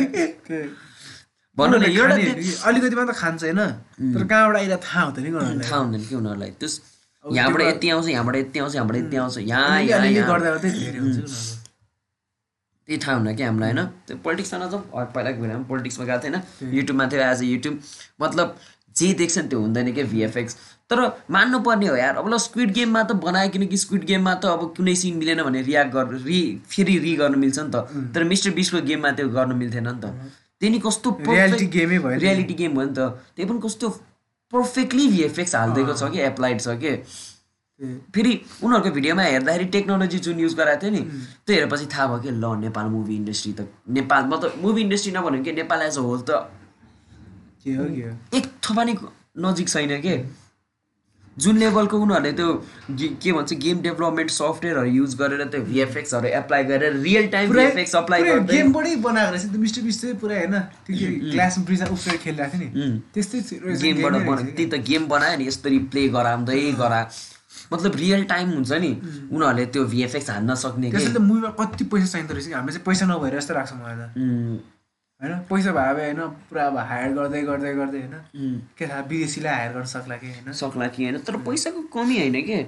भन्नु 1.56 1.76
न 1.78 1.84
एउटा 1.90 2.14
अलिकति 2.68 2.96
मात्र 2.96 3.12
खान्छ 3.22 3.42
होइन 3.42 3.60
तर 4.14 4.22
कहाँबाट 4.30 4.56
आइरहेको 4.56 4.82
थाहा 4.86 5.02
हुँदैन 5.06 5.60
थाहा 5.66 5.78
हुँदैन 5.82 6.02
कि 6.06 6.14
उनीहरूलाई? 6.14 6.50
त्यस 6.60 6.74
यहाँबाट 7.24 7.62
यति 7.62 7.86
आउँछ 7.90 8.06
यहाँबाट 8.08 8.36
यति 8.36 8.58
आउँछ 8.58 8.74
यहाँबाट 8.74 8.96
यति 8.96 9.16
आउँछ 9.16 9.38
यहाँ। 9.38 9.82
त्यही 12.86 12.98
थाहा 13.02 13.14
हुन्न 13.16 13.34
कि 13.34 13.42
हामीलाई 13.42 13.72
होइन? 13.72 13.84
त्यो 14.06 14.16
पोलिटिक्समा 14.24 14.58
नजाउँ 14.64 14.82
पहिलाको 15.14 15.38
बेलामा 15.42 15.64
पोलिटिक्समा 15.66 16.04
गएको 16.06 16.22
थिएन। 16.24 16.36
युट्युबमा 16.76 17.04
थियो 17.10 17.20
एज 17.20 17.40
अ 17.42 17.44
युट्युब। 17.50 17.74
मतलब 18.22 18.56
जे 18.96 19.12
देख्छ 19.14 19.38
नि 19.38 19.48
त्यो 19.48 19.58
हुँदैन 19.60 19.92
क्या 19.92 20.04
भिएफएक्स 20.12 20.56
तर 20.90 21.00
मान्नुपर्ने 21.30 21.86
हो 21.86 21.96
यार। 21.96 22.16
अब 22.16 22.28
ल 22.32 22.38
स्क्विड 22.38 22.72
गेममा 22.72 23.02
त 23.02 23.12
बनायो 23.26 23.50
किनकि 23.50 23.76
स्क्विड 23.76 24.04
गेममा 24.06 24.34
त 24.34 24.44
अब 24.54 24.74
कुनै 24.76 24.94
सिन 24.94 25.16
मिलेन 25.18 25.42
भने 25.42 25.62
रियाक्ट 25.68 25.92
गर्नु 25.92 26.18
रि 26.24 26.40
फेरि 26.70 26.98
रि 27.04 27.14
गर्नु 27.22 27.38
मिल्छ 27.38 27.58
नि 27.58 27.70
त। 27.70 28.12
तर 28.14 28.24
मिस्टर 28.24 28.50
बिसको 28.58 28.80
गेममा 28.90 29.10
त्यो 29.18 29.28
गर्नु 29.28 29.54
मिल्थेन 29.62 29.88
नि 29.88 30.00
त। 30.00 30.04
त्यही 30.60 30.70
नि 30.72 30.78
कस्तो 30.86 31.08
रियालिटी 31.28 31.66
गेमै 31.76 31.98
भयो 32.04 32.18
रियालिटी 32.22 32.54
गेम 32.60 32.72
हो 32.78 32.82
नि 32.84 32.94
त। 32.98 33.00
त्यही 33.34 33.48
पनि 33.50 33.60
कस्तो 33.66 33.86
पर्फेक्टली 34.52 35.04
भिएफएक्स 35.08 35.54
हालिदिएको 35.54 35.94
छ 35.94 36.12
कि 36.12 36.20
एप्लाइड 36.30 36.60
छ 36.60 36.78
कि। 36.78 36.92
फेरि 38.14 38.32
उनीहरूको 38.64 38.90
भिडियोमा 38.96 39.22
हेर्दाखेरि 39.22 39.64
टेक्नोलोजी 39.74 40.18
जुन 40.24 40.38
युज 40.40 40.54
गराएको 40.56 40.80
थियो 40.80 40.90
नि 40.94 41.02
त्यो 41.44 41.54
हेरेपछि 41.54 41.86
थाहा 41.92 42.06
भयो 42.06 42.18
कि 42.22 42.30
ल 42.30 42.54
नेपाल 42.62 42.86
मुभी 42.94 43.14
इन्डस्ट्री 43.16 43.52
त 43.52 43.68
नेपाल 43.98 44.22
मतलब 44.32 44.52
मुभी 44.62 44.80
इन्डस्ट्री 44.82 45.12
नभनौँ 45.12 45.42
कि 45.44 45.52
नेपाल 45.60 45.82
एज 45.82 45.98
अ 45.98 46.00
होल 46.08 46.20
त 46.30 46.30
एक 48.38 48.44
थोपा 48.64 48.82
नि 48.84 48.94
नजिक 49.44 49.68
छैन 49.68 50.00
के। 50.00 50.16
जुन 51.36 51.56
लेभलको 51.58 51.98
उनीहरूले 52.00 52.32
त्यो 52.32 52.48
के 53.22 53.32
भन्छ 53.32 53.52
गेम 53.64 53.80
डेभलपमेन्ट 53.82 54.30
सफ्टवेयरहरू 54.30 54.90
युज 54.90 55.14
गरेर 55.16 55.44
त्यो 55.52 55.60
भिएफएक्सहरू 55.64 56.28
एप्लाई 56.38 56.64
गरेर 56.64 56.96
रियल 56.96 57.26
टाइम 57.34 57.50
भिएफएक्स 57.52 57.94
अप्लाई 57.96 58.22
गर्दै 58.22 58.56
गेमबाटै 58.56 58.94
बनाएको 59.04 59.32
रहेछ। 59.32 59.44
त्यो 59.52 59.60
मिस्टर 59.60 59.82
बिस 59.82 60.00
चाहिँ 60.00 60.16
पुरा 60.18 60.36
होइन 60.36 60.58
त्यो 60.86 60.96
के 60.96 61.06
क्लासमा 61.30 61.64
ब्रिजमा 61.64 61.88
उफ्रेर 61.92 62.16
खेलिरहेको 62.24 62.58
थियो 62.58 62.84
नि। 62.84 63.00
त्यस्तै 63.14 63.38
गेमबाट 63.84 64.14
त्यही 64.40 64.66
त 64.66 64.74
गेम 64.88 65.08
बनायो 65.08 65.36
नि 65.38 65.46
यसरी 65.46 65.78
प्ले 65.92 66.08
गराउँदै 66.16 66.60
गरा। 66.80 67.00
मतलब 67.72 67.96
रियल 67.96 68.24
टाइम 68.30 68.48
हुन्छ 68.50 68.72
नि 68.72 68.90
उनीहरूले 69.32 69.66
त्यो 69.74 69.84
भिएफएक्स 69.92 70.30
हान्न 70.30 70.54
सक्ने 70.62 70.90
मुभीमा 71.18 71.50
कति 71.60 71.84
पैसा 71.92 72.06
चाहिँदो 72.06 72.34
रहेछ 72.34 72.52
हामीले 72.54 72.72
चाहिँ 72.72 72.84
पैसा 72.86 73.06
नभएर 73.06 73.38
जस्तो 73.38 73.54
लाग्छ 73.54 73.72
मलाई 73.76 73.96
त। 73.96 74.08
होइन? 75.20 75.32
पैसा 75.50 75.72
भए 75.72 75.92
भए 75.94 76.10
होइन 76.12 76.20
पुरा 76.48 76.66
अब 76.66 76.76
हायर 76.88 77.12
गर्दै 77.18 77.42
गर्दै 77.42 77.74
गर्दै 77.74 78.00
होइन? 78.00 78.16
के 78.78 78.86
थाहा 78.88 79.00
विदेशीलाई 79.12 79.54
हायर 79.54 79.72
गर्न 79.72 79.84
सक्ला 79.92 80.16
कि 80.16 80.32
होइन? 80.32 80.52
सक्ला 80.62 80.86
कि 80.96 81.04
होइन? 81.04 81.18
तर 81.26 81.36
पैसाको 81.46 81.82
कमी 81.94 82.18
होइन 82.18 82.42
कि? 82.48 82.58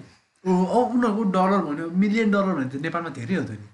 ओ 0.44 0.50
औ 0.50 0.78
उनीहरूको 0.94 1.22
डलर 1.36 1.60
भन्यो 1.68 1.90
मिलियन 2.02 2.30
डलर 2.30 2.54
भने 2.54 2.68
त 2.70 2.80
नेपालमा 2.86 3.10
धेरै 3.18 3.34
हो 3.34 3.44
त 3.44 3.50
नि। 3.50 3.66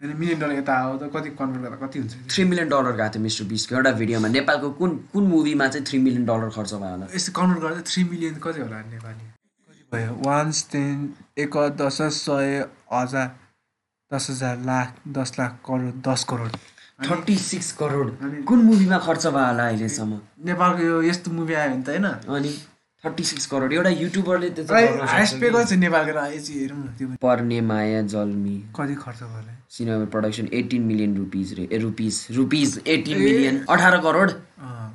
होइन 0.00 0.16
मिलियन 0.18 0.38
डलर 0.40 0.54
यता 0.58 0.78
हो 0.78 0.96
त 0.98 1.10
कति 1.14 1.30
कन्भर्ट 1.38 1.62
गर्दा 1.64 1.86
कति 1.86 1.98
हुन्छ? 1.98 2.14
थ्री 2.34 2.44
मिलियन 2.44 2.68
डलर 2.68 2.92
गएको 2.98 3.10
थियो 3.14 3.22
मिस्टर 3.22 3.44
बिसको 3.52 3.74
एउटा 3.76 3.92
भिडियोमा। 4.00 4.28
नेपालको 4.36 4.70
कुन 4.80 4.90
कुन 5.12 5.24
मुभीमा 5.32 5.68
चाहिँ 5.68 5.86
थ्री 5.86 5.98
मिलियन 6.06 6.24
डलर 6.26 6.50
खर्च 6.56 6.72
भयो 6.74 6.90
होला? 6.92 7.06
यस्तो 7.14 7.32
कन्भर्ट 7.40 7.60
गर्दा 7.64 7.80
थ्री 7.90 8.04
मिलियन 8.12 8.34
कति 8.44 8.60
होला 8.60 8.80
नेपाली? 8.94 9.24
कति 9.68 9.82
भयो? 9.92 10.12
वान्स 10.28 10.66
टेन 10.72 10.96
एक 11.38 11.56
दस 11.80 11.98
सय 12.20 12.66
हजार 12.92 13.28
दस 14.10 14.30
हजार 14.30 14.56
लाख 14.66 14.88
दस 15.16 15.38
लाख 15.38 15.58
करोड 15.66 16.02
दस 16.08 16.24
करोड। 16.30 16.52
Thirty 16.98 17.36
six 17.36 17.70
crore. 17.80 18.08
कुन 18.46 18.58
मुभीमा 18.64 18.98
खर्च 18.98 19.26
भयो 19.26 19.44
होला 19.46 19.66
अहिलेसम्म? 19.66 20.18
नेपालको 20.46 20.82
यो 20.82 21.02
यस्तो 21.02 21.30
मुभी 21.30 21.54
आयो 21.54 21.70
भने 21.70 21.82
त 21.82 21.88
होइन। 21.88 22.04
अनि 22.36 22.50
थर्टी 23.04 23.24
सिक्स 23.24 23.46
करोड। 23.46 23.72
एउटा 23.72 23.90
युट्युबरले 23.90 24.48
हाइस्ट 25.06 25.40
पे। 25.40 25.50
गर्छ 25.50 25.72
नेपालको 25.72 26.18
हेरौँ 26.18 26.78
न 26.78 26.94
त्यो। 26.98 27.08
पनि 27.08 27.16
पर्ने 27.22 27.60
माया 27.60 28.02
जल्मी। 28.02 28.56
कति 28.76 28.94
खर्च 28.94 29.22
होला? 29.22 29.52
Cinema 29.70 30.04
production 30.10 30.48
eighteen 30.52 30.82
million 30.82 31.16
rupees 31.16 31.54
रे। 31.58 31.68
ए 31.72 31.78
रुपिज 31.78 32.26
रुपिज 32.36 32.80
एटिन 32.86 33.18
मिलियन 33.18 33.64
अठार 33.68 33.96
करोड। 34.02 34.30
अँ, 34.30 34.90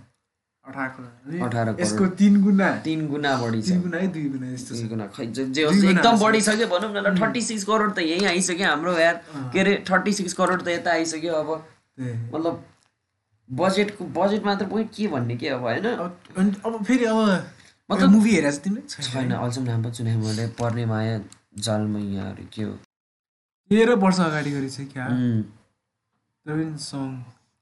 अठार 0.65 0.87
करोड। 0.97 1.31
अनि 1.31 1.39
18 1.39 1.71
करोड। 1.71 1.79
यसको 1.79 2.07
तिन 2.19 2.41
गुणा 2.43 2.69
तिन 2.83 3.07
गुणा 3.07 3.35
बढी 3.37 3.61
छ। 3.61 3.67
तिन 3.67 3.81
गुणा 3.81 3.97
है 3.97 4.07
दुई 4.13 4.23
गुणा 4.29 4.53
यस्तो 4.53 4.75
छ। 4.75 4.79
दुई 4.79 4.87
गुणा 4.89 5.07
खै 5.15 5.25
जे 5.25 5.45
जे 5.45 5.63
होस् 5.63 5.75
दुई 5.75 5.87
गुणा 5.87 5.99
एकदम। 5.99 6.25
बढिसक्यो 6.25 6.67
भनौँ 6.67 6.91
न 6.93 7.15
थर्टी 7.19 7.41
सिक्स 7.41 7.63
करोड 7.63 7.93
त 7.95 7.99
यहीँ 7.99 8.25
आइसक्यो 8.27 8.67
हाम्रो 8.67 8.97
यार। 8.99 9.21
के 9.53 9.59
अरे 9.59 9.83
थर्टी 9.89 10.13
सिक्स 10.13 10.33
करोड 10.33 10.63
त 10.63 10.67
यता 10.67 10.91
आइसक्यो 10.91 11.33
अब। 11.33 11.49
मतलब 11.99 12.65
बजेटको 13.49 14.05
बजेट 14.17 14.45
मात्र 14.45 14.65
पोइन्ट 14.67 14.91
के 14.95 15.07
भन्ने 15.07 15.35
के 15.37 15.47
अब 15.47 15.61
होइन? 15.61 15.85
अब 15.85 16.83
फेरि 16.83 17.05
अब 17.05 17.17
मतलब- 17.91 18.09
मुभी 18.11 18.31
हेरेको 18.35 18.57
छ 18.57 18.59
तिमीले? 18.63 18.81
छैन। 19.03 19.31
अहिलेसम्म 19.31 19.65
नाम 19.65 19.83
पनि 19.83 19.93
सुने 19.93 20.15
मैले 20.17 20.47
पर्ने 20.59 20.85
माया 20.85 21.19
जलमैयाहरू 21.57 22.45
के 22.53 22.63
हो? 22.63 22.73
तेह्र 23.71 23.95
वर्ष 24.03 24.19
अगाडि 24.19 24.51
गरेको 24.51 24.73
छ 24.75 24.87
क्या 24.93 25.07
पनि 26.45 26.77
सङ 26.85 27.07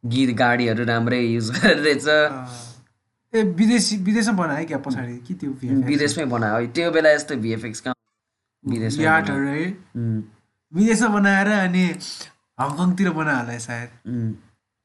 गीत 0.03 0.29
गाडीहरू 0.37 0.83
राम्रै 0.85 1.19
युज 1.21 1.49
गरेर 1.57 1.77
रहेछ 1.85 2.07
ए 3.33 3.43
विदेशी 3.57 3.97
विदेशमा 4.07 4.33
बनायो 4.43 4.65
क्या 4.67 4.77
पछाडि? 4.85 5.17
कि 5.27 5.33
त्यो? 5.33 5.51
विदेशमै 5.89 6.25
बनायो। 6.25 6.55
है, 6.55 6.67
त्यो 6.67 6.91
बेला 6.91 7.11
यस्तो 7.11 7.35
भिएफएक्स 7.43 7.79
कहाँ 7.81 7.95
विदेशमा 10.73 11.07
बनाएर 11.17 11.47
अनि 11.47 11.85
हङकङतिर 12.61 13.09
बनायो 13.19 13.39
होला 13.41 13.57
सायद। 13.59 13.89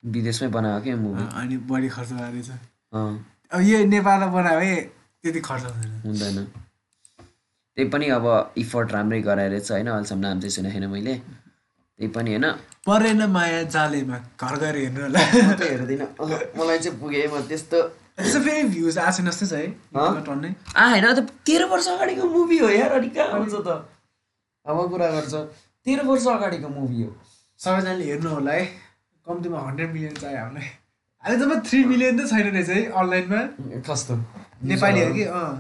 विदेशमै 0.02 0.48
बनायो 0.56 0.80
क्या 0.82 0.96
मुभी 0.96 1.24
अनि 1.40 1.56
बढी 1.70 1.88
खर्च 1.94 2.10
भएको 2.12 2.30
रहेछ 2.32 2.50
अब 3.52 3.60
यो 3.62 3.78
नेपालमा 3.86 4.26
बनायो 4.36 4.58
भने 4.60 4.74
त्यति 5.22 5.40
खर्च 5.48 5.64
हुँदैन। 5.64 6.00
हुँदैन। 6.06 6.38
त्यही 7.76 7.88
पनि 7.92 8.06
अब 8.16 8.26
इफोर्ट 8.58 8.92
राम्रै 8.92 9.20
गराएर 9.22 9.50
रहेछ 9.50 9.70
होइन 9.70 9.86
अहिलेसम्म 9.86 10.20
नाम 10.20 10.40
चाहिँ 10.40 10.50
सुनेको 10.56 10.74
छैन 10.74 10.86
मैले। 10.90 11.14
त्यही 11.14 12.08
पनि 12.16 12.30
होइन। 12.30 12.46
परेन 12.86 13.22
माया 13.30 13.62
जालेमा 13.74 14.18
घर 14.40 14.54
गएर 14.62 14.76
हेर्नु 14.76 15.00
होला। 15.02 15.20
हेर्दिनँ। 15.60 16.08
मलाई 16.56 16.78
चाहिँ 16.78 16.98
पुगेँ 17.00 17.26
म 17.28 17.40
त्यस्तो। 17.48 17.78
त्यसो 18.16 18.38
फेरि 18.40 18.62
भ्युज 18.72 18.98
आएको 18.98 19.12
छैन 19.16 19.26
जस्तै 19.28 19.46
छ 19.46 19.52
है। 19.52 19.66
हँ? 19.92 20.24
टन्नै। 20.24 20.50
आ 20.76 20.84
होइन 20.90 21.06
त 21.12 21.18
तेह्र 21.44 21.64
वर्ष 21.68 21.88
अगाडिको 21.94 22.24
मुभी 22.24 22.58
हो 22.58 22.68
यार 22.70 22.92
अनि 22.96 23.08
कहाँ 23.12 23.28
आउँछ 23.36 23.54
त? 23.66 23.68
अब 24.66 24.76
कुरा 24.90 25.08
गर्छ। 25.16 25.34
तेह्र 25.86 26.00
वर्ष 26.08 26.26
अगाडिको 26.26 26.68
मुभी 26.68 27.02
हो। 27.02 27.10
सबैजनाले 27.60 28.04
हेर्नु 28.04 28.30
होला 28.30 28.52
है। 28.52 28.64
कम्तीमा 29.26 29.58
हन्ड्रेड 29.60 29.90
मिलियन 29.92 30.14
चाहियो 30.14 30.40
हामीलाई। 30.40 30.68
अहिलेसम्म 31.24 31.58
थ्री 31.66 31.78
मिलियन 31.84 32.14
त 32.18 32.28
छैन 32.30 32.46
रहेछ 32.52 32.68
है 32.68 32.80
अनलाइनमा 32.92 33.40
कस्तो 33.88 34.14
नेपालीहरू 34.70 35.14
कि? 35.14 35.24
अँ। 35.24 35.52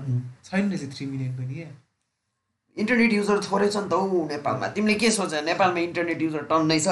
छैन 0.44 0.70
रहेछ 0.70 0.94
थ्री 0.96 1.06
मिलियन 1.06 1.32
पनि 1.36 1.54
क्या 1.54 1.70
इन्टरनेट 2.76 3.12
युजर 3.12 3.38
थोरै 3.44 3.68
छ 3.68 3.76
नि 3.76 3.88
त 3.88 3.92
हौ 3.96 4.18
नेपालमा। 4.28 4.66
तिमीले 4.76 4.94
के 5.00 5.10
सोच 5.10 5.34
नेपालमा 5.48 5.80
इन्टरनेट 5.80 6.22
युजर 6.22 6.42
टन्नै 6.52 6.78
छ। 6.80 6.88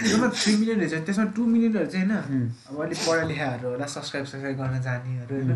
त्यसमा 0.00 0.28
थ्री 0.32 0.52
मिलियन 0.56 0.78
रहेछ। 0.80 1.04
त्यसमा 1.06 1.24
टू 1.36 1.42
मिलियनहरू 1.46 1.86
चाहिँ 1.92 2.06
होइन। 2.08 2.44
अब 2.68 2.80
अलिक 2.82 2.98
पढा 3.04 3.24
लेखाहरू 3.30 3.68
होला 3.68 3.86
सब्सक्राइब 3.86 4.24
सब्सक्राइब 4.26 4.56
गर्न 4.56 4.80
जानेहरू 4.82 5.34
होइन। 5.36 5.52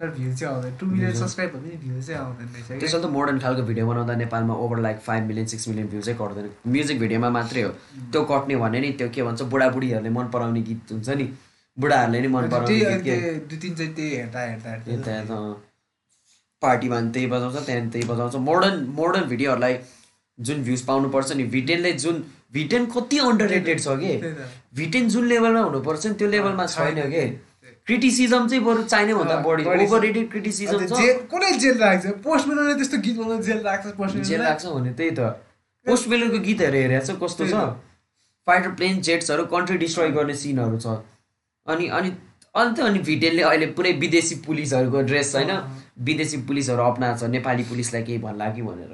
तर 0.00 0.08
भ्यू 0.10 0.34
चाहिँ 0.36 0.54
आउँदैन। 0.54 0.76
टु 0.76 0.86
मिलियन 0.86 1.12
सब्सक्राइब 1.14 1.50
भयो 1.50 1.60
भने 1.60 1.76
भ्यू 1.82 2.02
चाहिँ 2.02 2.20
आउँदैन 2.20 2.48
रहेछ। 2.54 2.80
त्यसो 2.80 2.98
त 2.98 3.06
मोडर्न 3.14 3.38
खालको 3.38 3.62
भिडियो 3.62 3.86
बनाउँदा 3.86 4.14
नेपालमा 4.16 4.54
over 4.64 4.78
like 4.86 4.98
five 5.00 5.22
million 5.26 5.46
six 5.46 5.68
million 5.68 5.88
view 5.88 6.00
चाहिँ 6.02 6.18
कट्दैन। 6.18 6.50
म्युजिक 6.66 6.98
भिडियोमा 7.00 7.30
मात्रै 7.30 7.62
हो। 7.62 7.70
त्यो 8.12 8.22
कट्ने 8.30 8.56
भने 8.56 8.80
नि 8.80 8.90
त्यो 8.98 9.08
के 9.14 9.22
भन्छ 9.22 9.42
बुढाबुढीहरूले 9.54 10.10
मन 10.10 10.26
पराउने 10.34 10.62
गीत 10.62 10.92
हुन्छ 10.92 11.08
नि। 11.08 11.26
बुढाहरूले 11.78 12.20
नि 12.20 12.28
मन 12.28 12.48
पराउने 12.50 12.74
दुई 13.48 13.58
तिन 13.58 13.74
चाहिँ 13.74 13.94
त्यही 13.94 14.10
हेर्दा 14.16 14.40
हेर्दा 14.40 15.38
पार्टीमा 16.62 16.96
पनि 17.00 17.10
त्यही 17.12 17.26
बजाउँछ 17.26 17.56
त्यहाँदेखि 17.66 17.90
त्यही 17.92 18.06
बजाउँछ। 18.08 18.34
मोडर्न 18.50 18.84
मोडर्न 18.98 19.24
भिडियोहरूलाई 19.28 19.78
जुन 20.38 20.62
भ्युज 20.64 20.80
पाउनुपर्छ 20.82 21.32
नि 21.32 21.44
भिटेनले 21.54 21.92
जुन 22.02 22.24
भिटेन 22.52 22.86
कति 22.90 23.18
अन्डर 23.18 23.48
रेटेड 23.48 23.80
छ 23.80 23.98
कि। 24.02 24.12
भिटेन 24.74 25.08
जुन 25.08 25.24
लेभलमा 25.28 25.60
हुनुपर्छ 25.60 26.06
नि 26.06 26.14
त्यो 26.14 26.28
लेभलमा 26.28 26.66
छैन। 26.66 27.00
कि? 27.10 27.24
क्रिटिसिजम 27.86 28.46
चाहिँ 28.48 28.64
बरु 28.64 28.82
चाहिने 28.82 29.14
भन्दा 29.14 29.36
बढी। 29.46 29.64
ओभर 29.64 30.00
रेटेड 30.00 30.30
क्रिटिसिजम 30.30 30.86
छ। 30.86 31.00
कुनै 31.32 31.52
जेल 31.58 31.78
राख्छ 31.78 32.06
पोस्ट 32.24 32.48
बनाउने 32.48 32.74
त्यस्तो 32.74 32.98
गीत 32.98 33.16
बनाउँदा 33.16 33.42
जेल 33.48 33.60
राख्छ 33.64 33.86
पोस्ट 33.96 34.16
जेल 34.28 34.40
लाग्छ 34.42 34.66
भने 34.66 34.92
त्यही 34.92 35.10
त। 35.10 35.20
पोस्ट 35.86 36.08
बेलुको 36.08 36.38
गीतहरू 36.46 36.78
हेरेको 36.80 37.06
छ? 37.06 37.16
कस्तो 37.22 37.44
छ 37.46 37.54
फाइटर 38.46 38.70
प्लेन 38.78 39.00
जेट्सहरू 39.00 39.44
कन्ट्री 39.52 39.76
डिस्ट्रोय 39.78 40.10
गर्ने 40.16 40.34
सिनहरू 40.36 40.78
छ। 40.78 40.86
अनि 41.66 41.86
अनि 41.98 42.10
अन्त 42.54 42.80
अनि 42.80 42.98
भिटेनले 43.04 43.42
अहिले 43.42 43.66
पुरै 43.76 43.92
विदेशी 44.00 44.34
पुलिसहरूको 44.46 45.00
ड्रेस 45.02 45.34
होइन? 45.36 45.52
विदेशी 46.08 46.36
पुलिसहरू 46.48 46.82
अप्नाएको 46.84 47.18
छ 47.18 47.30
नेपाली 47.30 47.62
पुलिसलाई 47.70 48.02
केही 48.02 48.18
भन्ला 48.24 48.50
कि 48.52 48.62
भनेर। 48.62 48.92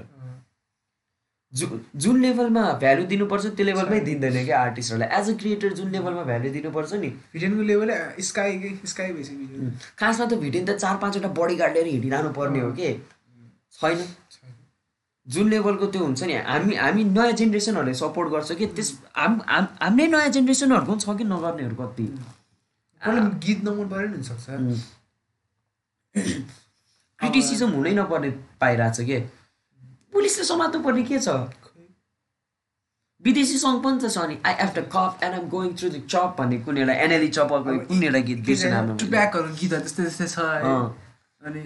जु 1.52 1.66
जुन 2.02 2.20
लेभलमा 2.22 2.62
भ्यालु 2.82 3.04
दिनुपर्छ 3.10 3.46
त्यो 3.58 3.64
लेभलमै 3.66 3.98
दिँदैन 4.08 4.36
क्या 4.46 4.58
आर्टिस्टहरूलाई 4.66 5.08
एज 5.20 5.30
अ 5.30 5.32
क्रिएटर 5.40 5.72
जुन 5.78 5.88
लेभलमा 5.90 6.22
भ्यालु 6.30 6.50
दिनुपर्छ 6.56 6.92
नि। 7.02 7.08
भिडियनको 7.32 7.62
लेभल 7.70 7.90
स्काई 8.28 8.52
स्काई 8.92 9.12
भइसक्यो 9.12 9.70
खासमा 9.98 10.26
त 10.26 10.38
भिटेन 10.44 10.64
त 10.66 10.76
चार 10.82 10.96
पाँचवटा 11.02 11.28
बडी 11.40 11.56
गार्ड 11.62 11.74
लिएर 11.76 11.86
हिँडिरहनु 11.86 12.30
पर्ने 12.38 12.60
हो 12.60 12.70
कि? 12.78 12.92
छैन। 13.80 14.54
जुन 15.26 15.50
लेभलको 15.50 15.86
त्यो 15.94 16.02
हुन्छ 16.04 16.22
नि 16.30 16.34
हामी 16.52 16.74
हामी 16.76 17.04
नयाँ 17.18 17.32
जेनेरेसनहरूले 17.40 17.94
सपोर्ट 18.02 18.30
गर्छ 18.30 18.52
कि 18.62 18.66
त्यस 18.78 18.88
हाम 19.16 19.40
हाम- 19.50 19.74
हाम्रै 19.82 20.06
नयाँ 20.14 20.28
जेनेरेसनहरूको 20.38 20.92
पनि 20.92 21.00
छ 21.06 21.18
कि 21.18 21.24
नगर्नेहरू 21.34 21.76
कति? 21.82 22.06
गीत 23.44 23.64
नमन 23.64 23.88
पऱ्यो 23.90 24.06
नि 24.08 24.16
हुनसक्छ। 24.16 24.46
क्रिटिसिजम 27.20 27.70
हुनै 27.76 27.92
नपर्ने 28.00 28.30
पाइरहेको 28.60 28.94
छ 28.96 29.06
कि? 29.10 29.18
पुलिसले 30.12 30.44
समात्नु 30.44 30.82
पर्ने 30.84 31.02
के 31.10 31.18
छ? 31.18 31.28
विदेशी 33.22 33.56
सङ्ग 33.58 33.82
पनि 33.84 33.98
त 34.00 34.08
छ 34.08 34.18
नि। 34.28 34.36
I 34.48 34.54
F 34.64 34.70
the 34.74 34.80
cop 34.92 35.24
and 35.24 35.34
I'm 35.38 35.48
going 35.54 35.70
through 35.78 35.88
the 35.90 36.02
chop 36.08 36.36
भन्ने 36.38 36.58
कुन 36.66 36.78
एउटा 36.78 36.94
एनएली 37.06 37.28
चपलको 37.36 37.78
कुन 37.88 38.02
एउटा 38.02 38.20
गीत 38.28 38.40
बिर्सेन 38.46 38.72
हाम्रो 38.72 38.94
टुब्याकहरू 39.02 39.48
गीतहरू 39.60 39.82
त्यस्तै 39.86 40.02
त्यस्तै 40.04 40.28
छ। 40.34 40.36
अनि 41.42 41.60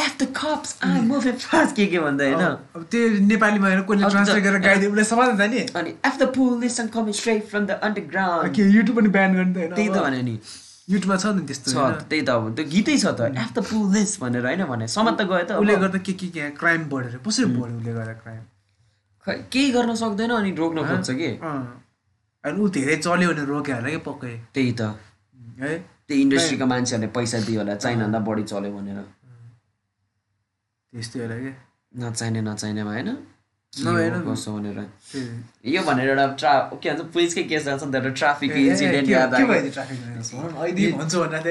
F 0.00 0.12
the 0.20 0.26
cops 0.36 0.70
I 0.84 1.00
move 1.08 1.24
fast 1.44 1.76
के 1.76 1.86
के 1.92 1.98
भन्दा 2.04 2.24
होइन? 2.24 2.44
अब 2.76 2.82
त्यो 2.92 3.00
नेपालीमा 3.30 3.68
कोहीले 3.88 4.04
अब 4.04 4.10
ट्रान्सलेट 4.10 4.42
गरेर 4.44 4.60
गाइदियो 4.66 4.90
उसलाई 4.90 5.08
समात्छ 5.12 5.48
नि। 5.54 5.62
अनि 5.80 5.90
F 6.08 6.16
the 6.20 6.28
pull 6.36 6.60
this 6.60 6.80
and 6.80 6.90
coming 6.92 7.12
straight 7.20 7.46
from 7.50 7.66
the 7.66 7.78
underground 7.88 8.54
के 8.56 8.62
युट्युब 8.76 8.96
पनि 9.00 9.08
ब्यान 9.16 9.30
गर्ने 9.36 9.66
त 9.68 9.74
त्यही 9.74 9.88
त 9.88 9.96
होइन 9.96 10.04
भने 10.04 10.22
नि। 10.28 10.36
युट्युबमा 10.90 11.16
छ 11.22 11.26
नि 11.36 11.42
त्यस्तो 11.48 11.68
छ? 11.70 11.74
त्यही 12.10 12.22
त 12.26 12.30
अब 12.30 12.54
त्यो 12.56 12.64
गीतै 12.74 12.96
छ 12.98 13.06
त। 13.18 13.20
एफ 13.42 13.50
द 13.56 13.58
पुल 13.70 13.84
दिस 13.94 14.10
भनेर 14.22 14.44
होइन 14.46 14.62
भने। 14.70 14.86
समात 14.96 15.14
त 15.20 15.22
गयो 15.30 15.44
त। 15.48 15.50
उसले 15.62 15.76
गर्दा 15.82 15.98
के 16.06 16.12
के 16.20 16.28
के 16.34 16.50
क्राइम 16.60 16.80
बढेर। 16.90 17.14
कसरी 17.26 17.44
बढ्यो 17.54 17.76
उसले 17.78 17.92
गर्दा 17.98 18.14
क्राइम 18.22 18.42
खै 19.26 19.34
केही 19.52 19.70
गर्न 19.76 19.94
सक्दैन 20.02 20.30
अनि 20.40 20.50
रोक्न 20.56 20.78
खोज्छ 20.88 21.10
कि? 21.20 21.30
अनि 22.44 22.56
ऊ 22.60 22.68
धेरै 22.76 22.96
चल्यो 23.06 23.28
भने 23.30 23.44
रोक्यो 23.52 23.74
होला 23.76 23.90
कि 23.94 24.00
पक्कै? 24.08 24.34
त्यही 24.54 24.72
त। 24.72 24.82
है? 25.62 25.72
त्यही 26.08 26.20
इन्डस्ट्रीका 26.22 26.66
मान्छेहरूले 26.66 27.08
पैसा 27.16 27.38
दियो 27.46 27.58
होला 27.60 27.74
चाहिनेभन्दा 27.84 28.18
बढी 28.28 28.42
चल्यो 28.50 28.70
भनेर। 28.76 28.98
त्यस्तै 30.92 31.18
होला 31.22 31.36
कि? 31.44 31.52
नचाहिने 32.02 32.40
नचाहिनेमा 32.48 32.92
होइन? 32.92 33.10
कसो 34.26 34.52
भनेर? 34.52 34.78
त्यही। 35.12 35.74
यो 35.74 35.82
भनेर 35.82 36.08
एउटा 36.08 36.26
ट्रा 36.42 36.52
के 36.82 36.90
भन्छ 36.90 37.02
पुलिसकै 37.14 37.42
केस 37.50 37.64
जान्छ 37.64 37.82
नि 37.82 37.90
त 37.92 37.94
एउटा 37.94 38.10
ट्राफिक 38.20 38.52
इन्सिडेन्ट 38.52 39.08
याद 39.08 39.34
आयो। 39.34 39.46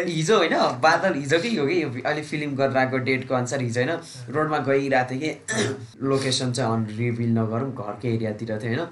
हिजो 0.10 0.38
होइन 0.38 0.56
बादल 0.84 1.14
हिजोकै 1.16 1.52
हो 1.56 1.68
कि 1.68 1.82
यो 1.84 1.90
अहिले 2.04 2.24
फिल्म 2.32 2.56
गरेर 2.60 2.78
आएको 2.78 2.98
डेटको 3.08 3.36
अनुसार 3.36 3.62
हिजो 3.62 3.82
होइन 3.82 4.36
रोडमा 4.36 4.58
गइरहेको 4.68 5.10
थिएँ 5.12 5.34
कि 5.48 5.64
लोकेसन 6.12 6.52
चाहिँ 6.52 6.98
रिभिल 7.00 7.32
नगरौँ 7.40 7.72
घरकै 7.72 8.14
एरियातिर 8.16 8.52
थियो 8.60 8.76
होइन। 8.76 8.84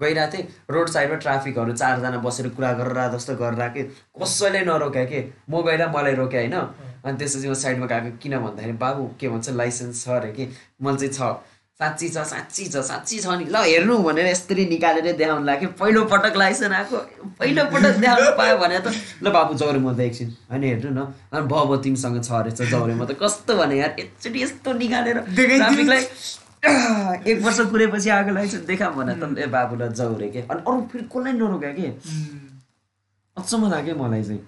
गइरहेको 0.00 0.32
थिएँ 0.32 0.46
रोड 0.70 0.88
साइडमा 0.94 1.16
ट्राफिकहरू 1.26 1.72
चारजना 1.74 2.18
बसेर 2.22 2.48
कुरा 2.54 2.72
गरेर 2.78 2.98
जस्तो 3.18 3.34
गरेर 3.42 3.68
कि 3.74 3.82
कसैले 4.22 4.60
नरोक्या 4.70 5.04
कि? 5.10 5.20
म 5.50 5.62
गएर 5.66 5.88
मलाई 5.90 6.14
रोक्या 6.22 6.40
होइन। 6.40 6.54
अनि 7.02 7.18
त्यसपछि 7.18 7.48
म 7.48 7.54
साइडमा 7.66 7.86
गएको 7.90 8.16
किन 8.22 8.38
भन्दाखेरि 8.38 8.72
बाबु 8.78 9.02
के 9.20 9.28
भन्छ 9.28 9.50
लाइसेन्स 9.58 10.04
छ 10.04 10.08
अरे 10.22 10.32
कि? 10.38 10.44
मैले 10.82 11.08
चाहिँ 11.08 11.34
छ। 11.34 11.40
साँच्ची 11.80 12.08
छ 12.08 12.24
साँच्ची 12.30 12.64
छ 12.66 12.76
साँच्ची 12.88 13.18
छ 13.20 13.26
नि 13.40 13.44
ल 13.48 13.56
हेर्नु 13.64 13.96
भनेर 14.04 14.26
यसरी 14.26 14.64
निकालेर 14.68 15.16
देखाउनु 15.16 15.44
लाग्यो 15.44 15.68
पहिलो 15.80 16.04
पटक 16.12 16.36
लाइसेन्स 16.36 16.72
आएको 16.76 16.98
पहिलो 17.40 17.64
पटक 17.72 17.94
देखाउनु 18.04 18.30
पायो 18.36 18.56
भने 18.60 18.78
त 18.84 18.92
ल 19.24 19.30
बाबु 19.32 19.54
जौरे 19.56 19.78
म 19.80 19.96
त 19.96 20.00
एकछिन 20.04 20.28
होइन 20.50 20.64
हेर्नु 20.64 20.90
न 20.92 21.00
अनि 21.32 21.46
भव 21.48 21.76
तिमीसँग 21.80 22.20
छ 22.20 22.30
रहेछ 22.44 22.60
जौरे 22.68 22.94
म 22.94 23.08
त 23.08 23.16
कस्तो 23.22 23.56
भने 23.56 23.80
यार 23.80 23.96
एकचोटि 23.96 24.42
यस्तो 24.42 24.72
निकालेर। 24.76 25.18
ट्राफिकलाई 25.32 26.02
एक 27.32 27.38
वर्ष 27.44 27.60
कुरेपछि 27.72 28.08
आएको 28.12 28.30
लाइसेन्स 28.36 28.64
देखाऊँ 28.68 28.94
भने 28.96 29.14
त 29.16 29.24
ए 29.40 29.46
बाबुलाई 29.48 29.88
जौरे 29.96 30.28
के 30.36 30.40
अनि 30.52 30.60
अरू 30.60 30.80
फेरि 30.92 31.04
कसलाई 31.08 31.32
नरोक्यो 31.40 31.72
कि 31.80 31.86
अचम्म 33.36 33.70
लाग्यो 33.72 33.94
मलाई 33.96 34.22
चाहिँ 34.28 34.40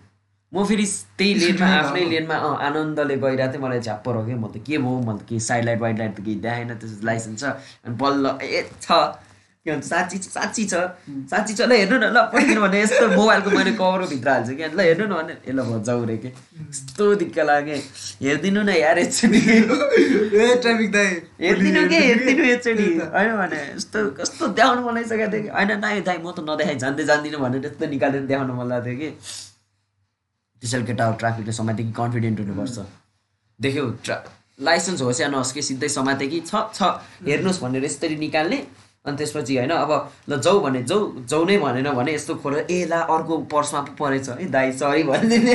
म 0.52 0.64
फेरि 0.68 0.86
त्यही 1.18 1.34
लेनमा 1.40 1.66
आफ्नै 1.80 2.04
लेनमा 2.12 2.36
अँ 2.36 2.54
आनन्दले 2.68 3.16
गइरहेको 3.24 3.52
थिएँ 3.52 3.62
मलाई 3.64 3.80
झ्याप्प 3.80 4.08
रोक्यो 4.08 4.36
म 4.36 4.46
त 4.52 4.60
के 4.68 4.78
भयो 4.78 5.00
म 5.00 5.18
त 5.18 5.24
के 5.28 5.40
साइड 5.48 5.64
लाइट 5.64 5.80
वाइट 5.80 5.98
लाइट 5.98 6.12
त 6.16 6.20
केही 6.20 6.36
देखाएन 6.44 6.74
त्यसपछि 6.76 7.06
लाइसेन्स 7.08 7.40
छ। 7.40 7.44
अनि 7.84 7.94
बल्ल 7.96 8.38
ए 8.42 8.68
छ। 8.80 8.92
के 9.62 9.70
भन्छ 9.70 9.84
साँच्ची 9.86 10.18
छ 10.18 10.26
साँच्ची 10.26 10.64
छ। 10.66 10.74
साँच्ची 11.30 11.54
छ 11.54 11.60
ल 11.70 11.72
हेर्नु 11.72 11.96
न 11.96 12.04
ल 12.10 12.18
पठाइदिनु 12.34 12.60
भने 12.60 12.80
यस्तो 12.82 13.08
मोबाइलको 13.14 13.50
मैले 13.50 13.72
कभरको 13.78 14.06
भित्र 14.12 14.28
हाल्छु 14.28 14.54
कि 14.58 14.64
ल 14.74 14.80
हेर्नु 14.82 15.06
न 15.06 15.14
भने। 15.22 15.34
ल 15.54 15.62
भयो 15.62 15.78
जाउरे 15.86 16.16
के। 16.18 16.28
यस्तो 16.34 17.04
दिक्क 17.22 17.38
लाग्यो। 17.38 17.76
हेरिदिनु 18.26 18.62
न 18.62 18.70
यार 18.74 18.98
एकचोटि 18.98 19.40
ट्राफिक 20.66 20.90
दाइ 20.92 21.08
हेरिदिनु 21.46 21.82
के 21.88 21.98
हेरिदिनु 22.08 22.42
एकचोटि 22.54 22.88
होइन 23.14 23.32
भने 23.38 23.60
यस्तो 23.78 23.98
कस्तो 24.18 24.44
देखाउनु 24.58 24.82
मन 24.82 24.94
लागिसकेको 24.98 25.30
थियो 25.32 25.42
कि। 25.46 25.48
होइन 25.56 25.70
नाइ 25.78 26.00
दाइ 26.10 26.18
म 26.18 26.34
त 26.34 26.42
नदेखाइ 26.42 26.76
जान्दै 26.82 27.04
जान्दिनँ 27.08 27.40
भनेर 27.40 27.66
यस्तो 27.70 27.86
निकालेर 27.94 28.22
देखाउनु 28.28 28.52
मन 28.58 28.66
लाग्थ्यो 28.68 28.96
कि। 28.98 29.10
त्यसैले 30.62 30.84
केटाहरू 30.86 31.14
ट्राफिकले 31.18 31.52
समाते 31.52 31.82
कि 31.82 31.92
कन्फिडेन्ट 31.92 32.38
हुनुपर्छ। 32.40 32.78
देख्यौ 33.58 33.84
ट्रा 34.06 34.16
लाइसेन्स 34.62 35.00
होस् 35.02 35.20
या 35.20 35.28
नहोस् 35.28 35.52
कि 35.52 35.62
सिधै 35.62 35.88
समाते 35.88 36.26
कि 36.30 36.40
छ 36.46 36.54
छ। 36.70 36.80
हेर्नुहोस् 37.26 37.60
भनेर 37.62 37.84
यसरी 37.84 38.16
निकाल्ने 38.16 38.58
अनि 39.04 39.16
त्यसपछि 39.18 39.56
होइन 39.58 39.70
अब 39.74 39.92
ल 40.30 40.38
जाउ 40.38 40.60
भने 40.62 40.82
जाउ 40.86 41.26
जाउ 41.26 41.44
नै 41.44 41.58
भनेन 41.58 41.90
भने 41.98 42.14
यस्तो 42.14 42.34
खोलेर 42.38 42.66
ए 42.70 42.86
ला 42.86 43.00
अर्को 43.10 43.38
पर्समा 43.50 43.80
पो 43.82 43.92
परेछ। 43.98 44.28
है 44.38 44.46
दाइ 44.50 44.72
सरी 44.78 45.02
भनिदिने। 45.02 45.54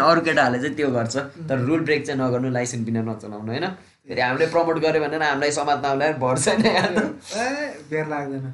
अरू 0.00 0.20
केटाहरूले 0.24 0.58
चाहिँ 0.62 0.76
त्यो 0.76 0.88
गर्छ। 0.90 1.16
तर 1.44 1.58
रुल 1.68 1.80
ब्रेक 1.84 2.06
चाहिँ 2.06 2.20
नगर्नु 2.20 2.48
लाइसेन्स 2.50 2.84
बिना 2.86 3.00
नचलाउनु 3.04 3.50
होइन? 3.52 3.66
फेरि 4.08 4.20
हामीले 4.20 4.46
प्रमोट 4.54 4.76
गऱ्यो 4.80 5.00
भने 5.04 5.16
हामीलाई 5.20 5.50
समात्न 5.52 5.84
आउँदा 5.84 6.06
भर 6.16 6.36
छैन 6.38 6.64
यार। 6.64 6.96
ए 7.36 7.44
बेर 7.90 8.06
लाग्दैन। 8.08 8.44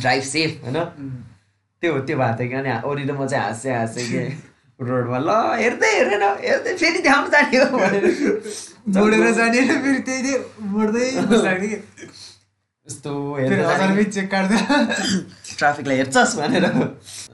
ड्राइभ 0.00 0.22
सेफ 0.32 0.50
होइन? 0.64 0.78
त्यो 1.82 1.92
त्यो 2.08 2.16
भएको 2.16 2.38
थियो 2.38 2.48
कि 2.48 2.56
अनि 2.56 2.70
ओरी 2.88 3.04
र 3.04 3.12
म 3.12 3.26
चाहिँ 3.28 3.44
हाँस्दै 3.44 3.72
हाँस्दै 3.76 4.04
कि? 4.08 4.22
रोडमा 4.88 5.18
ल 5.18 5.30
हेर्दै 5.62 5.90
हेरेन 5.94 6.24
हेर्दै 6.46 6.72
फेरि 6.82 6.98
देखाउनु 7.06 7.28
जाने 7.34 7.56
हो 7.62 7.78
भनेर 7.78 8.04
मोडेर 8.98 9.32
जाने 9.38 9.60
र 9.60 9.80
फेरि 9.84 10.00
त्यही 10.08 10.20
त्यही 10.22 10.36
मोड्दै 10.74 11.06
कि 11.62 11.76
यस्तो 12.88 13.10
चेक 14.14 14.26
काट्दा। 14.30 14.56
ट्राफिकलाई 15.58 15.96
हेर्छस् 15.96 16.36
भनेर। 16.36 16.64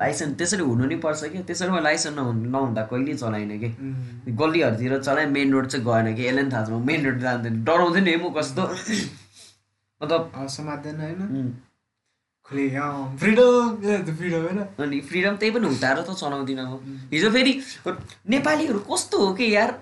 लाइसेन्स 0.01 0.37
त्यसरी 0.39 0.63
हुनु 0.63 0.85
नै 0.87 0.97
पर्छ 1.05 1.21
कि 1.33 1.39
त्यसरी 1.49 1.81
लाइसेन्स 1.83 2.17
नहुनु 2.17 2.49
नहुँदा 2.51 2.83
कहिले 2.91 3.15
चलाइन 3.15 3.51
कि। 3.59 3.69
गल्लीहरूतिर 4.41 4.93
चलाएँ 5.03 5.27
मेन 5.27 5.49
रोड 5.53 5.67
चाहिँ 5.67 5.85
गएन 5.87 6.07
कि 6.17 6.23
यसलाई 6.27 6.45
पनि 6.45 6.53
थाहा 6.53 6.65
छ 6.65 6.69
म 6.71 6.85
मेन 6.85 7.01
रोड 7.07 7.19
जान्दैन 7.21 7.55
डराउँदैन 7.65 8.07
है 8.09 8.17
म 8.17 8.29
कस्तो। 8.37 8.63
मतलब 10.03 10.47
समात्दैन 10.49 11.01
होइन 11.01 11.21
उम्, 11.23 11.27
खुले 11.35 11.37
फ्रिडम 11.39 11.47
फ्रिडम 11.49 11.57
होइन 12.19 12.38
अनि 12.49 12.69
फ्रिडम 15.01 15.37
त्यही 15.37 15.53
पनि 15.53 15.67
हुटाएर 15.69 16.01
त 16.01 16.17
चलाउँदिनँ 16.17 16.65
म 16.65 16.81
हिजो 17.13 17.29
फेरि 17.31 17.53
नेपालीहरू 17.85 18.79
कस्तो 18.89 19.19
हो 19.19 19.33
कि 19.37 19.55
यार? 19.55 19.75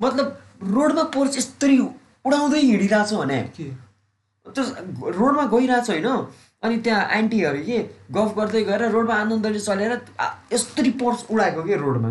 मतलब 0.00 0.26
रोडमा 0.72 1.02
पोर्च 1.12 1.36
यस्तरी 1.36 1.78
उडाउँदै 2.24 2.60
हिँडिरहेछ 2.60 3.12
भने। 3.12 3.40
के? 3.56 3.64
त्यो 4.46 4.62
रोडमा 5.20 5.44
गइरहेछ 5.52 5.90
होइन? 5.90 6.08
अनि 6.64 6.76
त्यहाँ 6.80 7.04
आन्टीहरू 7.12 7.60
के 7.60 7.78
गफ 8.08 8.32
गर्दै 8.36 8.64
गएर 8.64 8.88
रोडमा 8.88 9.14
आनन्दले 9.14 9.60
चलेर 9.60 9.92
यस्तरी 10.52 10.90
पर्स 10.96 11.26
उडाएको 11.30 11.62
के 11.62 11.76
रोडमा? 11.76 12.10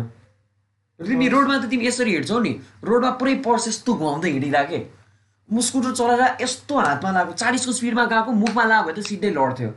तिमी 1.00 1.28
रोडमा 1.28 1.58
त 1.58 1.64
तिमी 1.70 1.86
यसरी 1.86 2.10
हिँड्छौ 2.14 2.38
नि। 2.38 2.60
रोडमा 2.86 3.10
पुरै 3.18 3.34
पर्स 3.42 3.68
यस्तो 3.68 3.94
घुमाउँदै 3.98 4.30
हिँडिरहेको 4.30 4.70
के? 4.70 4.86
म 5.50 5.60
स्कुटर 5.60 5.92
चलाएर 5.98 6.36
यस्तो 6.42 6.78
हातमा 6.78 7.10
लगाएको 7.10 7.32
चालिसको 7.34 7.72
स्पिडमा 7.72 8.04
गएको 8.14 8.32
मुखमा 8.32 8.64
लगाएको 8.64 8.86
भए 8.86 8.94
त 8.94 9.00
सिधै 9.02 9.30
लड्थ्यो। 9.34 9.70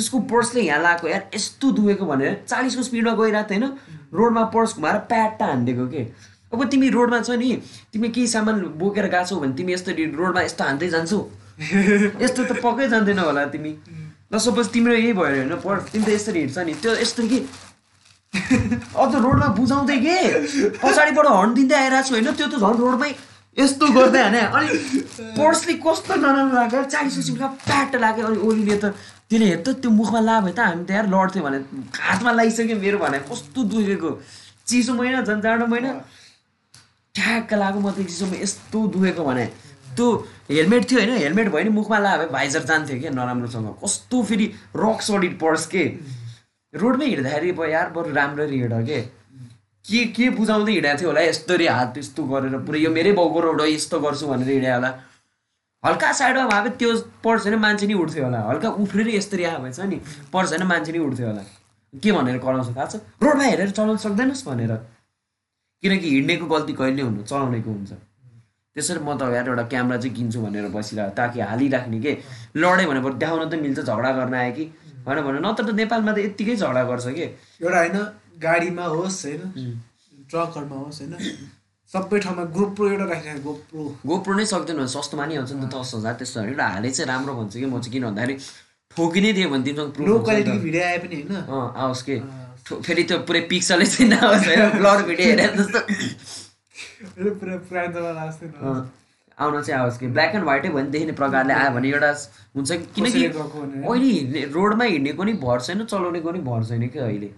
त्यसको 0.00 0.18
पर्सले 0.32 0.60
यहाँ 0.62 0.80
लगाएको 0.80 1.08
यार 1.08 1.28
यस्तो 1.34 1.70
दुखेको 1.76 2.04
भनेर 2.06 2.32
चालिसको 2.48 2.82
स्पिडमा 2.82 3.12
गइरहेको 3.20 3.48
थियो 3.52 3.60
होइन। 3.60 4.00
रोडमा 4.16 4.44
पर्स 4.56 4.74
घुमाएर 4.76 4.96
प्याट्टा 5.12 5.46
हानिदिएको 5.46 5.86
के? 5.92 6.02
अब 6.52 6.64
तिमी 6.72 6.88
रोडमा 6.88 7.20
छ 7.20 7.36
नि 7.36 7.50
तिमी 7.92 8.08
केही 8.08 8.26
सामान 8.26 8.60
बोकेर 8.80 9.06
गएको 9.06 9.26
छौ 9.28 9.36
भने 9.40 9.52
तिमी 9.54 9.72
यस्तो 9.72 9.92
रोडमा 10.16 10.40
यस्तो 10.42 10.64
हान्दै 10.64 10.88
जान्छौ। 10.88 11.20
यस्तो 12.24 12.44
त 12.44 12.52
पक्कै 12.64 12.88
जान्दैन 12.88 13.18
होला 13.20 13.44
तिमी। 13.52 13.72
ल 14.32 14.38
सपोज 14.40 14.68
तिम्रो 14.72 14.94
यही 14.94 15.12
भयो 15.12 15.36
होइन 15.36 15.54
पर 15.60 15.84
तिमी 15.92 16.04
त 16.04 16.08
यसरी 16.16 16.40
हिँड्छ 16.40 16.58
नि। 16.58 16.74
त्यो 16.80 16.96
यस्तो 16.96 17.22
कि? 17.28 17.38
अझ 19.04 19.12
रोडमा 19.14 19.48
बुझाउँदै 19.60 19.98
के? 20.00 20.16
पछाडिबाट 20.80 21.26
हर्न 21.28 21.54
दिँदै 21.54 21.76
आइरहेको 21.76 22.08
छु 22.08 22.14
होइन 22.14 22.32
त्यो 22.40 22.46
त 22.48 22.56
झन् 22.56 22.80
रोडमै 22.80 23.12
यस्तो 23.58 23.86
गर्दै 23.92 24.20
होइन 24.22 24.36
अनि 24.56 24.68
पर्सले 25.38 25.74
कस्तो 25.84 26.14
नराम्रो 26.14 26.54
लाग्यो 26.56 26.82
चालिस 26.94 27.16
रुपियाँ 27.30 27.50
प्याट 27.66 27.96
लाग्यो। 28.04 28.26
अनि 28.26 28.38
ओलीले 28.46 28.76
त 28.78 28.94
त्यसले 29.30 29.46
हेर 29.46 29.60
त 29.66 29.68
त्यो 29.82 29.90
मुखमा 29.90 30.20
ला 30.20 30.36
भए 30.46 30.52
त 30.54 30.60
हामी 30.60 30.84
त 30.86 30.90
यार 30.90 31.06
लड्थ्यो 31.10 31.42
भने 31.42 31.58
हातमा 31.98 32.30
लागिसक्यो 32.38 32.76
मेरो 32.78 32.98
भने 32.98 33.18
कस्तो 33.30 33.60
दुखेको। 33.70 34.10
चिसो 34.66 34.92
महिना 34.94 35.20
झन् 35.26 35.42
जाडो 35.42 35.66
महिना। 35.66 35.90
ठ्याक्क 37.14 37.50
लाग्यो 37.54 37.80
म 37.82 37.90
त 37.90 38.06
चिसोमा 38.06 38.36
यस्तो 38.38 38.78
दुखेको 38.94 39.22
भने। 39.24 39.46
त्यो 39.98 40.06
हेलमेट 40.50 40.82
थियो 40.90 40.98
होइन 41.00 41.10
हेलमेट 41.18 41.48
भयो 41.50 41.64
नि 41.66 41.70
मुखमा 41.74 41.98
ला 41.98 42.16
भए 42.16 42.26
भाइजर 42.30 42.62
जान्थ्यो 42.70 42.98
क्या 43.02 43.10
नराम्रोसँग। 43.10 43.68
कस्तो 43.82 44.22
फेरि 44.30 44.46
रक 44.78 44.98
सलिड 45.02 45.34
पर्स 45.42 45.66
के। 45.74 45.84
रोडमै 46.74 47.06
हिँड्दाखेरि 47.06 47.52
भयो 47.58 47.70
यार 47.70 47.88
बरु 47.90 48.14
राम्ररी 48.14 48.58
हिँड 48.60 48.74
के। 48.86 49.00
के 49.84 50.04
के 50.16 50.30
बुझाउँदै 50.30 50.72
हिँडेको 50.72 50.98
थियो 51.00 51.08
होला? 51.08 51.20
यस्तरी 51.20 51.66
हात 51.66 51.98
यस्तो 51.98 52.22
गरेर 52.24 52.58
पुरै 52.66 52.80
यो 52.80 52.90
मेरै 52.90 53.12
बाउको 53.12 53.40
रोड 53.40 53.60
हो 53.60 53.66
यस्तो 53.66 54.00
गर्छु 54.00 54.26
भनेर 54.26 54.48
हिँड्यो 54.48 54.74
होला। 54.74 54.90
हल्का 55.84 56.12
साइडमा 56.12 56.60
भए 56.60 56.70
त्यो 56.76 56.90
पर्स 57.24 57.46
होइन 57.46 57.58
मान्छे 57.58 57.86
नि 57.86 57.94
उठ्थ्यो 57.94 58.24
होला। 58.24 58.40
हल्का 58.48 58.68
उफ्रेर 58.84 59.08
यसरी 59.08 59.44
आएको 59.44 59.62
भएछ 59.62 59.80
नि 59.80 59.96
पर्स 60.32 60.52
होइन 60.52 60.62
मान्छे 60.68 60.92
नि 60.92 60.98
उठ्थ्यो 60.98 61.26
होला। 61.26 61.42
के 61.92 62.12
भनेर 62.12 62.38
कराउँछ 62.38 62.76
थाहा 62.76 62.86
छ? 62.86 62.96
रोडमा 63.22 63.44
हेरेर 63.44 63.70
चलाउन 63.70 63.96
सक्दैनस् 63.96 64.46
भनेर। 64.48 64.72
किनकि 65.82 66.08
हिँड्नेको 66.10 66.46
गल्ती 66.46 66.72
कहिले 66.76 67.02
हुनु? 67.02 67.22
चलाउनेको 67.24 67.70
हुन्छ। 67.70 67.92
त्यसरी 68.76 69.00
म 69.00 69.16
त 69.16 69.32
यार 69.32 69.48
एउटा 69.48 69.64
क्यामेरा 69.72 69.98
चाहिँ 70.00 70.14
किन्छु 70.14 70.38
भनेर 70.44 70.68
बसिरहेको 70.70 71.16
ताकि 71.16 71.40
हालिराख्ने 71.40 71.98
के? 72.00 72.12
लडेँ 72.54 72.86
भने 72.86 73.00
देखाउन 73.16 73.48
त 73.48 73.54
मिल्छ 73.58 73.80
झगडा 73.80 74.10
गर्न 74.12 74.34
आयो 74.34 74.52
कि? 74.52 74.64
होइन 75.08 75.18
भने। 75.24 75.38
नत्र 75.40 75.64
त 75.64 75.74
नेपालमा 75.80 76.12
त 76.12 76.18
यत्तिकै 76.28 76.54
झगडा 76.60 76.82
गर्छ 76.84 77.06
कि? 77.16 77.26
एउटा 77.64 77.78
होइन 77.80 77.98
गाडीमा 78.40 78.84
होस् 78.86 79.18
होइन? 79.26 79.42
ट्रकहरूमा 80.30 80.76
होस् 80.76 81.00
होइन? 81.00 81.14
सबै 81.92 82.18
ठाउँमा 82.20 82.44
गोप्रो 82.56 82.84
एउटा 82.88 83.04
राखिरहेको 83.04 83.42
गोप्रो 83.50 83.82
गोप्रो 84.06 84.34
नै 84.34 84.44
सक्दैन 84.46 84.86
सस्तोमा 84.86 85.24
नि 85.26 85.34
आउँछ 85.36 85.52
नि 85.52 85.66
त 85.66 85.74
दस 85.74 85.90
हजार 85.94 86.14
त्यस्तो 86.14 86.38
एउटा 86.46 86.66
हाले 86.68 86.90
चाहिँ 86.90 87.08
राम्रो 87.08 87.32
भन्छ 87.34 87.54
कि 87.54 87.66
म 87.66 87.80
चाहिँ 87.80 87.92
किन 87.92 88.04
भन्दाखेरि 88.06 88.34
ठोकिनै 88.90 89.32
दियो 89.32 89.48
भने 89.50 89.62
तिमीसँग 89.64 89.98
लो। 90.06 90.18
क्वालिटीको 90.20 90.58
भिडियो 90.60 90.82
आए 90.84 90.98
पनि 90.98 91.16
होइन? 91.16 91.36
आओस् 91.76 92.02
के? 92.02 92.16
फेरि 92.80 93.02
त्यो 93.04 93.18
पुरै 93.26 93.40
पिक्सलै 93.50 93.86
चाहिँ 93.86 94.08
नआओस् 94.10 94.46
होइन? 94.46 94.70
ब्लर 94.78 95.02
भिडियो 95.02 95.26
हेरेर 95.30 95.50
जस्तो। 95.58 95.80
एउटा 97.18 97.32
पुरा 97.40 97.56
पुरानो 97.68 97.92
जमाना 97.94 98.26
जस्तै 98.26 98.46
न 98.46 98.52
अँ, 98.62 98.80
आउन 99.38 99.62
चाहिँ 99.62 99.80
आओस् 99.80 99.98
कि? 99.98 100.06
ब्ल्याक 100.06 100.34
एन्ड 100.34 100.44
व्हाइटै 100.44 100.68
भयो 100.70 100.82
नि 100.84 100.90
देखिने 100.90 101.12
प्रकारले 101.12 101.52
आयो 101.54 101.70
भने 101.74 101.88
एउटा 101.90 102.10
हुन्छ 102.54 102.70
कि- 102.70 102.88
किनकि। 102.94 103.24
अहिले 103.26 104.44
रोडमा 104.54 104.84
हिँड्नेको 104.84 105.22
नि 105.24 105.32
भर 105.44 105.60
छैन 105.60 105.84
चलाउनेको 105.84 106.30
नि 106.30 106.40
भर 106.50 106.64
छैन 106.64 106.88
क्या 106.88 107.04
अहिले? 107.04 107.30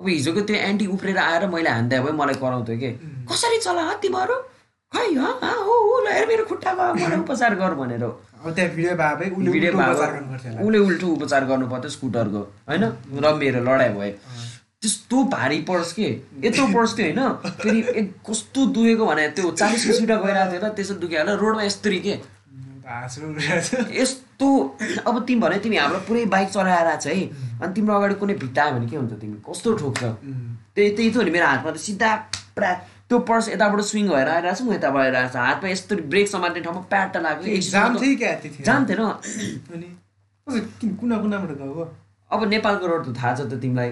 अब 0.00 0.08
हिजोको 0.08 0.40
त्यो 0.48 0.56
एन्टी 0.56 0.86
उफ्रेर 0.92 1.18
आएर 1.18 1.46
मैले 1.48 1.70
हान्दा 1.70 2.00
भए 2.04 2.12
मलाई 2.12 2.34
कराउँथ्यो 2.36 2.76
कि? 2.76 2.90
कसरी 3.30 3.58
चला 3.64 3.92
तिमीहरू 4.04 4.36
खै 4.92 5.08
ह 5.16 5.24
हेर 6.12 6.24
मेरो 6.28 6.44
खुट्टामा 6.44 6.84
मलाई 6.92 7.18
उपचार 7.18 7.54
गर 7.60 7.72
भनेर। 7.80 8.04
उसले 10.60 10.78
उल्टो 10.78 11.06
उपचार 11.06 11.44
गर्नु 11.46 11.66
पर्थ्यो 11.72 11.90
स्कुटरको 11.90 12.40
होइन? 12.68 12.84
र 13.24 13.34
मेरो 13.40 13.60
लडाइँ 13.64 13.94
भयो। 13.96 14.12
त्यस्तो 14.82 15.16
भारी 15.32 15.58
पर्स 15.68 15.92
के? 15.92 16.08
यत्रो 16.44 16.66
पर्स 16.76 16.90
थियो 16.98 17.06
होइन? 17.06 17.20
फेरि 17.64 17.80
कस्तो 18.28 18.60
दुखेको 18.76 19.04
भने 19.06 19.24
त्यो 19.32 19.50
चालिसको 19.50 19.92
स्पिडमा 19.92 20.16
गइरहेको 20.22 20.50
थियो 20.52 20.60
र 20.60 20.68
त्यसो 20.76 20.94
होला 21.00 21.34
रोडमा 21.40 21.62
यस्तरी 21.62 21.98
के? 22.06 22.14
छ। 23.64 24.25
यस्तो 24.36 25.00
अब 25.08 25.24
तिमी 25.26 25.40
भने 25.40 25.58
तिमी 25.64 25.76
हाम्रो 25.76 25.98
पुरै 26.04 26.24
बाइक 26.28 26.48
चलाएर 26.48 26.86
आएको 26.86 27.00
छ 27.00 27.06
है। 27.08 27.24
अनि 27.62 27.72
तिम्रो 27.72 27.94
अगाडि 27.96 28.14
कुनै 28.20 28.34
भित्ता 28.36 28.62
आयो 28.64 28.72
भने 28.76 28.86
के 28.86 28.96
हुन्छ 28.96 29.12
तिमी? 29.16 29.36
कस्तो 29.48 29.72
ठोक्छ 29.80 30.02
त्यही 30.76 30.90
त्यही 30.96 31.10
थियो 31.10 31.22
नि 31.24 31.30
मेरो 31.30 31.46
हातमा 31.46 31.70
त 31.72 31.76
सिधा 31.80 32.10
पुरा 32.52 32.72
त्यो 33.08 33.18
पर्स 33.24 33.48
यताबाट 33.48 33.80
स्विङ 33.80 34.08
भएर 34.12 34.28
आइरहेको 34.28 34.56
छ 34.56 34.62
म 34.68 34.72
यताबाट 34.76 35.02
आइरहेको 35.04 35.32
छ 35.32 35.36
हातमा 35.40 35.68
यस्तो 35.72 35.96
ब्रेक 36.12 36.28
समात्ने 36.28 36.60
ठाउँमा 36.68 36.82
प्याट 36.92 37.16
लाग्यो। 37.16 37.48
जाम 38.60 38.84
थिएन 38.84 39.00
कसो 40.46 40.60
किन 40.80 40.90
कुना 41.00 41.16
कुनाबाट 41.24 41.50
गएको? 41.56 41.82
अब 42.30 42.44
नेपालको 42.52 42.86
रोड 42.86 43.02
त 43.08 43.16
थाहा 43.16 43.32
छ 43.34 43.48
त 43.48 43.56
तिमीलाई। 43.56 43.90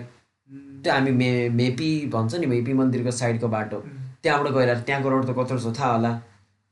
त्यो 0.84 0.92
हामी 0.92 1.10
मे 1.16 1.30
मेपी 1.56 1.90
भन्छ 2.12 2.34
नि 2.36 2.46
मेपी 2.52 2.72
मन्दिरको 2.76 3.10
साइडको 3.16 3.48
बाटो। 3.48 3.78
त्यहाँबाट 4.20 4.52
थियो 4.52 4.76
त्यहाँको 4.84 5.08
रोड 5.08 5.24
त 5.24 5.30
कत्रो 5.40 5.58
छ 5.64 5.72
थाहा 5.72 5.92
होला। 5.96 6.12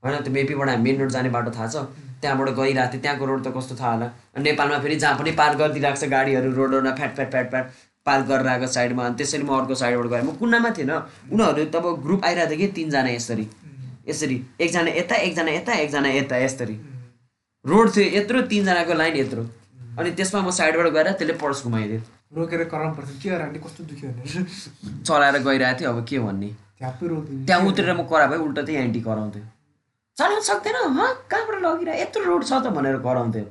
होइन 0.03 0.22
त्यो 0.22 0.32
मेपीबाट 0.32 0.68
हामी 0.68 0.82
मेन 0.82 1.00
रोड 1.00 1.11
जाने 1.11 1.28
बाटो 1.30 1.50
थाहा 1.57 1.66
छ। 1.66 1.76
त्यहाँबाट 2.22 2.48
गइरहेको 2.59 2.92
थियो 2.92 3.03
त्यहाँको 3.03 3.24
रोड 3.26 3.40
त 3.46 3.48
कस्तो 3.57 3.74
थाहा 3.80 3.92
होला। 3.92 4.07
नेपालमा 4.38 4.78
फेरि 4.82 4.96
जहाँ 5.03 5.18
पनि 5.18 5.30
पार्क 5.40 5.57
गरिदिइरहेको 5.59 5.98
छ 6.00 6.09
गाडीहरू 6.11 6.50
रोडहरूमा 6.53 6.92
फ्याट 6.98 7.14
फ्याट 7.16 7.30
फ्याट 7.30 7.50
फ्याट 7.50 7.66
पार्क 8.07 8.26
गरेर 8.26 8.46
आएको 8.48 8.66
साइडमा। 8.66 9.03
अनि 9.07 9.14
त्यसरी 9.18 9.42
म 9.42 9.50
अर्को 9.59 9.74
साइडबाट 9.78 10.07
गएँ। 10.11 10.22
म 10.22 10.34
कुनामा 10.38 10.70
थिएन। 10.78 10.92
उनीहरू 11.32 11.64
तब 11.74 11.84
ग्रुप 12.03 12.24
आइरहेको 12.24 12.50
थियो 12.50 12.59
कि 12.59 12.68
तिनजना 12.74 13.11
यसरी। 13.14 13.46
यसरी 14.09 14.36
एकजना 14.61 14.90
यता 14.98 15.16
एकजना 15.26 15.50
यता 15.50 15.72
एकजना 15.82 16.09
यता 16.18 16.36
यसरी। 16.42 16.74
रोड 17.64 17.86
थियो 17.96 18.07
यत्रो 18.18 18.42
तिनजनाको 18.50 18.94
लाइन 18.94 19.16
यत्रो। 19.16 19.42
अनि 19.98 20.11
त्यसमा 20.18 20.40
म 20.42 20.50
साइडबाट 20.50 20.86
गएर 20.94 21.09
त्यसले 21.14 21.34
पर्स 21.38 21.62
घुमाइदियो। 21.62 22.00
रोकेर 22.36 22.64
कराउनु 22.64 22.94
पर्छ 22.96 23.11
के 23.22 23.28
गराउने? 23.30 23.59
कस्तो 23.62 23.84
दुख्यो 23.86 24.09
चलाएर 25.07 25.36
गइरहेको 25.46 25.78
थियो। 25.78 25.90
अब 25.90 25.98
के 26.09 26.18
भन्ने? 26.18 26.50
त्यहाँ 26.82 27.61
उत्रेर 27.62 27.92
म 27.94 28.03
करा 28.11 28.26
भए 28.26 28.38
उल्टा 28.42 28.62
चाहिँ 28.62 28.80
एन्टी 28.82 29.00
कराउँथ्यो। 29.00 29.42
चलाउनु 30.18 30.44
सक्दैन। 30.44 30.76
ह 30.96 31.00
कहाँबाट 31.30 31.56
लगिरह? 31.64 31.94
यत्रो 32.02 32.22
रोड 32.24 32.42
छ 32.44 32.52
त 32.52 32.66
भनेर 32.76 32.96
कराउँथ्यो। 33.00 33.46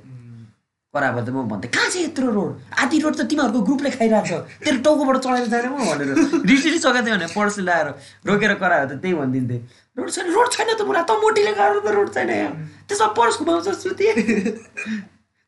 करा 0.94 1.08
भए 1.16 1.24
त 1.24 1.30
म 1.32 1.48
भन्थेँ 1.48 1.72
कहाँ 1.72 1.90
छ 1.90 1.96
यत्रो 2.12 2.28
रोड? 2.36 2.52
आधी 2.76 2.98
रोड 3.00 3.16
त 3.16 3.22
तिमीहरूको 3.32 3.60
ग्रुपले 3.64 3.90
खाइरहेको 3.96 4.28
छ। 4.28 4.62
तेरो 4.62 4.78
टाउकोबाट 4.84 5.18
चलाएर 5.24 5.48
जाने 5.48 5.68
म 5.72 5.80
भनेर। 5.88 6.10
रिसिली 6.46 6.80
सकेको 6.84 7.02
थियो 7.02 7.16
भने 7.16 7.28
पर्सले 7.32 7.64
लाएर 7.64 7.88
रोकेर 8.28 8.54
करायो 8.60 8.86
त 8.92 8.94
त्यही 9.00 9.14
भनिदिन्थेँ। 9.16 9.60
रोड 9.98 10.10
छैन 10.12 10.28
रोड 10.36 10.48
छैन 10.52 10.70
त 10.76 10.82
मुला 10.84 11.02
त 11.08 11.12
मोटीले 11.18 11.54
गएर 11.56 11.80
त 11.80 11.88
रोड 11.96 12.10
छैन 12.12 12.30
यहाँ। 12.30 12.54
त्यसमा 12.92 13.08
पर्स 13.16 13.36
घुमाउँछ 13.40 13.68
सुति 13.82 14.06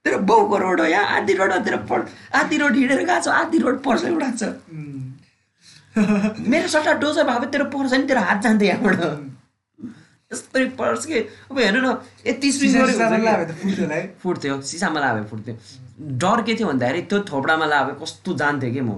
तेरो 0.05 0.18
बाउको 0.24 0.55
रोड 0.64 0.80
हो 0.80 0.86
यहाँ 0.88 1.05
आधी 1.20 1.34
रोड 1.36 1.51
तेरो 1.68 1.80
पर्स 1.91 2.07
आधी 2.39 2.55
रोड 2.64 2.74
हिँडेर 2.76 3.03
गएको 3.03 3.20
छ 3.20 3.28
आधी 3.28 3.57
रोड 3.59 3.76
पर्सले 3.84 4.16
उडाएको 4.16 4.38
छ। 4.39 4.43
मेरो 6.39 6.68
सट्टा 6.72 6.93
डोजर 7.03 7.24
भए 7.28 7.47
तेरो 7.51 7.66
पर्छ 7.68 7.93
नि 7.93 8.07
तेरो 8.07 8.22
हात 8.24 8.39
जान्थ्यो 8.47 8.68
यहाँबाट। 8.68 9.33
यस्तै 10.34 10.66
पर्छ 10.82 11.06
कि 11.06 11.18
अब 11.52 11.60
हेर्नु 11.60 11.80
न 11.86 11.90
यति 12.28 12.50
गरेको 12.74 14.02
फुट्थ्यो 14.24 14.54
होला 14.54 14.66
सिसामा 14.74 15.00
लाभे 15.00 15.24
फुट्थ्यो। 15.32 15.56
डर 16.22 16.42
के 16.46 16.54
थियो 16.60 16.68
भन्दाखेरि 16.68 17.02
त्यो 17.10 17.20
थोपडामा 17.32 17.66
लाभे 17.74 17.94
कस्तो 18.02 18.34
जान्थ्यो 18.42 18.72
कि 18.74 18.82
म। 18.82 18.92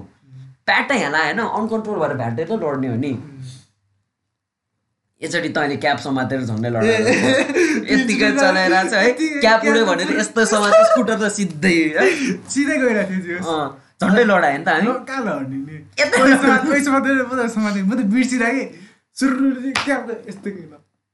प्याटै 0.65 0.95
यहाँ 0.99 1.11
लाएन 1.11 1.39
अनकन्ट्रोल 1.39 1.97
भएर 2.01 2.13
भ्याट्दै 2.21 2.43
त 2.45 2.51
लड्ने 2.63 2.87
हो 2.87 2.97
नि। 3.05 3.11
यसरी 5.21 5.49
तैँले 5.55 5.75
क्याप 5.83 5.97
समातेर 6.05 6.41
झन्डै 6.43 6.69
लडाएर 6.75 7.07
यत्तिकै 7.91 8.29
चलाइरहेको 8.39 8.89
छ 8.89 8.93
है। 8.93 9.09
क्याप 9.41 9.61
उड्यो 9.71 9.85
भनेर 9.85 10.09
यस्तो 10.19 10.45
समाते 10.45 10.81
स्कुटर 10.91 11.17
त 11.21 11.31
सिधै 11.37 11.77
है। 11.97 12.05
सिधै 12.55 12.77
गइरहेको 12.83 13.15
थियो 13.25 13.39
झन्डै 14.01 14.23
लडायो 14.31 14.57
नि 14.57 14.65
त 14.65 14.67
हामी। 14.75 14.91
कहाँ 15.07 15.21
लड्ने 15.27 15.59
म 17.85 17.91
त 17.95 18.01
बिर्सिरहेँ 18.15 18.53
कि। 18.59 18.65
सुरु 19.15 19.45
यस्तो 19.71 20.49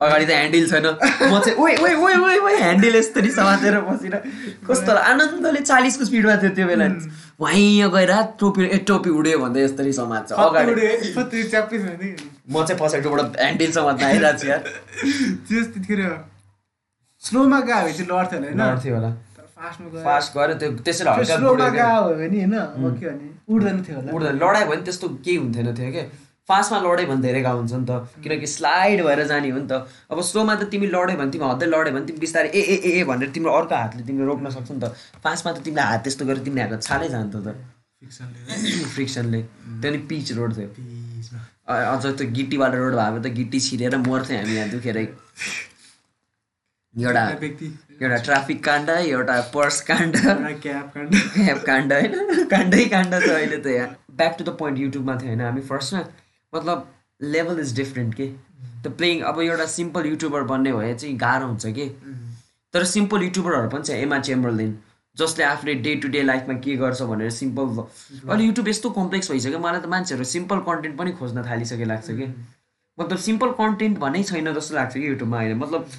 अगाडि 0.01 0.25
त 0.25 0.31
ह्यान्डल 0.33 0.65
छैन। 0.69 0.85
म 1.29 1.39
चाहिँ 1.45 1.57
ओइ 1.61 1.73
ओइ 1.77 1.93
ओइ 1.93 2.15
ओइ 2.25 2.37
ओइ 2.37 2.55
ह्यान्डल 2.57 2.95
यस्तरी 2.95 3.29
समातेर 3.31 3.75
बसेर। 3.85 4.15
कस्तो 4.67 4.91
आनन्दले 4.91 5.61
चालिसको 5.61 6.03
स्पिडमा 6.09 6.35
थियो 6.41 6.51
त्यो 6.57 6.65
बेला 6.67 6.85
वहीँ 7.41 7.89
गएर 7.93 8.11
टोपी 8.41 8.61
ए 8.65 8.77
टोपी 8.89 9.09
उड्यो 9.09 9.37
भन्दै 9.45 9.61
यस्तरी 9.63 9.93
समात्छ। 9.93 10.31
अगाडि। 10.33 10.73
म 12.49 12.65
चाहिँ 12.65 12.79
पछाडिबाट 12.81 13.19
ह्यान्डल 13.37 13.71
समात्न 13.77 14.01
आइरहेको 14.05 14.37
छु 14.41 14.47
यार। 14.49 14.61
त्यो 15.47 15.59
त्यतिखेर 15.73 16.01
स्लोमा 17.21 17.59
गयो 17.69 17.81
भने 17.85 17.93
चाहिँ 17.93 18.09
लड्थ्यो 18.09 18.39
होला 18.41 18.49
होइन? 18.49 18.57
लड्थ्यो 18.57 18.93
होला। 18.95 19.11
फास्ट 20.01 20.29
गऱ्यो 20.37 20.55
त्यो 20.61 20.69
त्यसरी 20.81 21.05
त्यो 21.05 21.13
हल्का 21.13 21.35
स्लोमा। 21.37 21.67
गयो 21.77 22.01
भने 22.17 22.39
होइन? 22.41 22.55
के 22.97 23.05
भने 23.05 23.27
उड्दैन 23.53 23.77
थियो 23.85 23.95
होला। 24.01 24.09
उड्दैन। 24.17 24.35
लडाइ 24.41 24.63
भयो 24.65 24.77
नि 24.81 24.83
त्यस्तो 24.89 25.07
केही 25.25 25.37
हुन्थेन 25.37 25.67
थियो 25.77 25.91
क्या। 25.93 26.05
फास्टमा 26.51 26.79
लड्यो 26.85 27.07
भने 27.11 27.21
धेरै 27.21 27.41
गाउँ 27.41 27.57
हुन्छ 27.59 27.73
नि 27.73 27.85
त। 27.89 28.23
किनकि 28.23 28.47
स्लाइड 28.53 29.03
भएर 29.05 29.23
जाने 29.31 29.49
हो 29.49 29.59
नि 29.59 29.67
त। 29.67 29.87
अब 30.11 30.21
स्लोमा 30.29 30.55
त 30.55 30.69
तिमी 30.71 30.87
लड्यो 30.87 31.17
भने 31.17 31.31
तिमी 31.31 31.45
हद्दै 31.51 31.67
लड्यो 31.73 31.93
भने 31.95 32.05
तिमी 32.07 32.19
बिस्तारै 32.19 32.49
ए 32.49 32.61
ए 32.61 32.75
ए 32.75 32.91
ए 32.99 33.03
भनेर 33.11 33.29
तिम्रो 33.35 33.51
अर्को 33.59 33.75
हातले 33.75 34.03
तिमीले 34.07 34.25
रोक्न 34.31 34.49
सक्छौ 34.57 34.73
नि 34.73 34.81
त। 34.81 34.93
फास्टमा 35.23 35.53
त 35.53 35.63
तिमीले 35.67 35.87
हात 35.91 36.03
त्यस्तो 36.03 36.25
गरेर 36.25 36.43
तिमीले 36.47 36.67
हात 36.67 36.83
छालै 36.83 37.09
जान्थ्यो 37.15 37.41
त। 37.41 37.49
फ्रिक्सनले 38.95 39.41
त्यो 39.81 39.91
नि 39.91 39.97
पिच 40.09 40.31
रोड 40.37 40.55
थियो। 40.57 40.69
अझ 41.71 42.05
त्यो 42.05 42.25
गिट्टीवाला 42.37 42.77
रोड 42.77 42.95
भएको 43.01 43.19
त 43.19 43.33
गिट्टी 43.39 43.59
छिरेर 43.67 43.97
मर्थ्यो 44.07 44.37
हामी 44.37 44.55
यहाँ 44.55 44.69
दुखेरै। 44.69 45.05
एउटा 46.99 47.21
एउटा 48.01 48.17
ट्राफिक 48.23 48.63
काण्ड 48.63 48.89
एउटा 48.89 49.39
पर्स 49.53 49.79
काण्ड। 49.89 50.15
क्याब 50.63 50.89
काण्ड। 50.95 51.93
होइन। 51.93 52.43
काण्डै 52.53 52.83
काण्ड 52.93 53.13
छ 53.15 53.29
अहिले 53.29 53.57
त 53.57 53.67
यहाँ। 53.75 53.87
ब्याक 54.17 54.35
टु 54.39 54.43
द 54.43 54.55
पोइन्ट 54.59 54.79
युट्युबमा 54.79 55.15
थियो 55.15 55.27
होइन। 55.27 55.41
हामी 55.41 55.61
फर्स्टमा 55.69 56.01
मतलब 56.53 56.87
लेभल 57.21 57.59
इज 57.59 57.75
डिफ्रेन्ट 57.75 58.13
के। 58.15 58.27
त 58.83 58.93
प्लेइङ 58.97 59.21
अब 59.23 59.39
एउटा 59.41 59.65
सिम्पल 59.73 60.05
युट्युबर 60.05 60.43
बन्ने 60.51 60.73
भए 60.73 60.93
चाहिँ 60.93 61.17
गाह्रो 61.17 61.47
हुन्छ 61.47 61.67
कि। 61.79 61.89
तर 62.73 62.83
सिम्पल 62.85 63.23
युट्युबरहरू 63.23 63.69
पनि 63.69 63.83
छ 63.83 63.99
एमा 64.01 64.19
चेम्बरलिन 64.21 64.77
जसले 65.17 65.43
आफ्नै 65.43 65.73
डे 65.85 65.95
टु 66.03 66.07
डे 66.09 66.21
लाइफमा 66.23 66.53
के 66.65 66.75
गर्छ 66.77 67.01
भनेर 67.07 67.29
सिम्पल 67.37 67.81
अहिले 67.81 68.43
युट्युब 68.43 68.67
यस्तो 68.67 68.89
कम्प्लेक्स 68.97 69.31
भइसक्यो 69.31 69.59
मलाई 69.59 69.81
त 69.81 69.85
मान्छेहरू 69.93 70.23
सिम्पल 70.29 70.59
कन्टेन्ट 70.67 70.97
पनि 70.97 71.11
खोज्न 71.19 71.43
थालिसके 71.47 71.85
लाग्छ 71.85 72.07
कि। 72.11 72.27
मतलब 72.97 73.17
सिम्पल 73.25 73.51
कन्टेन्ट 73.57 73.97
भन्नै 73.99 74.23
छैन 74.23 74.53
जस्तो 74.53 74.75
लाग्छ 74.75 74.93
कि 74.93 75.07
युट्युबमा 75.07 75.37
अहिले। 75.39 75.55
मतलब 75.55 75.89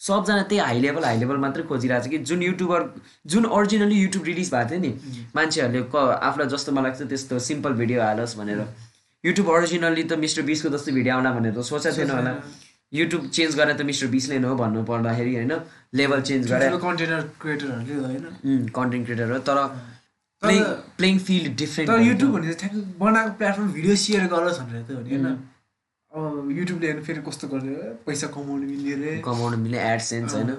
सबजना 0.00 0.42
त्यही 0.42 0.60
हाई 0.60 0.80
लेभल 0.80 1.04
हाई 1.04 1.18
लेभल 1.18 1.36
मात्रै 1.42 1.62
खोजिरहेको 1.64 2.06
छ 2.06 2.10
कि। 2.10 2.18
जुन 2.30 2.42
युट्युबर 2.42 2.88
जुन 3.34 3.44
ओरिजिनली 3.58 4.00
युट्युब 4.00 4.24
रिलिज 4.24 4.54
भएको 4.54 4.70
थियो 4.70 4.80
नि 4.80 4.90
मान्छेहरूले 5.34 5.82
क 5.94 6.06
आफूलाई 6.30 6.48
जस्तो 6.54 6.72
मलाई 6.72 6.90
लाग्छ 6.90 7.08
त्यस्तो 7.12 7.38
सिम्पल 7.48 7.72
भिडियो 7.82 8.02
हालोस् 8.02 8.36
भनेर। 8.38 8.64
युट्युब 9.24 9.48
ओरिजिनली 9.48 10.02
त 10.02 10.18
मिस्टर 10.18 10.42
बिसको 10.50 10.68
जस्तो 10.74 10.92
भिडियो 10.92 11.14
आउला 11.14 11.30
भनेर 11.38 11.54
त 11.54 11.62
सोचेको 11.70 11.96
थिएन 11.96 12.10
होला। 12.10 12.32
युट्युब 12.92 13.22
चेन्ज 13.36 13.52
गरेर 13.58 13.76
त 13.76 13.82
मिस्टर 13.88 14.06
बिसले 14.14 14.38
नै 14.38 14.48
हो 14.48 14.54
भन्नु 14.58 14.82
पर्दाखेरि 14.90 15.32
होइन 15.36 15.52
लेभल 15.94 16.20
चेन्ज 16.28 16.44
गरेर। 16.52 16.76
कन्टेन्ट 16.82 17.26
क्रिएटरहरूले 17.40 17.94
होइन। 18.06 18.68
कन्टेन्ट 18.78 19.04
क्रिएटर 19.06 19.32
हो 19.32 19.38
तर 19.48 19.58
प्लेइङ 20.42 20.62
प्लेइङ 20.98 21.18
फिल्ड 21.26 21.56
डिफ्रेन्ट 21.56 21.90
तर 21.90 22.00
युट्युब 22.02 22.30
भने 22.34 22.54
ठ्याक्क 22.60 22.76
बनाएको 22.98 23.32
प्लेटफर्म 23.40 23.72
भिडियो 23.72 23.94
सेयर 24.04 24.26
गरोस् 24.34 24.58
भनेर 24.60 24.82
त 24.82 24.90
हो 24.90 25.00
नि 25.00 25.10
होइन। 25.14 25.26
अब 26.12 26.50
युट्युबले 26.58 26.86
हेर्नु 26.86 27.02
फेरि 27.06 27.20
कस्तो 27.28 27.48
गरिदियो 27.48 27.94
पैसा 28.06 28.26
कमाउनु 28.36 28.66
मिल्ने 28.68 28.94
रे। 29.02 29.12
कमाउनु 29.24 29.56
मिल्ने 29.64 29.78
एडसेन्स 29.92 30.34
होइन। 30.34 30.50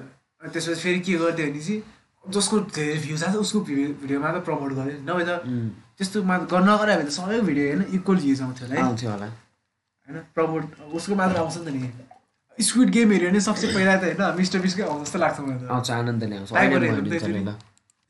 त्यसपछि 0.41 0.79
फेरि 0.81 0.99
के 1.05 1.13
गरिदियो 1.21 1.47
भने 1.51 1.61
चाहिँ 1.67 1.81
जसको 2.23 2.55
धेरै 2.77 2.97
भ्युज 3.05 3.23
आएको 3.23 3.39
उसको 3.45 3.59
भिडियो 3.69 3.87
भिडियोमा 4.01 4.29
त 4.31 4.37
प्रमोट 4.47 4.71
गर्यो। 4.79 4.97
नभए 5.09 5.25
त 5.27 5.31
त्यस्तो 5.99 6.21
गर्न 6.21 6.67
नगरे 6.69 6.95
भने 6.97 7.05
त 7.05 7.11
सबै 7.13 7.39
भिडियो 7.49 7.65
होइन 7.69 7.81
इक्वल 7.97 8.17
भ्युज 8.23 8.41
आउँथ्यो 8.41 8.65
होला 8.67 8.75
है। 8.75 8.81
आउँथ्यो 8.83 9.09
होला। 9.11 9.27
होइन 9.27 10.17
प्रमोट 10.35 10.63
उसको 10.99 11.15
मात्र 11.15 11.37
आउँछ 11.37 11.57
नि 11.57 11.63
त 11.65 11.67
नि। 11.75 11.81
स्क्विड 12.57 12.89
गेम 12.95 13.11
हेऱ्यो 13.11 13.29
भने 13.29 13.41
सबसे 13.41 13.67
पहिला 13.73 13.95
त 13.97 14.03
होइन 14.03 14.35
मिस्टर 14.37 14.59
बिसकै 14.65 14.83
आउँछ 14.83 15.01
जस्तो 15.05 15.19
लाग्छ 15.19 15.39
मलाई 15.39 15.67
आउँछ 15.73 15.91
आनन्दले 15.91 16.35
आउँछ। 16.37 16.49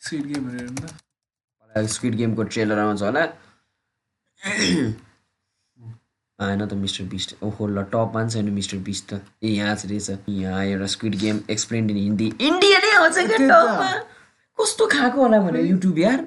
स्क्विड 0.01 0.25
गेम 0.33 0.43
हेऱ्यो 0.49 0.67
भने 0.67 0.87
त 1.73 1.87
स्क्विड 1.89 2.15
गेमको 2.15 2.43
ट्रेलर 2.53 2.79
आउँछ 2.79 3.01
होला। 3.01 3.23
आएन 6.39 6.61
त 6.65 6.73
मिस्टर 6.75 7.03
बिस्ट 7.07 7.29
ओहो 7.43 7.67
ल 7.67 7.83
टपमा 7.91 8.23
नि 8.23 8.29
छैन 8.31 8.49
मिस्टर 8.51 8.77
बिस्ट 8.83 9.13
त। 9.13 9.21
ए 9.43 9.49
यहाँ 9.49 9.75
चाहिँ 9.75 9.89
रहेछ। 9.91 10.29
यहाँ 10.29 10.63
एउटा 10.65 10.87
Squid 10.93 11.15
Game 11.19 11.39
explained 11.49 11.91
in 11.91 11.97
Hindi 11.97 12.27
इन्डियानै 12.41 12.91
आउँछ 12.95 13.17
क्या। 13.17 13.37
टपमा 13.37 13.91
कस्तो 14.59 14.87
खाएको 14.91 15.21
होला 15.21 15.39
भने 15.41 15.61
युट्युब 15.61 15.97
यार। 15.99 16.19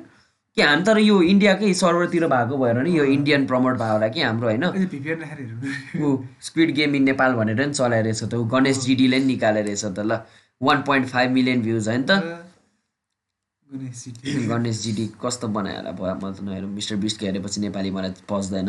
कि 0.57 0.63
हामी 0.63 0.83
तर 0.83 0.99
यो 0.99 1.23
इन्डियाकै 1.23 1.73
सर्भरतिर 1.75 2.27
भएको 2.27 2.57
भएर 2.57 2.79
नि 2.83 2.99
यो 2.99 3.05
इन्डियन 3.05 3.47
प्रमोट 3.47 3.75
भएको 3.75 3.93
होला 3.93 4.09
कि 4.09 4.21
हाम्रो 4.23 4.49
होइन? 4.49 4.65
ऊ 6.01 6.17
स्क्विड 6.41 6.71
गेम 6.75 6.95
इन 6.95 7.03
नेपाल 7.03 7.33
भनेर 7.33 7.67
नि 7.67 7.75
चलाएर 7.75 8.05
रहेछ 8.05 8.25
त। 8.25 8.35
ऊ 8.35 8.45
गणेश 8.45 8.79
जिडीले 8.79 9.19
नि 9.19 9.25
निकालेर 9.25 9.65
रहेछ 9.65 9.85
त 9.85 9.99
ल। 10.01 10.21
One 10.63 10.83
point 10.83 11.07
five 11.09 11.31
million 11.31 11.63
views 11.63 11.89
होइन 11.89 12.03
त। 12.03 12.11
गणेश 14.49 14.83
जिडी। 14.83 15.07
कस्तो 15.25 15.49
बनायो 15.49 15.77
होला 15.77 15.93
भयो? 15.93 16.15
म 16.15 16.33
त 16.33 16.41
नहेरौँ। 16.41 16.71
मिस्टर 16.71 16.97
बिस्टको 16.97 17.27
हेरेपछि 17.27 17.61
नेपाली 17.61 17.91
मलाई 17.91 18.11
पच्दैन। 18.29 18.69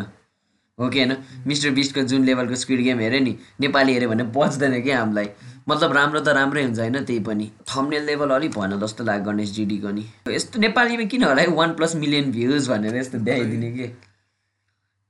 हो 0.78 0.88
कि 0.88 0.98
होइन? 0.98 1.16
मिस्टर 1.46 1.70
बिस्टको 1.70 2.02
जुन 2.02 2.24
लेभलको 2.24 2.54
स्क्विड 2.54 2.80
गेम 2.80 3.00
हेऱ्यो 3.00 3.20
नि 3.20 3.36
नेपाली 3.60 3.92
हेऱ्यो 3.92 4.08
भने 4.08 4.24
पच्दैन 4.36 4.82
क्या 4.82 4.98
हामीलाई? 5.00 5.28
मतलब 5.68 5.92
राम्रो 5.92 6.20
त 6.20 6.28
राम्रै 6.32 6.62
हुन्छ 6.64 6.78
होइन 6.78 7.04
त्यही 7.04 7.20
पनि। 7.20 7.50
थम्नेल 7.68 8.04
लेभल 8.04 8.30
अलिक 8.30 8.52
भएन 8.52 8.78
जस्तो 8.80 9.04
लाग्यो 9.04 9.24
गणेश 9.24 9.50
जिडीको 9.52 9.90
नि। 9.90 10.04
यस्तो 10.28 10.60
नेपालीमा 10.60 11.04
किन 11.12 11.24
होला 11.24 11.42
है 11.42 11.48
वान 11.52 11.72
प्लस 11.74 11.96
मिलियन 11.96 12.30
भ्युज 12.32 12.68
भनेर 12.68 12.96
यस्तो 12.96 13.18
देखाइदिने 13.18 13.70
कि? 13.72 13.86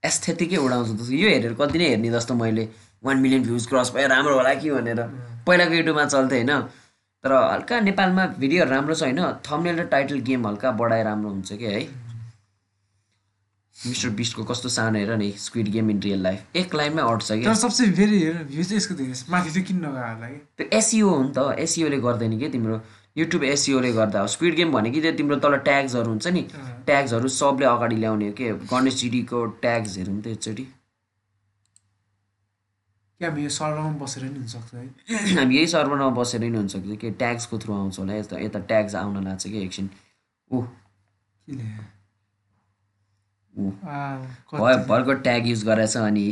एस्थेटिकै 0.02 0.56
उडाउँछ 0.56 0.88
जस्तो। 0.88 1.14
यो 1.14 1.28
हेरेर 1.28 1.54
कति 1.60 1.78
नै 1.78 1.88
हेर्ने 1.88 2.10
जस्तो 2.10 2.34
मैले 2.34 2.68
वान 3.04 3.16
मिलियन 3.18 3.42
भ्युज 3.42 3.66
क्रस 3.66 3.92
भयो 3.94 4.08
राम्रो 4.08 4.34
होला 4.34 4.54
कि 4.54 4.70
भनेर। 4.70 5.00
पहिलाको 5.46 5.74
युट्युबमा 5.74 6.04
चल्थ्यो 6.04 6.38
होइन। 6.38 6.52
तर 7.24 7.32
हल्का 7.32 7.80
नेपालमा 7.80 8.26
भिडियोहरू 8.38 8.70
राम्रो 8.70 8.94
छ 8.94 9.02
होइन। 9.02 9.20
थम्नेल 9.46 9.78
र 9.78 9.84
टाइटल 9.94 10.18
गेम 10.26 10.46
हल्का 10.46 10.70
बढाए 10.74 11.02
राम्रो 11.04 11.30
हुन्छ 11.30 11.52
कि 11.52 11.66
है? 11.66 11.80
मिस्टर 13.86 14.10
बिस्टको 14.10 14.44
कस्तो 14.44 14.68
सानो 14.68 14.98
हेर 14.98 15.16
नि 15.16 15.30
Squid 15.38 15.68
Game 15.68 15.90
in 15.90 16.00
real 16.02 16.22
life 16.22 16.56
एक 16.56 16.74
लाइनमै 16.74 17.02
अट्छ 17.02 17.32
कि 17.32 17.54
सबसे 17.54 17.90
फेरि 17.92 18.18
हेर 18.22 18.42
भ्यू 18.44 18.62
चाहिँ 18.64 18.76
यसको 18.76 18.94
धेरै 18.94 19.12
माथि 19.30 19.50
चाहिँ 19.50 19.66
किन 19.66 19.76
नगयो 19.76 19.90
होला 19.90 20.28
कि 20.28 20.38
त्यो 20.58 20.66
एसिओ 20.78 21.08
हो 21.08 21.22
नि 21.22 21.32
त 21.36 21.54
एसिओले 21.58 21.98
गर्दैन 22.00 22.38
कि 22.38 22.48
तिम्रो। 22.48 22.80
युट्युब 23.16 23.44
एसिओले 23.44 23.92
गर्दा 23.92 24.20
हो। 24.20 24.26
स्क्विड 24.26 24.54
गेम 24.54 24.72
भनेको 24.72 25.00
त्यो 25.00 25.12
तिम्रो 25.12 25.36
तल 25.36 25.56
ट्याग्सहरू 25.56 26.08
हुन्छ 26.10 26.26
नि 26.26 26.42
ट्याग्सहरू 26.86 27.28
सबले 27.28 27.66
अगाडि 27.66 27.96
ल्याउने 27.96 28.26
हो 28.26 28.32
कि 28.32 28.50
गणेश 28.52 28.94
जिडीको 28.94 29.46
ट्याग्स 29.46 29.96
हेरौँ 29.98 30.20
त 30.22 30.26
एकचोटि। 30.26 30.64
हामी 33.22 33.42
यो 33.42 33.48
सर्भरमा 33.48 33.90
बसेर 33.98 34.24
नि 34.24 34.38
हुनसक्छ 34.38 34.74
है। 34.74 34.86
हामी 35.38 35.56
यही 35.56 35.66
सर्भरमा 35.66 36.08
बसेर 36.08 36.40
नै 36.40 36.56
हुन्छ 36.56 36.76
कि 36.76 37.10
ट्याग्सको 37.10 37.58
थ्रु 37.58 37.74
आउँछ 37.74 37.98
होला। 37.98 38.14
यता 38.14 38.38
यता 38.38 38.58
ट्याग्स 38.58 38.94
आउन 38.94 39.24
लाग्छ 39.24 39.42
कि 39.48 39.58
एकछिन। 39.62 39.90
ऊ 40.52 40.62
के 40.62 41.52
ल्यायो? 41.52 41.68
ऊ 41.68 41.78
आ, 41.78 41.86
कति- 43.38 43.47
भयो 43.47 43.47
भर्खर 43.58 45.18
ट्याग 45.22 45.46
युज 45.46 45.64
गरेछ 45.64 45.96
अनि 45.96 46.26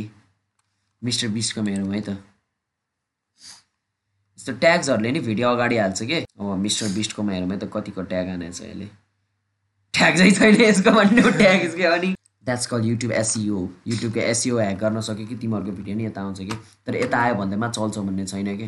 मिस्टर 1.01 1.27
बिस्टको 1.29 1.61
हेरौँ 1.61 1.93
है 1.93 2.01
त। 2.01 2.09
यस्तो 4.37 4.53
ट्याग्सहरूले 4.59 5.11
नि 5.11 5.19
भिडियो 5.19 5.49
अगाडि 5.49 5.77
हाल्छ 5.77 6.03
कि? 6.03 6.13
अब 6.39 6.57
मिस्टर 6.57 6.87
बिस्टकोमा 6.95 7.31
हेरौँ 7.33 7.49
है 7.49 7.57
त 7.59 7.69
कतिको 7.73 8.01
ट्याग 8.11 8.27
हानेछ 8.29 8.61
यसले? 8.61 8.87
ट्याग 9.93 10.17
चाहिँ 10.17 10.31
छैन 10.31 10.61
यसको 10.61 10.91
भन्नु 10.91 11.31
ट्याग 11.37 11.59
के 11.75 11.83
अनि? 11.85 12.13
द्याट्स 12.45 12.65
कल 12.71 12.85
युट्युब 12.85 13.11
एसिओ 13.11 13.67
युट्युबको 13.87 14.19
एसिओ 14.19 14.59
ह्याक 14.59 14.77
गर्न 14.79 15.01
सक्यो 15.03 15.25
कि 15.27 15.35
तिमीहरूको 15.35 15.71
भिडियो 15.77 15.95
नि 15.97 16.05
यता 16.05 16.21
आउँछ 16.21 16.39
कि? 16.39 16.55
तर 16.85 16.95
यता 16.95 17.17
आयो 17.19 17.35
भन्दैमा 17.35 17.67
चल्छ 17.69 17.97
भन्ने 17.97 18.25
छैन 18.25 18.57
कि? 18.57 18.67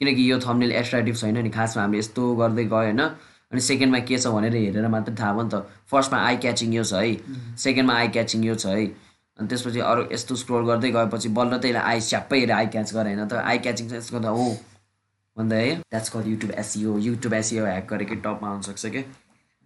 किनकि 0.00 0.30
यो 0.30 0.38
थम्नेल 0.40 0.72
एट्र्याक्टिभ 0.72 1.16
छैन 1.16 1.38
नि 1.42 1.50
खासमा 1.50 1.82
हामीले 1.82 1.98
यस्तो 1.98 2.34
गर्दै 2.36 2.64
गयो 2.64 2.76
होइन 2.76 3.00
अनि 3.52 3.60
सेकेन्डमा 3.60 3.98
के 4.08 4.18
छ 4.18 4.26
भनेर 4.28 4.54
हेरेर 4.56 4.88
मात्रै 4.88 5.14
थाहा 5.20 5.32
भयो 5.32 5.42
नि 5.42 5.50
त। 5.50 5.54
फर्स्टमा 5.90 6.18
आई 6.26 6.36
क्याचिङ 6.44 6.74
यो 6.74 6.84
छ 6.84 6.92
है। 6.94 7.56
सेकेन्डमा 7.56 7.94
आई 7.94 8.08
क्याचिङ 8.16 8.44
यो 8.44 8.54
छ 8.54 8.66
है। 8.66 8.84
अनि 9.38 9.48
त्यसपछि 9.48 9.80
अरू 9.90 10.02
यस्तो 10.12 10.36
स्क्रोल 10.36 10.66
गर्दै 10.66 10.90
गएपछि 10.90 11.28
बल्ल 11.38 11.58
त्यसलाई 11.58 11.82
आई 11.92 12.00
स्याप्पै 12.08 12.38
हेरेर 12.38 12.56
आई 12.56 12.66
क्याच 12.74 12.94
गरे 12.94 13.14
होइन 13.14 13.28
त। 13.28 13.32
आई 13.44 13.58
क्याचिङ 13.58 13.88
चाहिँ 13.88 14.02
यसको 14.02 14.18
त 14.18 14.26
हो। 14.26 14.48
भन्दा 15.36 15.56
है 15.56 15.74
that's 15.76 16.08
call 16.10 16.22
YouTube 16.26 16.52
SEO 16.58 16.98
YouTube 16.98 17.34
SEO 17.34 17.64
hack 17.64 17.86
गरेकै 17.90 18.16
टपमा 18.26 18.48
आउन 18.50 18.60
सक्छ 18.68 18.86
कि? 18.86 19.02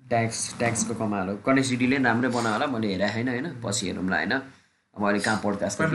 ट्याक्स 0.02 0.38
ट्याक्सको 0.58 0.94
कमाल 0.94 1.28
पनि 1.46 1.96
राम्रै 2.04 2.28
बनायो 2.28 2.52
होला 2.52 2.66
मैले 2.66 2.88
हेरेको 2.92 3.12
छैन 3.14 3.28
होइन। 3.28 3.46
पछि 3.64 3.86
हेरौँला 3.86 4.16
होइन। 4.16 4.32
अब 4.96 5.02
अहिले 5.02 5.20
कहाँ 5.24 5.40
पोडकास्ट 5.42 5.80
नि। 5.80 5.88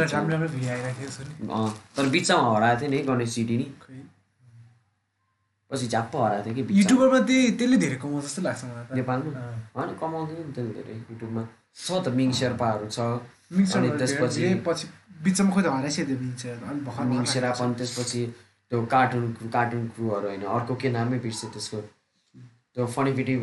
तर 1.95 2.09
बिचमा 2.09 2.41
हराएको 2.55 2.79
थियो 2.81 2.89
नि 2.89 2.99
गणेश 3.09 3.29
सिटी 3.29 3.57
नि। 3.57 3.65
पछि 5.72 5.88
झ्याप्प 5.88 6.15
हराएको 6.15 6.53
थियो 6.55 6.65
कि। 6.68 6.74
युट्युबरमा 6.80 7.20
त्यही 7.28 7.51
त्यसले 7.57 7.78
धेरै 7.78 7.95
कमाउँछ 8.01 8.24
जस्तो 8.26 8.41
लाग्छ 8.41 8.63
मलाई 8.63 8.95
नेपालमा। 8.95 9.32
होइन 9.76 9.89
कमाउँदैन 10.01 10.38
नि 10.47 10.53
त्यसले 10.53 10.74
धेरै 10.78 10.95
युट्युबमा। 11.11 11.43
छ 11.76 11.88
त 12.03 12.07
मिङ 12.18 12.30
शेर्पाहरू 12.39 12.86
छ। 12.88 12.99
अनि 13.76 13.89
त्यसपछि 13.99 14.43
पछि 14.68 14.86
बिचमा 15.24 15.49
खोइ 15.53 15.63
त 15.63 15.68
हराइसक्यो 15.68 16.18
मिक्सर 16.24 16.55
अलिक 16.70 16.84
भर्खर 16.88 17.03
मिङ 17.03 17.18
भर्खर 17.18 17.32
शेरापन 17.34 17.74
त्यसपछि 17.74 18.22
त्यो 18.70 18.86
कार्टुन 18.86 19.24
कार्टुन 19.55 19.88
क्रुहरू 19.95 20.28
होइन 20.28 20.43
अर्को 20.55 20.74
के 20.76 20.89
नामै 20.89 21.18
बिर्सेँ 21.20 21.49
त्यसको? 21.51 21.80
त्यो 22.74 22.86
फनी 22.86 23.11
भिडियो 23.11 23.39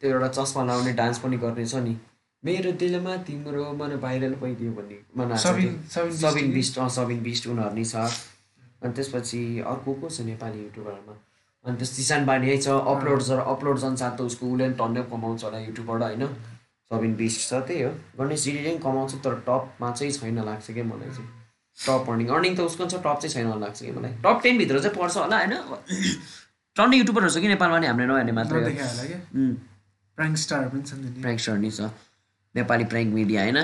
त्यो 0.00 0.10
एउटा 0.10 0.28
चस्मा 0.28 0.64
लाउने 0.64 0.92
डान्स 0.92 1.18
पनि 1.18 1.36
गर्ने 1.36 1.66
छ 1.66 1.74
नि। 1.86 1.94
मेरो 2.44 2.72
दिलमा 2.72 3.16
तिम्रो 3.16 3.72
मन 3.72 3.96
भाइरल 4.04 4.34
भइदियो 4.34 4.70
भन्ने 4.72 5.36
सबिन- 5.38 6.52
बिस्ट। 6.54 6.74
सबिन 6.96 7.22
बिस्ट 7.22 7.46
उनीहरू 7.48 7.74
नि 7.74 7.84
छ। 7.84 7.94
अनि 8.84 8.92
त्यसपछि 8.94 9.40
अर्को 9.66 9.92
को 10.00 10.08
छ 10.08 10.20
नेपाली 10.30 10.58
युट्युबरमा 10.62 11.14
अनि 11.64 11.76
त्यस 11.80 11.90
सिसान 11.96 12.26
बानी 12.26 12.56
छ 12.58 12.68
अपलोड 12.92 13.22
छ 13.22 13.38
अपलोड 13.52 13.76
अनुसार 13.90 14.10
त 14.16 14.20
उसको 14.30 14.44
उसले 14.46 14.64
पनि 14.64 14.76
टन्नै 14.80 15.02
कमाउँछ 15.12 15.44
होला 15.44 15.58
युट्युबबाट 15.58 16.02
होइन? 16.02 16.24
सबिन 16.90 17.14
बिस्ट 17.16 17.40
छ 17.48 17.60
त्यही 17.68 17.82
हो। 17.82 17.90
गणेश 18.18 18.42
जिडीले 18.44 18.70
पनि 18.70 18.78
कमाउँछ 18.84 19.14
तर 19.24 19.34
टपमा 19.48 19.90
चाहिँ 19.90 20.12
छैन 20.12 20.38
लाग्छ 20.44 20.66
क्या 20.70 20.84
मलाई 20.84 21.10
चाहिँ। 21.16 21.28
टप 21.78 22.10
अर्निङ 22.10 22.28
अर्निङ 22.36 22.52
त 22.56 22.60
उसको 22.68 22.84
छ 22.86 23.00
टप 23.06 23.18
चाहिँ 23.24 23.32
छैन 23.34 23.60
लाग्छ 23.60 23.78
कि 23.82 23.92
मलाई। 23.92 24.12
टप 24.24 24.40
टेनभित्र 24.42 24.80
चाहिँ 24.84 24.96
पर्छ 24.98 25.16
होला 25.16 25.36
होइन? 25.38 25.54
टन्नै 26.76 26.96
युट्युबरहरू 27.00 27.30
छ 27.34 27.40
कि 27.40 27.48
नेपालमा 27.48 27.78
नि 27.78 27.86
हामीले 27.86 28.06
नहेर्ने 28.12 28.32
मात्रै 28.38 28.60
प्राङ्क 30.18 30.36
स्टार 30.44 30.68
पनि 30.68 30.82
छन् 30.84 31.00
नि 31.04 31.08
प्र्याङ्कस्टर 31.24 31.56
नि 31.64 31.70
छ। 31.70 31.88
नेपाली 32.54 32.84
प्र्याङ्क 32.92 33.14
मिडिया 33.14 33.40
होइन? 33.42 33.58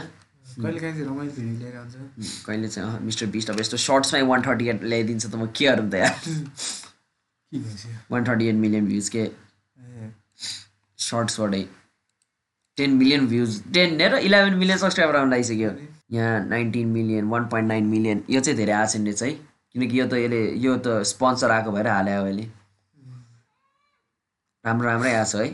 कहिले 0.57 0.81
काहीँ 0.81 0.93
चाहिँ 0.95 1.07
रमाइलो 1.07 1.33
भिडियो 1.33 1.59
लिएर 1.59 1.77
आउँछ? 1.77 1.95
कहिले 2.47 2.69
चाहिँ 2.69 2.91
अँ, 2.91 3.01
मिस्टर 3.01 3.27
बिस्ट 3.35 3.51
अब 3.51 3.61
यस्तो 3.61 3.77
सर्ट्समै 3.77 4.23
वान 4.31 4.43
थर्टी 4.47 4.69
एट 4.69 4.83
ल्याइदिन्छ 4.85 5.27
त 5.27 5.35
म 5.35 5.47
के 5.57 5.65
गरौँ 5.67 5.89
त 5.91 5.95
यार? 5.95 6.15
One 8.11 8.25
thirty 8.29 8.49
eight 8.49 8.55
million 8.65 8.87
views 8.87 9.09
के? 9.17 9.25
सर्ट्सबाटै 10.99 11.63
टेन 12.77 12.91
मिलियन 12.97 13.27
भ्युज 13.29 13.63
टेन 13.75 14.01
र 14.01 14.19
इलेभेन 14.27 14.55
मिलियन 14.59 14.79
सब्सक्राइबर 14.79 15.17
आउनु 15.17 15.31
लागिसक्यो। 15.31 15.71
यहाँ 16.13 16.45
nineteen 16.49 16.89
million 16.99 17.25
one 17.31 17.47
point 17.49 17.69
nine 17.69 17.85
million 17.87 18.25
यो 18.31 18.41
चाहिँ 18.41 18.57
धेरै 18.57 18.73
आएको 18.73 18.93
छैन 18.93 19.07
रहेछ 19.07 19.23
है। 19.23 19.31
किनकि 19.73 20.01
यो 20.01 20.07
त 20.07 20.15
यसले 20.19 20.41
यो 20.67 20.77
त 20.85 21.03
स्पोन्सर 21.07 21.51
आएको 21.51 21.71
भएर 21.73 21.87
हाल्यो 21.89 22.23
अहिले 22.23 22.47
राम्रो 24.65 24.89
राम्रै 24.89 25.13
आएको 25.15 25.31
छ 25.31 25.35
है 25.41 25.49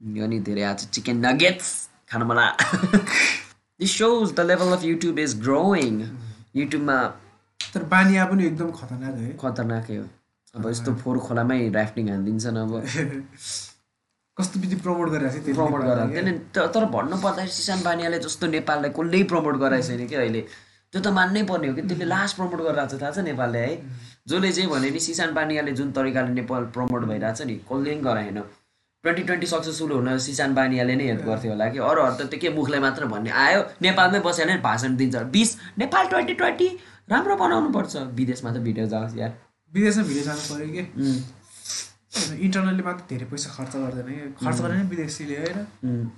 यो 0.00 0.26
नि 0.26 0.38
धेरै 0.48 0.62
आएको 0.62 0.80
छ 0.80 0.90
चिकन 0.94 1.26
नगेट्स 1.26 1.68
खानु 2.10 2.24
मलाई। 2.24 2.52
This 3.80 3.98
shows 3.98 4.32
the 4.34 4.40
level 4.40 4.72
of 4.72 4.84
YouTube 4.84 5.18
is 5.18 5.40
growing 5.42 6.00
युट्युबमा 6.56 6.96
तर 7.60 7.82
बानिया 7.92 8.24
पनि 8.24 8.46
एकदम 8.46 8.70
खतरनाक 8.70 9.14
है। 9.14 9.36
खतरनाकै 9.42 9.96
हो। 9.96 10.04
अब 10.54 10.68
यस्तो 10.70 10.94
फोहोर 10.94 11.18
खोलामै 11.18 11.58
राफ्टिङ 11.76 12.10
हालिदिन्छन् 12.10 12.58
अब। 12.58 12.72
कस्तो 14.38 14.60
विधि 14.60 14.76
प्रमोट 14.84 15.08
गरिरहेको 15.10 15.54
प्रमोट 15.54 15.80
गराएको 15.80 16.14
थिएन 16.14 16.38
तर 16.54 16.66
तर 16.74 16.84
भन्नु 16.94 17.16
पर्दाखेरि 17.24 17.56
सिसान 17.56 17.82
बानियाले 17.82 18.18
जस्तो 18.18 18.46
नेपाललाई 18.54 18.90
कसले 18.90 19.22
प्रमोट 19.32 19.56
गराएको 19.64 19.86
छैन 19.88 20.06
कि 20.06 20.14
अहिले? 20.14 20.40
त्यो 20.92 21.00
त 21.00 21.06
मान्नै 21.18 21.42
पर्ने 21.50 21.68
हो 21.68 21.74
कि 21.74 21.82
त्यसले 21.82 22.06
लास्ट 22.14 22.36
प्रमोट 22.36 22.60
गरिरहेको 22.66 22.96
छ 22.96 23.02
थाहा 23.02 23.10
छ 23.10 23.26
नेपालले 23.30 23.58
है? 23.58 23.72
जसले 24.28 24.52
चाहिँ 24.52 24.70
भन्यो 24.70 24.90
नि 24.90 25.00
सिसान 25.06 25.34
बानियाले 25.34 25.72
जुन 25.80 25.92
तरिकाले 25.98 26.34
नेपाल 26.40 26.66
प्रमोट 26.76 27.02
भइरहेको 27.10 27.38
छ 27.38 27.46
नि 27.50 27.56
कसले 27.70 27.90
पनि 27.90 28.02
गराएन। 28.06 28.38
ट्वेन्टी 29.04 29.22
ट्वेन्टी 29.22 29.46
सक्सेसफुल 29.46 29.90
हुन 29.92 30.18
सिसान 30.18 30.54
बानियाले 30.54 30.94
नै 30.96 31.04
हेल्प 31.04 31.24
गर्थ्यो 31.24 31.50
होला 31.52 31.66
कि। 31.68 31.78
अरूहरू 31.78 32.14
त 32.16 32.26
त्यो 32.32 32.40
के 32.40 32.48
मुखलाई 32.56 32.80
मात्र 32.80 33.06
भन्ने 33.06 33.30
आयो। 33.30 33.60
नेपालमै 33.82 34.20
बसेर 34.24 34.46
नै 34.48 34.56
भाषण 34.64 34.96
दिन्छ। 34.96 35.16
बिस 35.28 35.50
नेपाल 35.78 36.04
ट्वेन्टी 36.08 36.34
ट्वेन्टी 36.34 36.68
राम्रो 37.12 37.36
बनाउनु 37.36 37.68
पर्छ। 37.76 37.92
विदेशमा 38.16 38.50
त 38.52 38.64
भिडियो 38.64 38.86
जाओस् 38.88 39.16
यार। 39.18 39.32
विदेशमा 39.72 40.02
भिडियो 40.08 40.24
जानु 40.24 40.42
पऱ्यो 40.48 40.68
कि। 40.72 40.82
उम्, 40.96 41.20
इन्टरनली 42.40 42.82
मात्र 42.82 43.04
धेरै 43.12 43.26
पैसा 43.28 43.48
खर्च 43.56 43.76
गर्दैन 43.76 44.08
कि। 44.08 44.32
खर्च 44.40 44.58
गरेन 44.64 44.88
विदेशीले 44.88 45.36
होइन। 45.36 46.10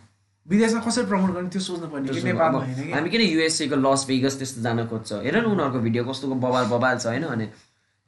विदेशमा 0.47 0.81
कसरी 0.87 1.05
प्रमोट 1.11 1.31
गर्ने 1.35 1.51
त्यो 1.51 1.63
सोच्नु 1.67 1.87
पर्ने 1.91 2.23
नेपालमा 2.23 2.59
होइन 2.63 2.95
हामी 2.95 3.11
किन 3.11 3.21
युएसएको 3.35 3.77
लस 3.83 4.07
भेगस 4.07 4.39
त्यस्तो 4.39 4.63
जान 4.63 4.87
खोज्छ? 4.87 5.11
हेर 5.27 5.37
न 5.43 5.45
उनीहरूको 5.51 5.79
भिडियो 5.83 6.03
कस्तो 6.07 6.35
बबाल 6.39 6.65
बबाल 6.71 6.97
छ 7.03 7.07
होइन 7.11 7.27
भने। 7.35 7.47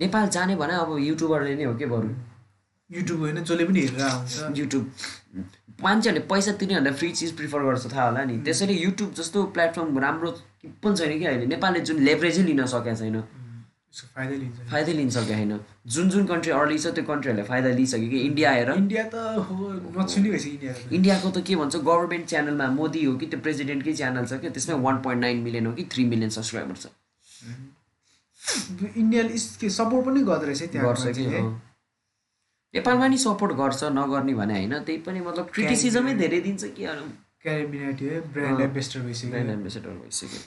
नेपाल 0.00 0.24
जाने 0.30 0.54
भने 0.54 0.74
अब 0.86 0.90
युट्युबरले 1.02 1.54
नै 1.58 1.64
हो 1.66 1.74
के 1.74 1.86
बरु? 1.90 2.37
युट्युब 2.90 3.20
होइन 3.20 3.42
जसले 3.44 3.64
पनि 3.64 3.80
हेरेर 3.80 4.02
आउँछ। 4.02 4.58
युट्युब 4.58 4.84
मान्छेहरूले 5.82 6.26
पैसा 6.28 6.52
तिनीहरूलाई 6.60 6.94
फ्री 6.94 7.10
चिज 7.12 7.30
प्रिफर 7.36 7.60
गर्छ 7.64 7.84
थाहा 7.92 8.04
होला 8.04 8.24
नि। 8.24 8.36
त्यसैले 8.44 8.74
युट्युब 8.74 9.10
जस्तो 9.14 9.44
प्लेटफर्म 9.56 9.98
राम्रो 9.98 10.30
पनि 10.82 10.96
छैन 10.96 11.18
कि 11.18 11.24
अहिले। 11.24 11.46
नेपालले 11.46 11.80
जुन 11.80 11.98
लेभरेजै 12.02 12.42
लिन 12.42 12.64
सकेको 12.66 12.96
छैन। 12.96 13.20
फाइदा 14.14 14.34
लिन्छ। 14.36 14.56
फाइदै 14.70 14.92
लिन 14.92 15.10
सकेको 15.10 15.34
छैन। 15.34 15.60
जुन 15.92 16.10
जुन 16.10 16.26
कन्ट्री 16.26 16.52
अर्ली 16.52 16.78
छ 16.78 16.86
त्यो 16.96 17.04
कन्ट्रीहरूले 17.04 17.44
फाइदा 17.48 17.68
लिइसक्यो 17.76 18.08
कि? 18.08 18.18
इन्डिया 18.30 18.50
आएर। 18.50 18.70
इन्डिया 18.72 19.04
त 19.12 19.14
हो 19.50 19.54
नछुने 20.00 20.30
भएछ 20.30 20.46
इन्डिया 20.46 20.72
इन्डियाको 20.92 21.30
त 21.30 21.44
के 21.46 21.56
भन्छ 21.56 21.76
गभर्मेन्ट 21.76 22.26
च्यानलमा 22.26 22.66
मोदी 22.72 23.04
हो 23.04 23.12
कि 23.20 23.26
त्यो 23.28 23.40
प्रेसिडेन्टकै 23.40 23.92
च्यानल 24.00 24.24
छ 24.26 24.40
कि 24.40 24.50
त्यसमा 24.50 24.76
वान 24.88 24.96
पोइन्ट 25.04 25.20
नाइन 25.20 25.36
मिलियन 25.44 25.66
हो 25.66 25.72
कि 25.78 25.84
थ्री 25.92 26.04
मिलियन 26.10 26.30
सब्सक्राइबर 26.30 26.76
छ। 26.82 26.84
इन्डियाले 28.96 29.38
सपोर्ट 29.70 30.06
पनि 30.06 30.20
गर्दो 30.24 30.46
रहेछ 30.46 30.60
है 30.62 30.68
त्यहाँ 30.68 30.86
गर्छ 30.88 31.04
कि। 31.16 31.24
नेपालमा 32.74 33.06
नि 33.08 33.18
सपोर्ट 33.18 33.52
गर्छ 33.60 33.80
नगर्ने 33.96 34.34
भने 34.34 34.54
होइन। 34.54 34.74
त्यही 34.84 34.98
पनि 35.06 35.20
मतलब 35.20 35.46
क्रिटिसिजमै 35.54 36.14
धेरै 36.14 36.40
दिन्छ 36.40 36.64
कि 36.76 36.84
ब्रान्ड 37.44 38.60
अँ। 38.60 38.64
एम्बेसडर 38.64 39.00
भइसक्यो। 39.00 39.30
ब्रान्ड 39.30 39.50
एम्बेसेडर 39.50 39.90
भइसक्यो। 40.02 40.40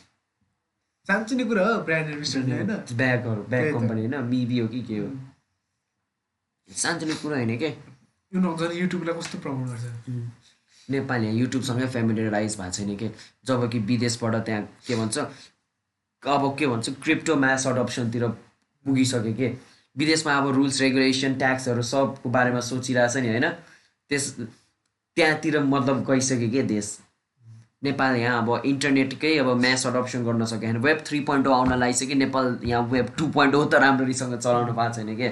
साँच्चै 1.07 1.35
नै 1.35 1.43
कुरा 1.49 1.63
हो 1.67 1.73
ब्रान्ड 1.87 2.07
एम्बेसडर 2.13 2.41
होइन। 2.51 2.71
ब्यागहरू 2.97 3.41
ब्याग 3.43 3.61
त्यही 3.61 3.73
त। 3.73 3.77
कम्पनी 3.77 4.01
होइन 4.01 4.15
मिबी 4.29 4.57
हो 4.59 4.67
कि 4.67 4.81
के 4.89 4.97
हो। 4.97 5.07
सानोतिनो 6.69 7.15
कुरा 7.21 7.35
होइन 7.37 7.57
के? 7.57 7.69
युट्युबलाई 8.31 9.13
कस्तो 9.17 9.37
प्रमोट 9.39 9.67
गर्छ? 9.69 9.85
नेपाल 10.89 11.23
यहाँ 11.23 11.35
युट्युबसँगै 11.35 11.87
फेमिलियराइज 11.87 12.55
भएको 12.59 12.71
छैन 12.71 12.95
कि? 12.97 13.07
जब 13.45 13.69
कि 13.71 13.79
विदेशबाट 13.89 14.35
त्यहाँ 14.45 14.61
के 14.87 14.95
भन्छ 14.95 15.17
अब 16.23 16.43
के 16.59 16.67
भन्छ 16.67 16.89
क्रिप्टो 17.03 17.35
म्यास 17.35 17.67
अडप्सनतिर 17.67 18.27
पुगिसक्यो 18.85 19.33
कि? 19.33 19.47
विदेशमा 19.95 20.33
अब 20.37 20.47
रुल्स 20.55 20.81
रेगुलेसन 20.81 21.33
ट्याक्सहरू 21.35 21.81
सबको 21.83 22.29
बारेमा 22.29 22.59
सोचिरहेछ 22.61 23.17
नि 23.17 23.27
होइन? 23.27 23.47
त्यस 24.09 24.29
त्यहाँतिर 25.17 25.59
मतलब 25.59 26.03
गइसक्यो 26.09 26.49
कि 26.49 26.61
देश? 26.63 26.97
नेपाल 27.83 28.15
यहाँ 28.15 28.41
अब 28.41 28.61
इन्टरनेटकै 28.65 29.37
अब 29.37 29.47
म्यास 29.59 29.85
अडप्सन 29.87 30.23
गर्न 30.25 30.45
सक्यो। 30.45 30.69
होइन 30.69 30.81
वेब 30.81 31.03
थ्री 31.07 31.19
पोइन्ट 31.29 31.47
आउन 31.47 31.73
लागिसक्यो। 31.79 32.17
नेपाल 32.17 32.59
यहाँ 32.63 32.83
वेब 32.87 33.07
टू 33.17 33.27
पोइन्ट 33.27 33.55
त 33.55 33.81
राम्ररीसँग 33.81 34.37
चलाउन 34.37 34.73
पाएको 34.73 34.93
छैन 34.95 35.15
कि? 35.15 35.29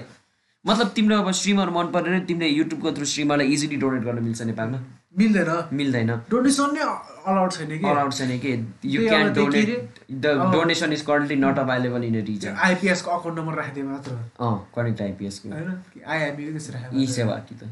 मतलब 0.65 0.87
तिम्रो 0.95 1.17
अब 1.17 1.31
स्ट्रिमर 1.31 1.69
मन 1.69 1.91
परेन 1.93 2.25
तिमीले 2.25 2.47
युट्युबको 2.47 2.91
थ्रु 2.91 3.05
स्ट्रिमरलाई 3.05 3.47
इजिली 3.53 3.77
डोनेट 3.77 4.03
गर्न 4.03 4.23
मिल्छ 4.23 4.41
नेपालमा। 4.41 4.79
मिल्दैन। 5.13 5.49
मिल्दैन। 5.73 6.09
डोनेसन 6.29 6.73
नै 6.73 6.81
अलाउड 6.81 7.51
छैन 7.51 7.69
कि? 7.69 7.85
अलाउड 7.85 8.13
छैन 8.13 8.39
कि। 8.39 8.51
यु 8.85 9.07
क्यान 9.07 9.33
के 9.33 9.39
donate 9.39 9.99
the 10.11 10.25
donation 10.53 10.93
is 10.93 11.01
currently 11.01 11.35
not 11.35 11.59
available 11.59 12.03
in 12.03 12.15
region 12.25 12.53
आइपिएसको 12.67 13.11
account 13.11 13.39
number 13.39 13.53
राखिदिए 13.55 13.83
मात्र। 13.83 14.11
अँ 14.39 14.53
कनेक्ट 14.75 15.01
आइपिएसको 15.01 15.49
होइन? 15.49 15.71
कि 15.93 16.01
आइएमई 16.01 16.51
त्यस्तो 16.51 16.73
राखेर 16.73 16.89
ई 16.89 16.97
मात्र। 16.97 17.13
सेवा 17.13 17.35
कि 17.49 17.55
त। 17.55 17.63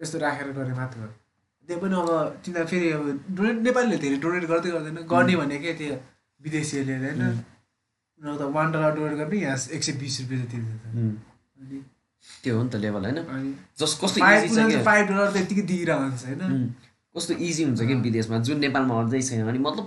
त्यस्तो 0.00 0.18
राखेर 0.18 0.52
गरे 0.52 0.74
मात्र। 0.74 0.98
त्यो 1.68 1.76
पनि 1.78 1.94
अब 1.94 2.08
तिनीहरू 2.44 2.66
फेरि 2.68 2.90
अब 2.92 3.02
डोनेट 3.30 3.56
नेपालीले 3.62 3.96
धेरै 4.04 4.16
डोनेट 4.22 4.44
गर्दै 4.44 4.70
गर्दैन। 4.70 4.96
गर्ने 5.08 5.34
भनेकै 5.36 5.72
त्यो 5.80 5.94
विदेशीहरूले 6.40 6.96
होइन? 7.06 7.22
उनीहरू 8.20 8.38
त 8.38 8.42
वान 8.54 8.72
डलर 8.72 8.94
डोनेट 8.96 9.16
गर्ने 9.18 9.36
यहाँ 9.40 9.58
एक 9.72 9.82
सय 9.82 9.92
बिस 10.00 10.20
रुपियाँ 10.20 10.42
उम्, 10.42 11.14
अनि 11.58 11.78
त्यो 12.42 12.56
हो 12.56 12.62
नि 12.62 12.70
त 12.70 12.74
लेभल 12.84 13.02
होइन? 13.06 13.18
जस 13.78 13.98
कस्तो 14.02 14.18
फाइभ 14.20 15.08
डलर 15.08 15.30
त 15.30 15.36
यतिकै 15.36 15.62
दिइरहेको 15.72 16.02
हुन्छ 16.02 16.24
होइन? 16.26 16.68
कस्तो 17.14 17.34
इजी 17.48 17.62
हुन्छ 17.64 17.80
कि 17.88 17.94
विदेशमा? 18.10 18.38
जुन 18.50 18.58
नेपालमा 18.66 19.00
अझै 19.02 19.22
छैन 19.22 19.48
अनि 19.48 19.58
मतलब 19.58 19.86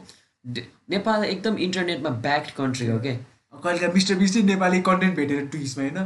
नेपाल 0.89 1.23
एकदम 1.25 1.57
इन्टरनेटमा 1.67 2.09
ब्याक्ड 2.27 2.51
कन्ट्री 2.57 2.87
हो 2.87 2.99
कि 3.05 3.17
कहिले 3.63 3.79
काहीँ 3.79 3.93
मिस्टर 3.93 4.15
बिस्टै 4.15 4.41
नेपाली 4.43 4.79
कन्टेन्ट 4.87 5.15
भेटेर 5.15 5.45
ट्विस्टमा 5.51 5.83
होइन? 5.83 5.97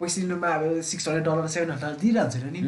पैसा 0.00 0.20
लिनुमा 0.20 0.48
अब 0.48 0.80
six 0.82 1.08
hundred 1.08 1.24
dollar 1.26 1.46
seven 1.48 1.70
hundred 1.70 1.98
दिइरहन्छ 2.00 2.36
नि? 2.54 2.60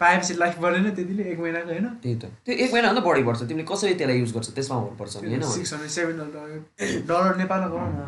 पाएपछि 0.00 0.34
लाइफ 0.34 0.58
बढेन 0.62 0.90
त्यतिले 0.90 1.22
एक 1.32 1.38
महिनाको 1.40 1.70
होइन? 1.70 1.86
त्यही 2.02 2.16
त। 2.16 2.24
त्यो 2.46 2.54
एक 2.54 2.72
महिनाभन्दा 2.72 3.02
बढी 3.08 3.22
पर्छ 3.28 3.40
तिमीले 3.42 3.66
कसरी 3.70 3.94
त्यसलाई 3.94 4.18
युज 4.18 4.32
गर्छ? 4.34 4.48
त्यसमा 4.58 4.76
हुनुपर्छ 4.76 5.16
होइन? 5.16 5.42
Six 5.54 5.72
hundred 5.72 5.92
seven 5.96 6.20
hundred 6.20 7.06
dollar 7.08 7.36
नेपालमा 7.42 7.68
गरौँ 7.74 7.90
न. 7.94 8.00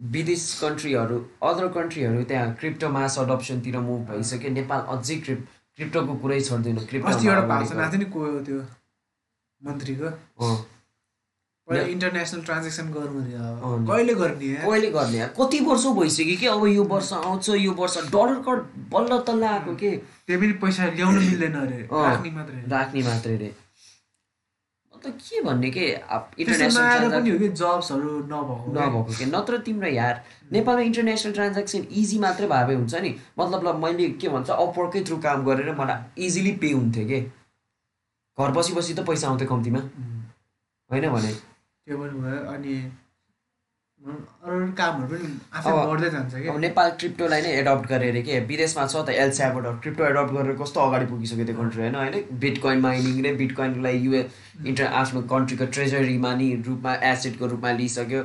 विदेश 0.00 0.42
कन्ट्रीहरू 0.62 1.18
अदर 1.42 1.68
कन्ट्रीहरू 1.74 2.22
त्यहाँ 2.24 2.54
क्रिप्टो 2.60 2.88
मास 2.88 3.18
अडप्सनतिर 3.18 3.78
मुभ 3.80 4.00
भइसक्यो। 4.10 4.50
नेपाल 4.52 4.80
अझै 4.96 5.16
क्रिप 5.26 5.46
क्रिप्टोको 5.76 6.14
कुरै 6.22 6.40
छोड्दैन 6.40 6.76
एउटा 6.76 7.40
भाषण 7.46 7.76
क्रिप्टो 7.76 7.78
आएको 7.78 7.92
थियो 7.92 7.98
नि 7.98 8.10
को 8.10 8.18
हो 8.20 8.40
त्यो 8.46 8.60
मन्त्रीको? 9.62 10.10
पहिला 11.68 11.82
इन्टरनेसनल 11.92 12.42
ट्रान्जेक्सन 12.42 12.86
गर्नु 12.92 13.20
अरे। 13.20 13.86
कहिले 13.86 14.14
गर्ने? 14.14 14.54
कहिले 14.64 14.90
गर्ने 14.90 15.26
कति 15.38 15.58
वर्ष 15.68 15.84
भइसक्यो 15.98 16.36
कि 16.40 16.46
अब 16.46 16.66
यो 16.66 16.84
वर्ष 16.92 17.12
आउँछ 17.12 17.48
यो 17.60 17.72
वर्ष 17.80 17.96
डलर 18.14 18.40
कड 18.46 18.58
बल्ल 18.92 19.18
तल्ल 19.28 19.44
आएको 19.44 19.74
के? 19.76 19.90
त्यही 20.26 20.40
पनि 20.40 20.52
पैसा 20.62 20.86
ल्याउनु 20.96 21.20
मिल्दैन 21.20 21.54
अरे। 21.60 21.78
राख्ने 21.92 22.30
मात्रै। 22.30 22.62
राख्ने 22.72 23.02
मात्रै 23.02 23.36
रे। 23.36 23.50
मतलब 24.98 25.14
के 25.14 25.40
भन्ने 25.42 25.70
के? 25.70 25.86
इन्टरनेसनल 26.38 26.82
नआएर 26.82 26.98
पनि 26.98 27.08
ट्रान्ज्याक्सन 27.08 27.30
हो 27.30 27.38
कि 27.38 27.48
जब्सहरू 27.48 28.10
नभएको 28.26 29.02
के? 29.18 29.24
नत्र 29.26 29.58
तिम्रो 29.58 29.88
यार। 29.88 30.24
नेपालमा 30.52 30.82
इन्टरनेसनल 30.82 31.32
ट्रान्ज्याक्सन 31.32 31.86
इजी 31.92 32.18
मात्रै 32.18 32.46
भए 32.48 32.74
हुन्छ 32.74 32.94
नि। 32.94 33.14
मतलब 33.38 33.60
ल 33.66 33.68
मैले 33.78 34.08
के 34.18 34.28
भन्छ 34.28 34.50
अपवर्कै 34.50 35.00
थ्रु 35.06 35.16
काम 35.22 35.44
गरेर 35.46 35.74
मलाई 35.74 36.26
इजिली 36.26 36.52
पे 36.58 36.70
हुन्थ्यो 36.72 37.04
कि? 37.06 37.20
घर 38.38 38.50
बसी 38.50 38.72
बसी 38.74 38.94
त 38.94 39.00
पैसा 39.06 39.28
आउँथ्यो 39.28 39.48
कम्तीमा। 39.48 39.80
होइन 40.90 41.08
भने। 41.10 41.32
त्यो 41.32 41.96
पनि 41.98 42.14
भयो। 42.20 42.40
अनि 42.52 42.74
अरू 42.74 42.90
अरू 42.90 42.90
कामहरू 42.90 42.90
पनि 42.90 42.90
आफै 42.90 43.87
अब- 45.66 45.88
क्या। 46.42 46.52
नेपाल 46.58 46.90
क्रिप्टोलाई 46.90 47.42
नै 47.42 47.48
एडप्ट 47.48 47.88
गरेर 47.88 48.22
के 48.22 48.40
विदेशमा 48.40 48.86
छ 48.86 48.96
त 48.96 49.08
एल 49.08 49.30
स्याबोडर 49.30 49.70
क्रिप्टो 49.70 50.04
एडप्ट 50.04 50.32
गरेर 50.32 50.56
कस्तो 50.56 50.80
अगाडि 50.80 51.06
पुगिसक्यो 51.06 51.44
त्यो 51.44 51.56
कन्ट्री 51.56 51.82
होइन? 51.82 51.94
होइन? 51.94 52.24
बिटकोइन 52.32 52.78
माइनिङ 52.78 53.22
नै 53.22 53.34
बिटकोइनलाई 53.34 53.98
युए 53.98 54.26
इन्टर 54.66 54.86
आफ्नो 54.86 55.22
कन्ट्रीको 55.22 55.66
ट्रेजरीमा 55.66 56.34
नि 56.34 56.62
रूपमा 56.66 56.94
एसेटको 56.94 57.46
रूपमा 57.46 57.72
लिइसक्यो। 57.72 58.24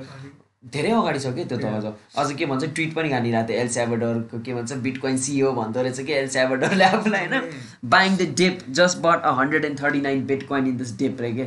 धेरै 0.65 0.91
अगाडि 0.91 1.19
छ 1.19 1.27
कि 1.27 1.45
त्यो 1.45 1.57
त 1.57 1.61
अझ। 1.65 1.93
अझ 2.17 2.35
के 2.35 2.45
भन्छ 2.45 2.65
ट्विट 2.65 2.93
पनि 2.93 3.11
हानिरहेको 3.11 3.49
थियो 3.49 3.57
एल 3.57 3.67
स्याबोडरको 3.67 4.39
के 4.39 4.53
भन्छ 4.53 4.73
बिटकोइन 4.73 5.17
सिओ 5.17 5.51
भन्दो 5.51 5.81
रहेछ 5.81 5.99
कि? 5.99 6.13
एल 6.13 6.27
स्याबोडरले 6.27 6.83
आफूलाई 6.83 7.25
होइन? 7.25 7.41
Buying 7.85 8.17
the 8.17 8.21
dip 8.21 8.59
just 8.69 8.97
but 8.97 9.21
a 9.21 9.31
hundred 9.31 9.65
and 9.65 9.81
thirty 9.81 10.01
nine 10.01 10.25
bitcoin 10.25 10.67
in 10.67 10.77
this 10.77 10.97
dip 10.97 11.17
रे 11.21 11.31
के? 11.33 11.43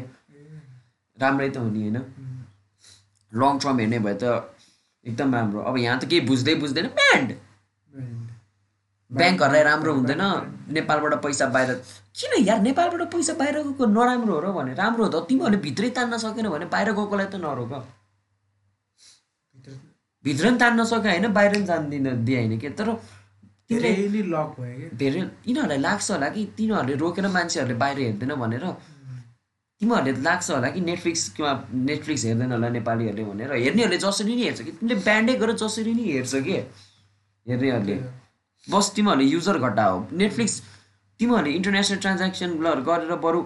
राम्रै 1.21 1.49
त 1.49 1.57
हो 1.57 1.71
नि 1.71 1.81
होइन? 1.83 2.03
लङ 3.41 3.59
टर्म 3.63 3.79
हेर्ने 3.81 3.99
भए 4.07 4.15
त 4.23 4.25
एकदम 5.07 5.35
राम्रो। 5.35 5.61
अब 5.69 5.77
यहाँ 5.79 5.99
त 6.01 6.05
केही 6.11 6.21
बुझ्दै 6.29 6.55
बुझ्दैन। 6.63 6.87
ब्यान्ड 7.01 7.31
ब्याङ्कहरूलाई 9.11 9.63
राम्रो 9.63 9.93
हुँदैन। 9.95 10.23
नेपालबाट 10.77 11.15
पैसा 11.25 11.47
बाहिर 11.55 11.71
किन 12.19 12.33
यार? 12.43 12.61
नेपालबाट 12.61 13.03
पैसा 13.13 13.33
बाहिर 13.41 13.57
गएको 13.63 13.85
नराम्रो 13.87 14.35
हो 14.35 14.41
र 14.41 14.47
भने। 14.57 14.75
राम्रो 14.75 15.05
हो 15.05 15.11
त। 15.11 15.27
तिमीहरूले 15.29 15.59
भित्रै 15.63 15.91
तान्न 15.97 16.19
सकेन 16.19 16.49
भने 16.51 16.67
बाहिर 16.75 16.89
गएकोलाई 16.99 17.27
त 17.27 17.37
नरोक। 17.39 17.73
भित्र 20.25 20.45
पनि 20.49 20.59
तान्न 20.59 20.85
सक्यो 20.85 21.11
होइन 21.11 21.27
बाहिर 21.33 21.53
पनि 21.55 21.65
जान 21.67 21.83
दिन 21.91 22.07
दिए 22.27 22.37
होइन 22.37 22.59
कि? 22.59 22.71
तर 22.75 22.89
लक 23.71 24.51
भयो 24.59 24.89
धेरै 24.99 25.21
यिनीहरूलाई 25.47 25.79
लाग्छ 25.79 26.11
होला 26.11 26.29
कि 26.35 26.43
तिनीहरूले 26.59 26.95
रोकेर 26.99 27.27
मान्छेहरूले 27.31 27.77
बाहिर 27.79 27.99
हेर्दैन 27.99 28.35
भनेर। 28.43 28.65
तिमीहरूले 29.81 30.13
लाग्छ 30.25 30.51
होला 30.51 30.69
कि 30.71 30.81
नेटफ्लिक्स 30.81 31.29
किंवा 31.37 31.53
नेटफ्लिक्स 31.75 32.25
हेर्दैन 32.25 32.53
होला 32.53 32.69
नेपालीहरूले 32.77 33.25
भनेर। 33.25 33.53
हेर्नेहरूले 33.53 33.99
जसरी 34.05 34.37
नै 34.37 34.43
हेर्छ 34.43 34.61
कि। 34.63 34.71
तिमीले 34.81 34.97
ब्यान्डै 35.09 35.35
गरेर 35.43 35.57
जसरी 35.63 35.93
नै 35.95 36.05
हेर्छ 36.13 36.33
कि 36.47 36.57
हेर्नेहरूले। 37.47 37.97
बस 38.67 38.87
तिमीहरूले 38.97 39.27
युजर 39.35 39.57
घटा 39.59 39.85
हो 39.85 39.99
नेटफ्लिक्स 40.23 40.55
तिमीहरूले 41.21 41.53
इन्टरनेसनल 41.59 41.99
ट्रान्ज्याक्सनहरू 42.05 42.83
गरेर 42.89 43.13
बरु 43.27 43.41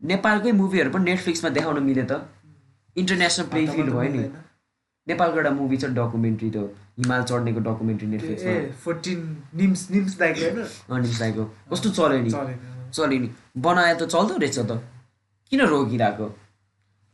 नेपालकै 0.00 0.52
मुभीहरू 0.60 0.90
पनि 0.94 1.04
नेटफ्लिक्समा 1.10 1.50
देखाउन 1.58 1.82
मिल्यो 1.82 2.04
त। 2.04 2.12
इन्टरनेसनल 2.96 3.46
प्ले 3.50 3.66
फिल्ड 3.74 3.90
भयो 3.98 4.10
नि। 4.14 4.22
नेपालको 5.06 5.36
एउटा 5.38 5.52
मुभी 5.58 5.76
छ 5.82 5.84
डकुमेन्ट्री 5.98 6.48
त्यो 6.54 6.64
हिमाल 7.02 7.22
चढ्नेको 7.30 7.60
डकुमेन्ट्री 7.66 8.08
नेटफ्लिक्समा। 8.14 8.52
राईको 11.20 11.44
कस्तो 11.72 11.88
चल्यो 11.98 12.18
नि? 12.22 12.30
चल्यो 12.94 13.18
नि 13.18 13.28
बनाए 13.66 13.94
त 13.94 14.02
चल्दो 14.14 14.34
रहेछ 14.38 14.58
त। 14.58 14.72
किन 15.52 15.60
रोकिरहेको 15.60 16.26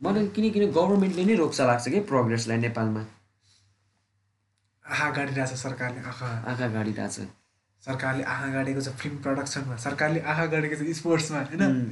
मलाई 0.01 0.27
किनकि 0.35 0.59
गभर्मेन्टले 0.67 1.23
नै 1.25 1.35
रोक्छ 1.35 1.61
लाग्छ 1.61 1.89
कि 1.89 1.99
प्रोग्रेसलाई 2.07 2.57
नेपालमा? 2.57 3.01
आँखा 4.85 5.09
गाडिरहेछ 5.11 5.51
सरकारले 5.59 5.99
आँखा। 5.99 6.27
आँखा 6.47 6.67
गाडिरहेछ। 6.71 7.17
सरकारले 7.83 8.23
आँखा 8.23 8.47
गाडेको 8.53 8.81
छ 8.81 8.95
फिल्म 8.95 9.17
प्रडक्सनमा 9.19 9.75
सरकारले 9.83 10.19
आँखा 10.23 10.45
गाडेको 10.55 10.75
छ 10.79 10.95
स्पोर्ट्समा 10.95 11.39
होइन? 11.51 11.91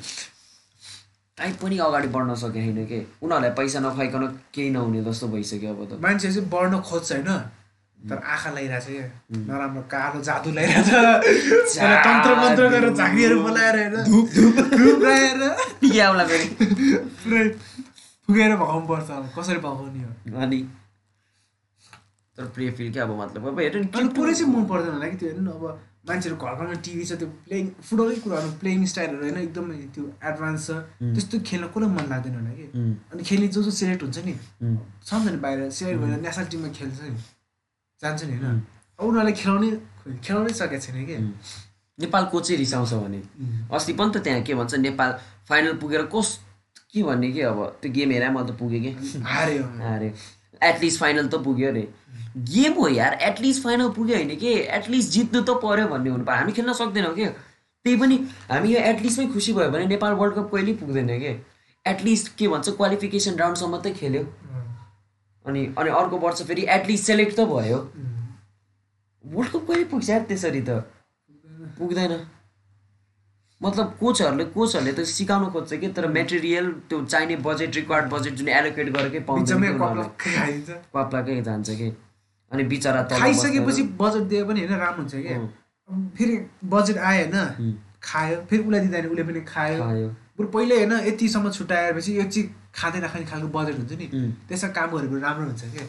काहीँ 1.38 1.54
पनि 1.60 1.78
अगाडि 1.84 2.08
बढ्न 2.16 2.36
सके 2.40 2.60
होइन 2.64 2.80
कि? 2.88 3.00
उनीहरूलाई 3.20 3.52
पैसा 3.60 3.80
नखुवाइकन 3.84 4.28
केही 4.56 4.70
नहुने 4.72 5.04
जस्तो 5.04 5.28
भइसक्यो 5.28 5.76
अब 5.76 5.84
त। 5.84 6.00
मान्छे 6.00 6.32
चाहिँ 6.32 6.50
बढ्न 6.50 6.80
खोज्छ 6.80 7.12
होइन? 7.12 7.30
तर 8.00 8.18
आँखा 8.34 8.50
लगाइरहेछ 8.52 8.86
क्या 8.88 9.06
नराम्रो 9.48 9.82
कालो 9.92 10.22
जादु 10.22 10.50
लगाइरहेछ 10.52 11.78
तन्त्र 12.06 12.36
मन्त्र 12.42 12.70
गरेर 12.70 12.94
झाँक्रीहरू 12.94 13.38
बोलाएर 13.42 13.76
होइन 13.78 13.96
धुप 14.04 14.28
धुप। 14.36 14.56
धुप 14.78 15.00
लगाएर 16.20 16.44
पुरै 17.24 17.44
फुकेर 18.30 18.56
भगाउनु 18.56 18.88
पर्छ 18.88 19.10
अब 19.12 19.30
कसरी 19.38 19.60
भगाउने 19.66 20.04
हो? 20.04 20.12
अनि? 20.44 20.60
तर 22.38 22.46
प्ले 22.56 22.70
फिल 22.78 22.92
क्या 22.94 23.04
अब 23.04 23.12
मतलब? 23.22 23.48
अब 23.48 23.60
हेर्नु 23.60 24.02
नि 24.02 24.10
पुरै 24.18 24.34
चाहिँ 24.34 24.54
मन 24.54 24.66
पर्दैन 24.72 24.94
होला 24.94 25.08
कि 25.08 25.18
त्यो 25.18 25.30
हेर्नु 25.30 25.44
न 25.44 25.54
अब 25.54 25.64
मान्छेहरू 26.10 26.36
घर 26.40 26.54
घरमा 26.56 26.76
टिभी 26.86 27.06
छ 27.06 27.12
त्यो 27.20 27.28
प्लेइङ 27.46 27.66
फुटबलै 27.84 28.16
कुराहरू 28.24 28.50
प्लेइङ 28.60 28.86
स्टाइलहरू 28.92 29.24
होइन 29.24 29.38
एकदमै 29.38 29.78
त्यो 29.96 30.04
एडभान्स 30.24 30.68
छ। 30.68 30.70
त्यस्तो 31.16 31.40
खेल्न 31.50 31.68
कसलाई 31.74 31.90
मन 31.96 32.06
लाग्दैन 32.12 32.36
होला 32.36 32.52
कि? 32.60 32.66
अनि 33.12 33.24
खेल्ने 33.30 33.48
जो 33.56 33.64
जो 33.64 33.72
सिलेक्ट 33.80 34.04
हुन्छ 34.04 34.18
नि 34.28 34.34
सम्झ 35.10 35.26
नि 35.32 35.38
बाहिर 35.44 35.70
सिलेक्ट 35.80 36.00
भएर 36.04 36.20
नेसनल 36.22 36.46
टिममा 36.54 36.70
खेल्छ 36.78 37.02
नि। 37.04 37.12
जान्छ 38.02 38.24
नि 38.24 38.38
होइन। 38.38 38.62
अब 39.00 39.06
उनीहरूलाई 39.06 39.34
खेलाउने 39.34 39.70
खेलाउनै 40.24 40.54
सकेको 40.54 40.82
छैन 40.86 41.06
कि। 41.06 41.16
नेपाल 42.00 42.26
कोच 42.32 42.48
चाहिँ 42.48 42.58
रिसाउँछ 42.60 42.94
भने। 42.94 43.22
अस्ति 43.74 43.94
पनि 43.94 44.12
त 44.14 44.18
त्यहाँ 44.24 44.42
के 44.42 44.54
भन्छ 44.54 44.74
नेपाल 44.76 45.12
फाइनल 45.50 45.74
पुगेर 45.82 46.02
कस 46.14 46.40
के 46.94 47.04
भन्ने 47.04 47.32
कि 47.32 47.42
अब 47.42 47.60
त्यो 47.82 47.92
गेम 47.92 48.12
हेरेँ 48.12 48.30
मैले 48.30 48.54
त 48.54 48.58
पुगेँ 48.58 48.82
कि? 48.82 48.92
हार्यो। 49.26 49.64
अरे 49.94 50.14
एटलिस्ट 50.62 51.00
फाइनल 51.00 51.28
त 51.28 51.42
पुग्यो 51.44 51.70
अरे। 51.70 51.88
गेम 52.38 52.74
हो 52.74 52.88
यार 52.88 53.14
एटलिस्ट 53.22 53.64
फाइनल 53.64 53.90
पुग्यो 53.98 54.16
होइन 54.16 54.36
कि? 54.38 54.54
एटलिस्ट 54.78 55.12
जित्नु 55.12 55.42
त 55.42 55.58
पर्यो 55.64 55.88
भन्ने 55.88 56.10
हुनु 56.10 56.24
पर्यो 56.24 56.38
हामी 56.38 56.52
खेल्न 56.54 56.74
सक्दैनौँ 56.74 57.14
कि? 57.16 57.26
त्यही 57.26 57.98
पनि 57.98 58.16
हामी 58.52 58.74
यो 58.74 58.80
एटलिस्टमै 58.94 59.28
खुसी 59.34 59.54
भयो 59.54 59.70
भने 59.72 59.86
नेपाल 59.88 60.14
वर्ल्ड 60.14 60.36
कप 60.36 60.50
कहिल्यै 60.54 60.76
पुग्दैन 60.78 61.08
कि? 61.20 61.34
एटलिस्ट 61.86 62.36
के 62.38 62.48
भन्छ 62.48 62.70
क्वालिफिकेसन 62.70 63.36
राउन्डसम्म 63.38 63.78
त 63.82 63.94
खेल्यो। 63.98 64.24
अनि 65.48 65.66
अनि 65.78 65.90
अर्को 66.00 66.18
वर्ष 66.20 66.42
फेरि 66.48 66.66
एटलिस्ट 66.70 67.06
सेलेक्ट 67.06 67.36
त 67.36 67.46
भयो। 67.52 67.80
वर्ल्ड 69.24 69.52
कप 69.52 69.68
कहिले 69.68 69.84
पुग्छ 69.92 70.10
त्यसरी 70.10 70.62
त। 70.62 70.70
पुग्दैन। 71.78 72.14
मतलब 73.62 73.96
कोचहरूले 74.00 74.46
कोचहरूले 74.54 74.94
त 74.94 75.04
सिकाउनु 75.12 75.48
खोज्छ 75.52 75.74
कि 75.74 75.88
तर 75.90 76.08
मेटेरियल 76.08 76.66
त्यो 76.90 76.98
चाहिने 77.06 77.36
बजेट 77.46 77.76
रिक्वायर्ड 77.76 78.10
बजेट 78.10 78.34
जुन 78.34 78.50
एलोकेट 78.56 78.90
गरेकै 78.98 79.20
खाइदिन्छ 79.22 80.70
क्वाप्लाकै 80.92 81.42
जान्छ 81.42 81.70
कि। 81.72 81.90
अनि 82.52 82.64
बिचरा 82.64 83.02
तल 83.04 83.20
खाइसकेपछि 83.20 83.84
बजेट 84.02 84.24
दिए 84.30 84.44
पनि 84.44 84.60
होइन 84.62 84.80
राम्रो 84.80 85.02
हुन्छ 85.02 85.14
कि 85.16 85.34
फेरि 86.18 86.36
बजेट 86.66 86.98
आयो 86.98 87.26
होइन 87.26 87.74
खायो। 88.04 88.36
फेरि 88.50 88.62
उसलाई 88.64 88.80
दिँदा 88.80 89.02
नि 89.02 89.08
उसले 89.08 89.24
पनि 89.24 89.42
खायो। 89.48 89.84
खायो। 89.84 90.08
बरु 90.38 90.48
पहिले 90.50 90.76
होइन 90.76 90.94
यतिसम्म 91.08 91.50
छुट्याएपछि 91.52 92.18
यो 92.18 92.24
चिज 92.30 92.50
खाँदै 92.78 93.00
नखाने 93.00 93.26
खालको 93.26 93.48
बजेट 93.48 93.76
हुन्छ 93.78 93.92
नि। 93.92 94.08
त्यसमा 94.48 94.70
काम 94.78 94.88
गरेको 94.98 95.16
राम्रो 95.26 95.46
हुन्छ 95.46 95.64
कि? 95.74 95.84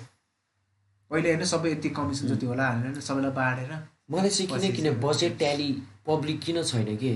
पहिले 1.11 1.28
होइन 1.32 1.45
सबै 1.45 1.70
यति 1.72 1.89
कमिसन 1.97 2.26
जति 2.28 2.47
होला 2.47 2.64
हालेर 2.68 3.01
सबैलाई 3.01 3.30
बाँडेर 3.39 3.72
मलाई 4.11 4.30
चाहिँ 4.30 4.49
किन 4.49 4.72
किन 4.76 5.01
बजेट 5.01 5.39
ट्याली 5.39 5.68
पब्लिक 6.07 6.41
किन 6.41 6.62
छैन 6.62 6.97
कि? 6.97 7.12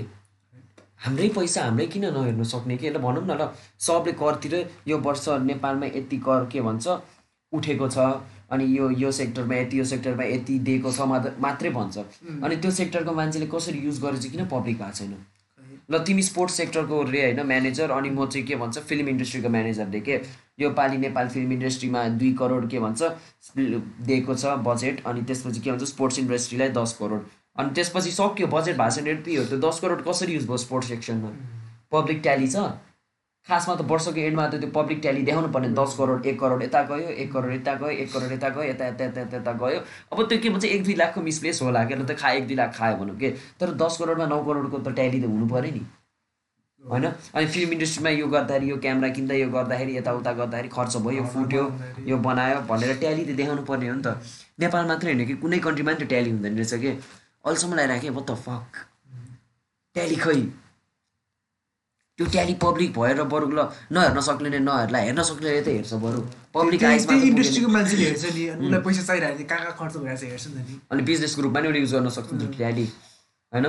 हाम्रै 1.03 1.27
पैसा 1.35 1.63
हाम्रै 1.63 1.85
किन 1.93 2.05
नहेर्न 2.13 2.43
सक्ने 2.43 2.77
कि? 2.77 2.89
ल 2.89 2.97
भनौँ 2.97 3.23
न 3.25 3.31
ल। 3.41 3.49
सबले 3.79 4.11
करतिर 4.21 4.53
यो 4.87 4.97
वर्ष 4.97 5.25
नेपालमा 5.49 5.85
यति 5.97 6.17
कर 6.17 6.45
के 6.51 6.61
भन्छ? 6.61 6.87
उठेको 7.53 7.87
छ 7.89 7.97
अनि 8.53 8.65
यो 8.77 8.89
यो 9.01 9.11
सेक्टरमा 9.11 9.55
यति 9.55 9.79
यो 9.79 9.85
सेक्टरमा 9.85 10.23
यति 10.23 10.57
दिएको 10.59 10.91
छ 10.91 11.01
मात्र- 11.11 11.39
मात्रै 11.41 11.69
भन्छ। 11.69 11.97
अनि 12.43 12.55
त्यो 12.55 12.71
सेक्टरको 12.71 13.11
मान्छेले 13.13 13.47
कसरी 13.53 13.79
युज 13.79 14.01
गरेर 14.01 14.17
चाहिँ 14.21 14.31
किन 14.37 14.45
पब्लिक 14.47 14.77
भएको 14.77 14.91
छैन? 14.97 15.13
ल 15.91 15.99
तिमी 16.07 16.21
स्पोर्ट्स 16.23 16.55
सेक्टरको 16.57 17.01
रे 17.03 17.21
होइन 17.21 17.45
म्यानेजर 17.47 17.91
अनि 17.91 18.09
म 18.09 18.25
चाहिँ 18.25 18.45
के 18.47 18.55
भन्छ 18.55 18.79
फिल्म 18.79 19.09
इन्डस्ट्रीको 19.09 19.49
म्यानेजरले 19.49 19.99
के? 19.99 20.21
यो 20.59 20.69
पालि 20.79 20.97
नेपाल 20.97 21.27
फिल्म 21.29 21.51
इन्डस्ट्रीमा 21.51 22.03
दुई 22.21 22.33
करोड 22.39 22.69
के 22.69 22.79
भन्छ 22.79 23.01
दिएको 23.57 24.35
छ 24.35 24.55
बजेट 24.67 25.03
अनि 25.07 25.21
त्यसपछि 25.27 25.59
के 25.59 25.71
भन्छ 25.71 25.83
स्पोर्ट्स 25.89 26.19
इन्डस्ट्रीलाई 26.19 26.69
दस 26.79 26.95
करोड। 26.99 27.25
अनि 27.59 27.73
त्यसपछि 27.75 28.11
सक्यो 28.11 28.47
बजेट 28.47 28.77
भाषण 28.77 29.07
यति 29.07 29.35
हो 29.35 29.45
त्यो 29.45 29.57
दस 29.67 29.79
करोड 29.79 30.03
कसरी 30.07 30.33
युज 30.33 30.47
भयो 30.47 30.57
स्पोर्ट्स 30.57 30.87
सेक्सनमा 30.89 31.31
पब्लिक 31.91 32.21
ट्याली 32.21 32.47
छ? 32.47 32.57
खासमा 33.49 33.73
त 33.75 33.81
वर्षको 33.91 34.19
एन्डमा 34.23 34.43
त 34.47 34.55
त्यो 34.63 34.69
पब्लिक 34.75 34.99
ट्याली 35.03 35.21
देखाउनु 35.27 35.47
पर्ने 35.51 35.69
दस 35.75 35.95
करोड 35.97 36.25
एक 36.25 36.39
करोड 36.39 36.61
यता 36.63 36.81
गयो 36.91 37.09
एक 37.23 37.31
करोड 37.33 37.51
यता 37.53 37.73
गयो 37.81 37.89
एक 38.03 38.13
करोड 38.13 38.31
यता 38.31 38.49
गयो 38.55 38.63
यता 38.63 38.85
यता 38.87 39.03
यता 39.03 39.21
यता 39.21 39.37
यता 39.37 39.51
गयो। 39.63 39.79
अब 40.13 40.23
त्यो 40.29 40.37
के 40.43 40.49
भन्छ 40.49 40.65
एक 40.65 40.83
दुई 40.83 40.95
लाखको 40.95 41.21
मिसप्लेस 41.21 41.61
होला 41.61 41.83
के? 41.83 41.95
त 41.95 42.15
खायो 42.23 42.37
एक 42.39 42.47
दुई 42.47 42.55
लाख 42.55 42.77
खायो 42.77 42.95
भनौँ 43.03 43.17
के? 43.19 43.29
तर 43.59 43.73
दस 43.83 43.97
करोडमा 43.99 44.25
नौ 44.31 44.39
करोडको 44.47 44.79
त 44.79 44.95
ट्याली 44.95 45.19
त 45.19 45.25
हुनु 45.33 45.47
पऱ्यो 45.51 45.71
नि। 45.75 45.83
होइन? 46.83 47.05
अनि 47.35 47.45
फिल्म 47.47 47.71
इन्डस्ट्रीमा 47.75 48.09
यो 48.09 48.27
गर्दाखेरि 48.31 48.69
यो 48.71 48.77
क्यामेरा 48.87 49.09
किन्दा 49.19 49.35
यो 49.35 49.49
गर्दाखेरि 49.51 49.97
यताउता 49.97 50.31
गर्दाखेरि 50.39 50.69
खर्च 50.79 50.97
भयो 51.03 51.19
यो 51.19 51.27
फुट्यो 51.35 51.63
यो 52.07 52.17
बनायो 52.23 52.57
भनेर 52.71 52.97
ट्याली 53.03 53.23
त 53.27 53.35
देखाउनु 53.43 53.63
पर्ने 53.67 53.87
हो 53.91 53.95
नि 53.99 54.03
त। 54.07 54.23
नेपाल 54.63 54.87
मात्रै 54.87 55.13
होइन 55.13 55.27
कि? 55.27 55.35
कुनै 55.43 55.59
कन्ट्रीमा 55.67 55.91
नि 55.91 55.97
त्यो 55.99 56.07
ट्याली 56.15 56.29
हुँदैन 56.31 56.55
रहेछ 56.63 56.73
कि? 56.79 56.91
अहिलेसम्म 57.43 57.73
लगाइराखेँ 57.75 58.11
what 58.15 58.27
the 58.31 58.35
fuck? 58.47 58.83
ट्याली 59.95 60.15
खै 60.15 60.41
त्यो 62.19 62.25
ट्याली 62.29 62.53
पब्लिक 62.61 62.89
भएर 62.93 63.21
बरु 63.25 63.47
ल 63.49 63.59
नहेर्न 63.91 64.19
सक्नेले 64.21 64.59
नहेर्ला 64.59 64.99
हेर्न 65.05 65.21
सक्नेले 65.29 65.61
त 65.61 65.67
हेर्छ 65.67 65.93
बरु। 66.03 66.19
पब्लिक 66.53 66.83
आइसमा 66.85 67.13
इन्डस्ट्रीको 67.29 67.69
मान्छेले 67.75 68.05
हेर्छ 68.05 68.25
नि 68.35 68.43
अनि 68.53 68.65
उसलाई 68.65 68.81
पैसा 68.85 69.03
चाहिरहेको 69.07 69.45
कहाँ 69.49 69.61
कहाँ 69.65 69.75
खर्च 69.79 69.95
भइरहेको 69.97 70.21
छ 70.21 70.29
हेर्छ 70.31 70.47
नि 70.47 70.61
नि 70.67 70.79
अनि 70.91 71.01
बिजनेसको 71.09 71.41
रूपमा 71.41 71.59
नि 71.61 71.67
उसले 71.67 71.79
युज 71.79 71.93
गर्न 71.93 72.09
सक्छ 72.17 72.29
त्यो 72.33 72.49
ट्याली 72.57 72.85
होइन? 73.51 73.65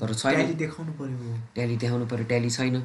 तर 0.00 0.14
छैन। 0.14 0.54
देखाउनु 0.62 0.92
पर्यो। 1.00 1.34
ट्याली 1.54 1.76
देखाउनु 1.82 2.06
पऱ्यो 2.06 2.24
ट्याली 2.30 2.50
छैन। 2.50 2.76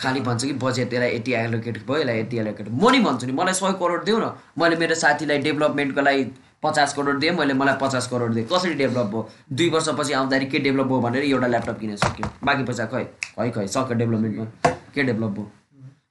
खालि 0.00 0.20
भन्छ 0.28 0.44
कि 0.44 0.52
बजेट 0.60 0.92
यसलाई 0.92 1.16
यति 1.16 1.32
एलोकेट 1.40 1.76
भयो 1.88 1.98
यसलाई 1.98 2.20
यति 2.20 2.36
एलोकेट 2.44 2.68
म 2.68 2.90
नि 2.92 3.00
भन्छु 3.06 3.26
नि 3.26 3.32
मलाई 3.40 3.54
सय 3.54 3.72
करोड 3.80 4.04
देऊ 4.04 4.18
न। 4.20 4.32
मैले 4.60 4.76
मेरो 4.76 4.94
साथीलाई 5.04 5.38
डेभलपमेन्टको 5.48 6.00
लागि 6.08 6.24
पचास 6.64 6.94
करोड 6.94 7.18
दिएँ 7.20 7.32
मैले 7.32 7.54
मलाई 7.54 7.76
पचास 7.80 8.06
करोड 8.10 8.34
दिएँ। 8.34 8.46
कसरी 8.52 8.74
डेभलप 8.74 9.06
भयो? 9.06 9.28
दुई 9.52 9.68
वर्षपछि 9.70 10.12
आउँदाखेरि 10.12 10.50
के 10.50 10.58
डेभलप 10.66 10.86
भयो 10.86 11.00
भनेर 11.00 11.24
एउटा 11.24 11.46
ल्यापटप 11.46 11.78
किन 11.80 11.96
सक्यो। 11.96 12.30
बाँकी 12.44 12.64
पैसा 12.64 12.86
खै? 12.86 13.04
खै 13.36 13.50
खै 13.50 13.66
सक्यो 13.68 13.94
डेभलपमेन्टमा 13.94 14.72
के 14.94 15.02
डेभलप 15.02 15.30
भयो? 15.30 15.50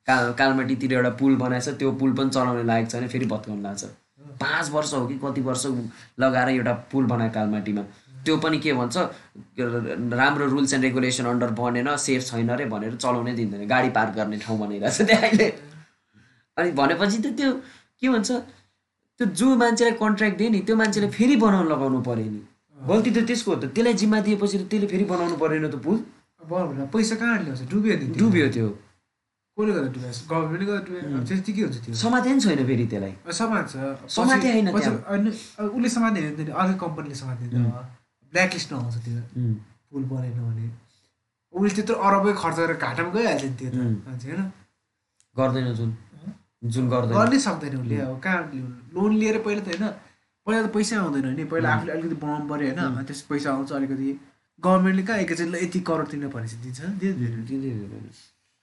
काल 0.07 0.31
कालमाटीतिर 0.39 0.93
एउटा 0.93 1.09
पुल 1.19 1.35
बनाएछ 1.37 1.67
त्यो 1.79 1.91
पुल 1.99 2.13
पनि 2.13 2.29
चलाउने 2.29 2.63
लायक 2.63 2.89
छैन 2.91 3.07
फेरि 3.07 3.25
भत्काउनु 3.25 3.61
लाग्छ 3.63 3.83
पाँच 4.41 4.69
वर्ष 4.71 4.93
हो 4.93 5.05
कि 5.07 5.19
कति 5.23 5.41
वर्ष 5.41 5.65
लगाएर 6.19 6.49
एउटा 6.49 6.73
पुल 6.91 7.05
बनायो 7.05 7.31
कालमाटीमा। 7.31 7.81
त्यो 8.25 8.37
पनि 8.37 8.57
के 8.59 8.73
भन्छ 8.73 8.97
राम्रो 9.57 10.45
रुल्स 10.47 10.73
एन्ड 10.73 10.83
रेगुलेसन 10.83 11.25
अन्डर 11.25 11.49
बनेन 11.59 11.95
सेफ 11.97 12.25
छैन 12.25 12.49
अरे 12.49 12.65
भनेर 12.71 12.95
चलाउनै 12.95 13.33
दिँदैन। 13.35 13.67
गाडी 13.67 13.89
पार्क 13.95 14.15
गर्ने 14.15 14.37
ठाउँ 14.39 14.59
बनाइरहेछ 14.59 15.01
त्यहाँ 15.01 15.29
अहिले। 15.29 15.47
अनि 16.57 16.71
भनेपछि 16.71 17.17
त 17.21 17.35
त्यो 17.37 17.51
के 18.01 18.09
भन्छ 18.09 18.31
त्यो 19.23 19.31
जो 19.39 19.55
मान्छेलाई 19.55 19.95
कन्ट्र्याक्ट 19.95 20.37
दियो 20.37 20.49
नि 20.51 20.59
त्यो 20.67 20.75
मान्छेले 20.75 21.07
फेरि 21.15 21.35
बनाउनु 21.39 21.69
लगाउनु 21.71 21.99
पऱ्यो 22.03 22.27
नि। 22.27 22.41
गल्ती 22.77 23.09
त 23.15 23.17
त्यसको 23.23 23.51
हो 23.51 23.57
त। 23.57 23.63
त्यसलाई 23.71 23.93
जिम्मा 23.95 24.19
दिएपछि 24.27 24.57
त 24.57 24.63
त्यसले 24.67 24.87
फेरि 24.91 25.05
बनाउनु 25.07 25.35
परेन 25.39 25.67
त 25.71 25.75
पुल 25.79 25.97
पैसा 26.91 27.15
कहाँ 27.15 27.37
ल्याउँछ 27.47 27.61
डुब्यो। 27.71 27.95
डुब्यो 28.19 28.47
त्यो। 28.51 28.67
कसले 29.55 29.71
गर्दा 29.71 29.89
डुब्यो? 29.95 30.11
गभर्मेन्टले 30.27 30.65
गर्दा 30.67 31.23
त्यति 31.23 31.51
के 31.55 31.61
हुन्छ 31.63 31.77
त्यो? 31.85 31.93
समाधान 31.95 32.35
छैन 32.43 32.61
फेरि 32.67 32.85
त्यसलाई। 32.91 33.13
समाज 33.31 33.63
छ। 33.71 33.75
समाते 34.11 34.47
होइन 34.51 34.67
उसले 34.67 35.89
भने 36.03 36.19
त 36.35 36.51
अर्कै 36.51 36.75
कम्पनीले 36.83 37.15
समात्दैन 37.15 37.63
ब्ल्याक 38.33 38.51
लिस्टमा 38.53 38.77
आउँछ 38.83 38.97
त्यो। 39.07 39.21
पुल 39.91 40.03
बनेन 40.11 40.35
भने। 40.43 40.65
उसले 41.53 41.71
त्यत्रो 41.79 41.95
अरबै 41.95 42.33
खर्च 42.41 42.57
गरेर 42.59 42.75
घाटामा 42.75 43.09
गइहाल्छ 43.15 43.43
नि 43.47 43.55
त्यो 43.55 43.69
त। 43.71 43.75
मान्छे 44.03 44.27
होइन? 44.27 44.41
गर्दैन 45.37 45.67
जुन। 45.79 45.91
जुन 46.63 46.89
गर्दैन। 46.89 47.13
गर्नै 47.17 47.39
सक्दैन 47.39 47.75
उसले 47.81 47.97
अब 48.01 48.19
कहाँ 48.23 48.41
लोन? 48.95 49.11
लिएर 49.19 49.37
पहिला 49.45 49.61
त 49.61 49.67
होइन 49.67 49.83
पहिला 50.47 50.61
त 50.63 50.69
पैसा 50.73 50.95
आउँदैन 50.99 51.27
नि 51.35 51.43
पहिला 51.51 51.67
आफूले 51.73 51.91
अलिकति 51.91 52.15
बनाउनु 52.23 52.45
पऱ्यो 52.47 52.67
होइन 52.67 52.79
अनि 52.79 53.03
त्यस 53.07 53.21
पैसा 53.29 53.49
आउँछ 53.51 53.71
अलिकति। 53.73 54.09
गभर्मेन्टले 54.63 55.03
कहाँ 55.03 55.19
एकैचोटि 55.19 55.51
ल 55.51 55.55
यति 55.63 55.79
करोड 55.89 56.07
तिर्न 56.07 56.27
भनेपछि 56.29 56.57
दिन्छ? 56.63 56.79
दिँदैन। 57.01 58.07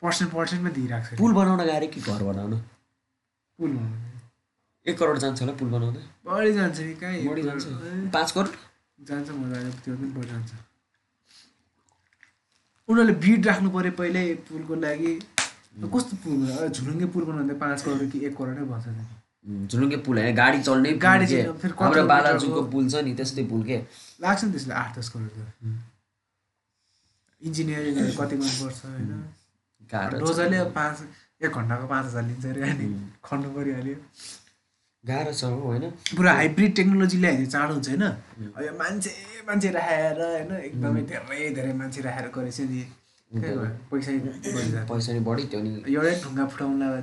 पर्सेन्ट 0.03 0.33
पर्सेन्टमा 0.33 0.71
दिइरहेको 0.71 1.17
छ। 1.17 1.19
पुल 1.21 1.33
बनाउन 1.37 1.61
गाह्रो 1.61 1.89
कि 1.93 2.01
घर 2.01 2.23
बनाउन? 2.25 2.53
पुल 3.59 3.71
बनाउनु। 3.71 4.09
एक 4.87 4.97
करोड 4.99 5.17
जान्छ 5.21 5.41
होला 5.41 5.53
पुल 5.61 5.69
बनाउँदा? 5.69 6.01
बढी 6.25 6.53
जान्छ 6.57 6.79
नि 6.81 6.95
कहाँ 6.97 7.13
बढी 7.29 7.43
करोड? 7.43 7.61
जान्छ 7.61 8.13
पाँच 8.15 8.31
करोड? 8.33 8.55
जान्छ 9.09 9.29
मजाले 9.31 9.71
त्यो 9.85 9.93
पनि 9.97 10.09
बढी 10.17 10.29
जान्छ। 10.31 10.51
उनीहरूले 12.89 13.15
बिड 13.21 13.47
राख्नु 13.47 13.69
पऱ्यो 13.71 13.93
पहिल्यै 14.01 14.35
पुलको 14.49 14.75
लागि। 14.81 15.13
कस्तो 15.89 16.15
पुल 16.25 16.41
झुलुङ्गे 16.69 17.07
पुल 17.15 17.25
बनाउँदा 17.25 17.55
पाँच 17.63 17.79
करोड 17.83 18.03
कि 18.13 18.19
एक 18.27 18.35
करोडै 18.37 18.65
भन्छ 18.73 18.87
झुलुङ्गे 19.71 19.99
पुल 20.07 20.17
होइन 20.19 20.35
गाडी 20.37 20.59
चल्ने 20.63 20.91
गाडी 21.05 21.27
हाम्रो 21.81 22.03
बालाजुको 22.13 22.61
पुल 22.73 22.85
छ 22.91 22.95
नि 23.05 23.13
त्यस्तै 23.17 23.45
पुल 23.53 23.63
के? 23.69 23.79
लाग्छ 24.21 24.45
नि 24.45 24.51
त्यसले 24.53 24.75
आठ 24.83 24.99
दस 24.99 25.09
करोड 25.15 25.29
इन्जिनियरिङहरू 27.43 28.13
कति 28.21 28.35
गर्नुपर्छ 28.37 28.81
होइन? 28.85 29.11
अब 30.61 30.71
पाँच 30.77 30.97
एक 31.43 31.51
घन्टाको 31.51 31.87
पाँच 31.89 32.05
हजार 32.07 32.25
लिन्छ 32.29 32.45
अरे 32.47 32.61
अनि 32.71 32.87
खन्नु 33.25 33.49
परिहाल्यो। 33.57 33.97
गाह्रो 35.05 35.33
छ 35.33 35.45
होइन? 35.65 35.85
पुरा 36.17 36.33
हाइब्रिड 36.41 36.71
टेक्नोलोजी 36.77 37.17
ल्यायो 37.19 37.37
भने 37.37 37.47
चाँडो 37.57 37.73
हुन्छ 37.75 37.89
होइन? 37.89 38.05
मान्छे 38.81 39.11
मान्छे 39.49 39.69
राखेर 39.73 40.21
होइन? 40.21 40.51
एकदमै 40.69 41.03
धेरै 41.09 41.51
धेरै 41.57 41.73
मान्छे 41.81 42.01
राखेर 42.05 42.27
गरेपछि 42.37 42.65
नि। 42.69 42.83
पैसै 43.31 44.13
पैसा 44.91 45.13
नि 45.13 45.21
बढी 45.27 45.45
त्यो 45.51 45.61
नि। 45.63 45.71
एउटै 45.87 46.15
ढुङ्गा 46.23 46.45
फुटाउनलाई 46.53 47.03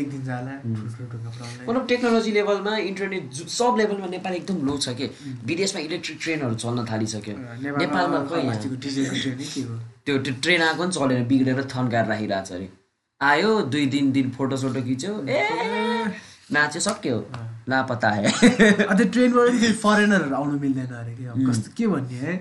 एक 0.00 0.06
दिन 0.10 0.22
जाला 0.24 0.52
ठुल्ठुलो 0.62 1.06
ढुङ्गा 1.12 1.30
फुटाउनलाई। 1.30 1.66
मतलब 1.68 1.86
टेक्नोलोजी 1.88 2.30
लेभलमा 2.38 2.72
इन्टरनेट 2.90 3.24
सब 3.58 3.72
लेभलमा 3.78 4.06
नेपाल 4.16 4.34
एकदम 4.34 4.58
लो 4.66 4.74
छ 4.84 4.88
कि? 4.98 5.06
विदेशमा 5.46 5.80
इलेक्ट्रिक 5.88 6.18
ट्रेनहरू 6.22 6.54
चल्न 6.64 6.78
थालिसक्यो। 6.90 7.34
नेपालमा 7.78 8.18
हो? 8.26 8.36
त्यो 10.04 10.18
त्यो 10.18 10.34
ट्रेन 10.42 10.60
आएको 10.62 10.82
पनि 10.82 10.92
चलेन 10.98 11.22
बिग्रेर 11.30 11.60
थन्काएर 11.74 12.06
राखिरहेको 12.10 12.46
छ 12.48 12.52
अरे। 12.58 12.68
आयो 13.20 13.50
दुई 13.72 13.86
दिन 13.94 14.12
दिन 14.12 14.26
फोटो 14.34 14.56
सोटो 14.56 14.80
खिच्यो। 14.82 15.12
ए 15.30 15.40
नाच्यो 16.52 16.80
सक्यो 16.80 17.16
लापता 17.70 18.08
आयो 18.08 18.30
अन्त 18.90 19.00
ट्रेनबाट 19.14 19.46
पनि 19.48 19.58
फेरि 19.62 19.76
फरेनरहरू 19.86 20.34
आउनु 20.34 20.58
मिल्दैन 20.58 20.92
अरे 21.00 21.12
कि 21.16 21.24
कस्तो 21.46 21.68
के 21.78 21.86
भन्ने 21.86 22.18
है? 22.26 22.34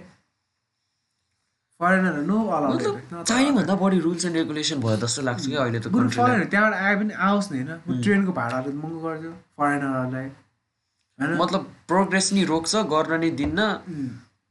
नो 1.79 2.37
मतलब 2.67 3.23
चाहिने 3.23 3.51
भन्दा 3.51 3.75
बढी 3.77 3.99
रुल्स 3.99 4.25
एन्ड 4.25 4.35
रेगुलेसन 4.35 4.79
भयो 4.81 4.95
जस्तो 4.97 5.21
लाग्छ 5.21 5.45
कि 5.45 5.55
अहिले 5.55 5.79
त 5.79 5.87
फरेनर 5.87 6.45
त्यहाँबाट 6.49 6.73
आए 6.73 6.95
पनि 6.95 7.13
आओस् 7.13 7.51
न 7.51 7.55
होइन? 7.55 8.01
ट्रेनको 8.01 8.31
भाडाहरू 8.33 8.71
महँगो 8.73 8.99
गरिदियो 8.99 9.31
फरेनरहरूलाई 9.59 10.23
होइन? 10.23 11.35
मतलब 11.41 11.61
प्रोग्रेस 11.87 12.33
नि 12.33 12.43
रोक्छ 12.51 12.75
गर्न 12.93 13.19
नि 13.21 13.29
दिन्न। 13.41 13.59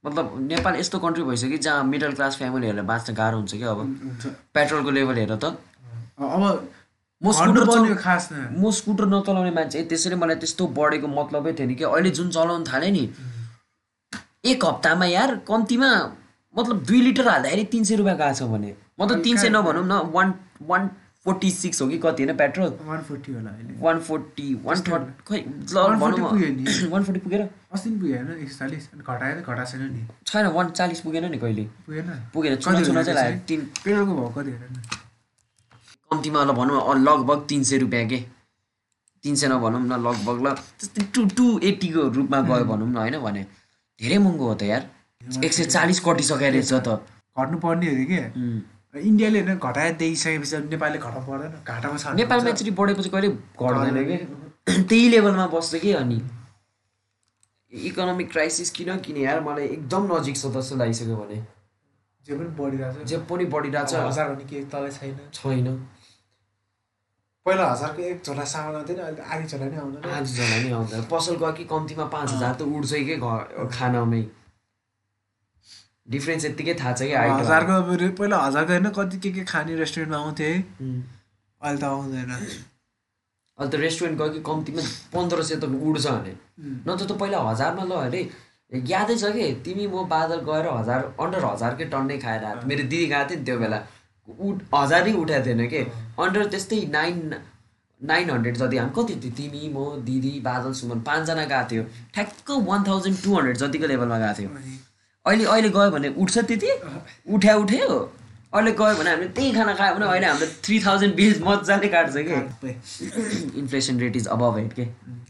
मतलब 0.04 0.26
नेपाल 0.40 0.76
यस्तो 0.76 0.98
कन्ट्री 1.02 1.24
भइसक्यो 1.24 1.50
कि 1.50 1.58
जहाँ 1.66 1.84
मिडल 1.84 2.12
क्लास 2.14 2.36
फ्यामिलीहरूलाई 2.38 2.86
बाँच्न 2.86 3.14
गाह्रो 3.14 3.36
हुन्छ 3.38 3.52
कि 3.54 3.62
अब। 3.62 3.78
पेट्रोलको 4.54 4.90
लेभल 4.90 5.16
हेर 5.18 5.34
त। 5.34 5.44
अब 6.18 6.42
म 7.22 7.32
स्कुटर 7.32 7.94
खास 7.96 8.28
न। 8.32 8.34
म 8.54 8.70
स्कुटर 8.70 9.06
नचलाउने 9.06 9.50
मान्छे 9.50 9.82
त्यसैले 9.90 10.16
मलाई 10.22 10.36
त्यस्तो 10.44 10.66
बढेको 10.78 11.08
मतलबै 11.10 11.52
थियो 11.58 11.66
नि 11.66 11.74
कि 11.74 11.84
अहिले 11.90 12.10
जुन 12.18 12.30
चलाउनु 12.30 12.64
थालेँ 12.70 12.92
नि। 12.92 13.04
एक 14.46 14.64
हप्तामा 14.64 15.06
यार 15.06 15.30
कम्तीमा 15.42 15.90
मतलब 16.56 16.84
दुई 16.84 17.00
लिटर 17.00 17.28
हाल्दाखेरि 17.28 17.64
तिन 17.72 17.84
सय 17.84 17.96
रुपियाँ 17.96 18.16
गएको 18.16 18.34
छ 18.34 18.42
भने। 18.52 18.74
मतलब 19.00 19.22
तिन 19.22 19.36
सय 19.36 19.48
नभनौँ 19.48 19.84
न 19.86 20.00
वान 20.14 20.34
वान 20.62 20.90
फोर्टी 21.26 21.50
सिक्स 21.50 21.82
हो 21.82 21.86
कि 21.88 21.98
कति 21.98 22.22
होइन 22.22 22.36
पेट्रोल? 22.36 22.68
वान 22.82 23.00
फोर्टी 23.02 23.32
होला 23.32 23.50
अहिले। 23.50 23.74
वान 23.80 24.00
फोर्टी 24.00 24.54
वान 24.64 24.76
थर्टी 24.80 25.12
खै 25.26 25.38
ल 25.38 25.76
140 25.76 25.98
भनौँ। 26.00 26.90
वान 26.90 27.02
फोर्टी 27.04 27.20
पुगेर। 27.26 27.40
अस्ति 27.72 27.90
होइन 27.90 28.30
एक 28.42 28.50
सय 28.50 28.58
चालिस 28.58 28.88
घटाएर 28.94 29.40
घटाएको 29.40 29.64
छैन 29.64 29.82
नि। 29.92 30.06
छैन 30.26 30.46
वान 30.46 30.70
चालिस 30.70 31.00
पुगेन 31.00 31.30
नि 31.30 31.38
कहिले। 31.38 31.64
पुगेन। 31.86 32.08
पुगेन 32.34 32.56
चुना 32.56 32.82
चुना 32.82 33.02
चाहिँ 33.02 33.18
लाग्यो। 33.18 33.40
तिन 33.48 33.60
पेट्रोलको 33.84 34.14
भाउ 34.14 34.30
कति 34.38 34.50
हेर 34.50 35.04
कम्तीमा 36.10 36.44
ल 36.44 36.50
भनौँ 36.52 36.78
न, 36.94 37.02
लगभग 37.02 37.46
तिन 37.48 37.62
सय 37.64 37.78
रुपियाँ 37.78 38.06
के? 38.08 38.18
तिन 39.24 39.34
सय 39.34 39.48
नभनौँ 39.48 39.80
न 39.82 39.92
लगभग 40.06 40.46
ल। 40.46 40.54
त्यस्तै 40.78 41.02
टु 41.14 41.24
टु 41.36 41.46
एट्टीको 41.68 42.08
रूपमा 42.16 42.40
गयो 42.40 42.64
भनौँ 42.64 42.88
न 42.88 42.96
होइन 42.96 43.18
भने। 43.18 43.42
धेरै 44.00 44.18
महँगो 44.18 44.46
हो 44.46 44.54
त 44.54 44.62
यार। 44.62 44.82
एक 45.26 45.52
सय 45.52 45.64
चालिस 45.64 46.00
कटिसकेको 46.00 46.50
रहेछ 46.54 46.72
त। 46.72 46.88
घट्नु 47.36 47.58
पर्ने 47.58 47.86
अरे 47.88 48.04
के। 48.10 48.20
इन्डियाले 48.96 49.40
होइन 49.40 49.58
अब 49.58 50.68
नेपालले 50.70 50.98
घटाउनु 50.98 51.26
पर्दैन। 51.26 51.52
घाटामा 51.66 51.96
छ 51.96 52.14
नेपालमा 52.16 52.48
एकचोटि 52.50 52.70
बढेपछि 52.70 53.08
कहिले 53.08 53.28
घट्दैन 53.28 53.98
कि? 54.06 54.16
त्यही 54.88 55.08
लेभलमा 55.08 55.46
बस्छ 55.52 55.74
कि 55.82 55.92
अनि। 55.92 56.18
इकोनोमिक 57.72 58.30
क्राइसिस 58.32 58.70
किन 58.70 58.96
किने 59.04 59.20
यार? 59.20 59.40
मलाई 59.42 59.66
एकदम 59.66 60.02
नजिक 60.12 60.36
छ 60.36 60.46
जस्तो 60.54 60.76
लागिसक्यो 60.76 61.16
भने। 61.16 61.38
जे 62.26 62.32
पनि 62.38 62.48
बढिरहेको 62.58 63.04
छ 63.04 63.06
जे 63.06 63.16
पनि 63.28 63.44
बढिरहेको 63.52 63.90
छ 63.90 63.94
हजार 64.06 64.26
भने 64.32 64.44
के 64.46 64.64
तलै 64.72 64.90
छैन। 64.90 65.18
छैन। 65.34 65.66
पहिला 67.46 67.64
हजारको 67.72 68.02
एक 68.02 68.22
झोला 68.24 68.44
सामान 68.44 68.74
आउँथेन 68.74 68.98
अहिले 68.98 69.22
आधी 69.22 69.46
झोला 69.46 69.66
नै 69.66 69.76
आउँदैन। 69.76 70.02
आजजना 70.10 70.56
नि 70.62 70.70
आउँदैन। 70.72 71.02
पसल 71.10 71.34
गयो 71.36 71.52
कि 71.52 71.64
कम्तीमा 71.70 72.04
पाँच 72.14 72.28
हजार 72.32 72.54
त 72.54 72.62
उड्छ 72.62 72.92
कि 73.06 73.16
घर 73.16 73.68
खानामै। 73.70 74.22
डिफ्रेन्स 76.06 76.44
यत्तिकै 76.44 76.74
थाहा 76.80 76.92
छ 76.92 77.02
कि 77.02 77.14
हजारको 77.14 77.74
पहिला 78.18 78.36
हजारको 78.38 78.72
होइन 78.72 78.88
कति 78.96 79.18
के 79.18 79.30
के 79.32 79.44
खाने 79.44 79.74
रेस्टुरेन्टमा 79.76 80.18
आउँथे। 80.18 80.50
अहिले 81.60 81.78
त 81.80 81.84
आउँदैन। 81.84 82.30
अहिले 82.30 83.70
त 83.70 83.74
रेस्टुरेन्ट 83.80 84.18
गयो 84.18 84.30
कि 84.30 84.40
कम्तीमा 84.46 84.82
पन्ध्र 85.14 85.42
सय 85.42 85.56
त 85.56 85.64
उड्छ 85.64 86.06
भने। 86.06 86.34
नत्र 86.86 87.04
त 87.06 87.12
पहिला 87.20 87.38
हजारमा 87.50 87.84
ल 87.84 87.92
अरे 88.06 88.20
यादै 88.90 89.16
छ 89.16 89.32
कि 89.34 89.44
तिमी 89.64 89.86
म 89.86 90.06
बादल 90.06 90.40
गएर 90.46 90.66
हजार 90.68 91.00
अन्डर 91.22 91.44
हजारकै 91.44 91.84
टन्नै 91.90 92.16
खाएर 92.22 92.44
आएको। 92.44 92.66
मेरो 92.66 92.82
दिदी 92.92 93.06
गएको 93.06 93.28
थियो 93.30 93.38
नि 93.38 93.44
त्यो 93.46 93.58
बेला। 93.58 93.78
उठ 94.28 94.56
हजारै 94.74 95.12
उठाएको 95.12 95.44
थिएन 95.46 95.62
कि? 95.66 95.80
अन्डर 96.22 96.44
त्यस्तै 96.54 96.80
नाइन 96.94 97.18
नाइन 98.00 98.30
हन्ड्रेड 98.30 98.56
जति 98.56 98.76
हामी 98.76 98.92
कति 98.96 99.14
थियो? 99.22 99.32
तिमी 99.36 99.62
म 99.74 100.02
दिदी 100.06 100.32
बादल 100.42 100.72
सुमन 100.80 101.00
पाँचजना 101.06 101.44
गएको 101.52 101.68
थियो। 101.70 101.82
ठ्याक्क 102.14 102.50
वान 102.68 102.80
थाउजन्ड 102.88 103.16
टू 103.24 103.30
हन्ड्रेड 103.36 103.56
जतिको 103.58 103.86
लेभलमा 103.86 104.18
गएको 104.18 104.34
थियो। 104.38 104.50
अहिले 105.26 105.44
अहिले 105.44 105.68
गयो 105.76 105.90
भने 105.90 106.08
उठ्छ 106.22 106.38
त्यति? 106.38 106.70
उठ्या 107.34 107.54
उठ्यो? 107.56 107.88
अहिले 108.54 108.72
गयो 108.72 108.94
भने 108.98 109.10
हामीले 109.10 109.28
त्यही 109.36 109.52
खाना 109.52 109.74
खायो 109.74 109.94
भने 109.94 110.06
अहिले 110.06 110.26
हाम्रो 110.26 110.46
थ्री 110.64 110.76
थाउजन्ड 110.84 111.14
बिल 111.14 111.42
मजाले 111.44 111.88
काट्छ 111.94 112.16
कि? 112.28 112.70
Inflation 113.60 114.00
rate 114.00 114.16
is 114.16 114.26
above 114.36 114.56
eight 114.58 114.72
के? 114.72 114.84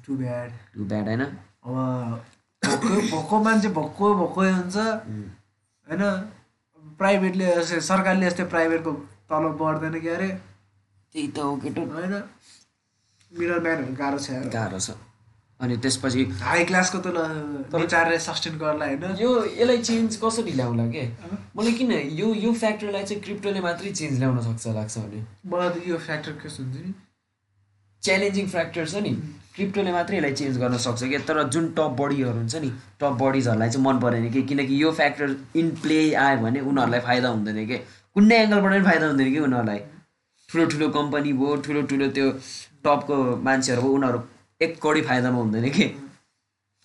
टु 0.06 0.16
ब्याड 0.16 0.50
टु 0.74 0.84
ब्याड 0.84 1.06
होइन? 1.08 1.22
अब 1.22 1.74
भक्कु 3.12 3.36
मान्छे 3.44 3.68
भक्कु 3.78 4.14
भक्कै 4.22 4.50
हुन्छ। 4.50 4.76
होइन? 4.76 6.02
प्राइभेटले 6.98 7.46
सरकारले 7.64 8.26
यस्तै 8.26 8.44
प्राइभेटको 8.52 8.92
तलब 9.30 9.56
बढ्दैन 9.58 10.00
कि 10.00 10.08
अरे 10.08 10.28
त्यही 10.28 11.26
त 11.28 11.38
हो 11.38 11.56
केटो। 11.64 11.82
होइन? 11.96 12.14
मिडल 13.32 13.60
म्यानहरू 13.62 13.94
गाह्रो 13.98 14.18
छ। 14.18 14.30
गाह्रो 14.54 14.78
छ। 14.78 14.88
अनि 15.60 15.76
त्यसपछि 15.82 16.24
हाई 16.42 16.64
क्लासको 16.68 16.98
त 17.04 17.08
विचारले 17.74 18.18
सस्टेन 18.20 18.58
गर्ला 18.58 18.86
होइन? 18.86 19.16
यो 19.20 19.30
यसलाई 19.44 19.78
चेन्ज 19.88 20.16
कसरी 20.24 20.52
ल्याउला 20.52 20.86
के? 20.92 21.04
मलाई 21.56 21.72
किन 21.72 21.92
यो 22.20 22.34
यो 22.34 22.52
फ्याक्टरलाई 22.52 23.04
चाहिँ 23.04 23.22
क्रिप्टोले 23.22 23.60
मात्रै 23.64 23.92
चेन्ज 23.92 24.18
ल्याउन 24.18 24.40
सक्छ 24.48 24.74
लाग्छ 24.76 24.98
भने। 24.98 25.24
मलाई 25.48 25.70
त 25.70 25.88
यो 25.88 25.96
फ्याक्टर 25.96 26.32
के 26.42 26.48
हुन्छ 26.48 26.76
नि? 26.76 26.92
च्यालेन्जिङ 28.02 28.46
फ्याक्टर 28.52 28.84
छ 28.86 29.02
नि। 29.06 29.12
क्रिप्टोले 29.56 29.92
मात्रै 29.92 30.16
यसलाई 30.16 30.34
चेन्ज 30.40 30.58
गर्न 30.60 30.76
सक्छ 30.86 31.02
कि? 31.02 31.18
तर 31.24 31.42
जुन 31.48 31.72
टप 31.72 31.96
बडीहरू 32.00 32.36
हुन्छ 32.38 32.54
नि 32.60 32.70
टप 33.00 33.12
बडिजहरूलाई 33.24 33.70
चाहिँ 33.70 33.84
मन 33.86 33.98
परेन 34.04 34.30
कि? 34.32 34.42
किनकि 34.52 34.82
यो 34.82 34.92
फ्याक्टर 35.00 35.36
इन 35.56 35.70
प्ले 35.82 35.98
आयो 36.14 36.38
भने 36.44 36.60
उनीहरूलाई 36.60 37.00
फाइदा 37.08 37.28
हुँदैन 37.28 37.66
कि? 37.66 37.78
कुनै 38.14 38.36
एङ्गलबाट 38.44 38.72
पनि 38.72 38.84
फाइदा 38.92 39.06
हुँदैन 39.06 39.32
कि 39.32 39.40
उनीहरूलाई? 39.48 39.80
ठुलो 40.48 40.64
ठुलो 40.72 40.88
कम्पनी 41.00 41.32
भयो 41.32 41.56
ठुलो 41.64 41.82
ठुलो 41.90 42.06
त्यो 42.16 42.30
टपको 42.84 43.16
मान्छेहरू 43.44 43.82
भयो 43.82 43.92
उनीहरू 43.98 44.18
एक 44.60 44.78
कौडी 44.80 45.02
फाइदामा 45.02 45.38
हुँदैन 45.38 45.70
कि। 45.70 45.84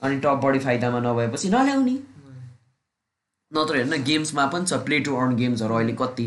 अनि 0.02 0.20
टप 0.20 0.40
बडी 0.44 0.60
फाइदामा 0.60 1.00
नभएपछि 1.00 1.50
नल्याउने। 1.50 1.98
नत्र 3.52 3.76
हेर्न 3.76 4.04
गेम्समा 4.04 4.46
पनि 4.54 4.66
छ 4.66 4.74
प्ले 4.86 5.00
टु 5.00 5.16
अर्न 5.16 5.36
गेम्सहरू 5.36 5.76
अहिले 5.76 5.94
कति। 6.02 6.26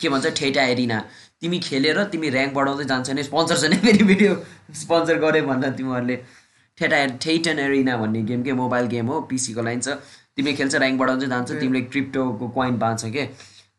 के 0.00 0.08
भन्छ 0.08 0.26
ठेटा 0.36 0.62
एरिना। 0.74 0.98
तिमी 1.40 1.58
खेलेर 1.60 2.02
तिमी 2.12 2.30
ऱ्याङ्क 2.30 2.54
बढाउँदै 2.54 2.84
जान्छ 2.84 3.10
भने 3.10 3.22
स्पोन्सर 3.22 3.56
छ 3.58 3.70
नि 3.70 3.76
फेरि 3.84 4.04
भिडियो 4.04 4.34
स्पोन्सर 4.74 5.18
गऱ्यो 5.20 5.46
भन्न 5.46 5.72
तिमीहरूले। 5.76 6.16
ठेटा 6.78 6.98
ठेटन 7.22 7.58
एरिना 7.58 7.96
भन्ने 7.96 8.22
गेम 8.28 8.42
के 8.42 8.52
मोबाइल 8.52 8.86
गेम 8.94 9.06
हो 9.06 9.20
पिसीको 9.30 9.62
लाइन 9.62 9.80
छ। 9.80 9.88
तिमीले 10.36 10.56
खेल्छ 10.56 10.74
ऱ्याङ्क 10.74 10.98
बढाउँदै 11.00 11.26
जान्छ 11.26 11.50
तिमीले 11.60 11.80
क्रिप्टोको 11.92 12.48
कोइन 12.56 12.78
पाउँछ 12.78 13.04
के। 13.14 13.24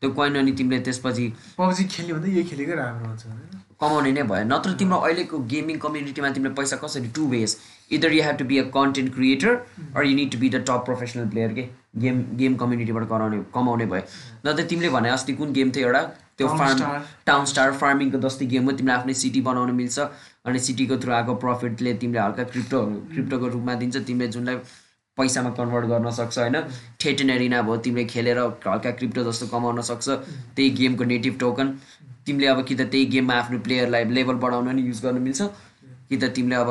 त्यो 0.02 0.10
कोइन 0.12 0.36
अनि 0.40 0.52
तिमीले 0.56 0.80
त्यसपछि 0.86 1.26
पब्जी 1.58 1.84
खेल्ने 1.92 2.14
भन्दा 2.14 2.28
यो 2.38 2.44
खेलेकै 2.50 2.76
राम्रो 2.76 3.08
हुन्छ 3.08 3.26
कमाउने 3.82 4.12
नै 4.12 4.24
भयो। 4.24 4.44
नत्र 4.46 4.74
तिम्रो 4.80 4.98
अहिलेको 5.06 5.40
गेमिङ 5.54 5.78
कम्युनिटीमा 5.80 6.30
तिमीले 6.36 6.54
पैसा 6.56 6.76
कसरी 6.84 7.08
two 7.16 7.28
ways 7.30 7.56
either 7.92 8.14
you 8.14 8.24
have 8.24 8.38
to 8.38 8.46
be 8.46 8.58
a. 8.58 8.64
Content 8.76 9.14
creator 9.16 9.52
or 9.96 10.06
you 10.06 10.16
need 10.16 10.32
to 10.32 10.38
be 10.38 10.50
the 10.50 10.64
top 10.68 10.86
professional 10.86 11.28
player 11.30 11.54
के 11.54 11.68
गेम 12.04 12.22
गेम 12.38 12.56
कम्युनिटीबाट 12.62 13.10
कराउने 13.10 13.42
कमाउने 13.54 13.86
भयो। 13.92 14.02
नत्र 14.46 14.64
तिमीले 14.70 14.90
भने 14.96 15.10
अस्ति 15.10 15.34
कुन 15.34 15.52
गेम 15.54 15.72
थियो 15.76 15.88
एउटा? 15.88 16.02
त्यो 16.38 16.48
फार्म. 16.48 16.80
टाउन 17.26 17.46
स्टार 17.52 17.72
फार्मिङको 17.82 18.18
जस्तै 18.24 18.46
गेम 18.54 18.66
हो 18.66 18.72
तिमीले 18.80 18.94
आफ्नै 18.94 19.14
सिटी 19.20 19.42
बनाउनु 19.42 19.74
मिल्छ 19.74 20.00
अनि 20.46 20.60
सिटीको 20.60 20.98
थ्रु 21.04 21.14
आएको 21.18 21.36
प्रफिटले 21.44 21.94
तिमीले 22.02 22.20
हल्का 22.20 22.44
क्रिप्टोहरू 22.56 22.98
क्रिप्टोको 23.14 23.48
रूपमा 23.54 23.76
दिन्छ 23.84 23.96
तिमीले 24.08 24.28
जुनलाई 24.34 24.56
पैसामा 25.18 25.50
कन्भर्ट 25.58 25.86
गर्न 25.88 26.12
सक्छ 26.12 26.38
होइन? 26.38 26.56
ठेटन 27.00 27.30
एरिना 27.30 27.62
भयो 27.62 27.78
तिमीले 27.86 28.06
खेलेर 28.08 28.40
हल्का 28.40 28.92
क्रिप्टो 28.92 29.24
जस्तो 29.30 29.48
कमाउन 29.48 29.82
सक्छ। 29.92 30.08
त्यही 30.10 30.70
गेमको 30.82 31.04
नेटिभ 31.14 31.40
टोकन 31.40 31.72
तिमीले 32.26 32.48
अब 32.48 32.60
कि 32.66 32.76
त 32.76 32.82
त्यही 32.92 33.06
गेममा 33.16 33.34
आफ्नो 33.40 33.60
प्लेयरलाई 33.66 34.04
लेभल 34.18 34.36
बढाउन 34.44 34.70
नि 34.76 34.82
युज 34.88 35.02
गर्न 35.06 35.22
मिल्छ 35.22 35.42
कि 35.42 36.18
त 36.18 36.24
तिमीले 36.36 36.56
अब 36.56 36.70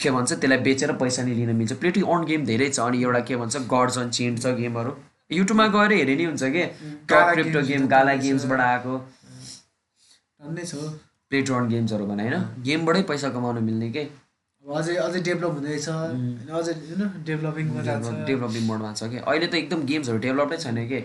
के 0.00 0.10
भन्छ 0.10 0.32
त्यसलाई 0.32 0.58
बेचेर 0.66 0.92
पैसा 1.00 1.22
नि 1.24 1.34
लिन 1.34 1.50
मिल्छ। 1.56 1.72
प्लेटी 1.80 2.00
अन 2.14 2.24
गेम 2.26 2.44
धेरै 2.46 2.68
छ 2.70 2.80
अनि 2.80 3.02
एउटा 3.02 3.20
के 3.28 3.36
भन्छ 3.36 3.56
गड्स 3.72 3.98
अन 3.98 4.10
चेन्ड 4.18 4.42
छ 4.42 4.54
गेमहरू। 4.60 4.92
युट्युबमा 5.30 5.66
गएर 5.74 5.92
हेरे 5.92 6.14
नि 6.16 6.24
हुन्छ 6.24 6.42
कि? 6.54 6.64
टप 7.10 7.32
क्रिप्टो 7.32 7.60
गेम 7.66 7.86
गाला। 7.88 8.14
गेम्सबाट 8.24 8.60
आएको। 8.60 8.94
छ। 10.64 10.74
प्ले 11.30 11.42
टु 11.42 11.54
अर्न 11.54 11.68
गेम्सहरू 11.68 12.06
भने 12.06 12.22
होइन? 12.28 12.46
गेमबाटै 12.66 13.02
पैसा 13.10 13.28
कमाउन 13.36 13.62
मिल्ने 13.64 13.90
के? 13.92 14.02
अझै 14.64 14.94
अझै 15.04 15.20
डेभलप 15.28 15.52
हुँदैछ 15.58 15.88
अझै 15.88 16.72
होइन? 16.72 17.02
डेभलपिङ 17.26 17.66
डेभलपिङ 18.26 18.62
मोडमा 18.66 18.92
छ 18.92 19.02
कि? 19.12 19.18
अहिले 19.18 19.46
त 19.46 19.54
एकदम 19.54 19.80
गेम्सहरू 19.90 20.18
डेभलपै 20.26 20.56
छैन 20.64 20.78
कि? 20.88 21.00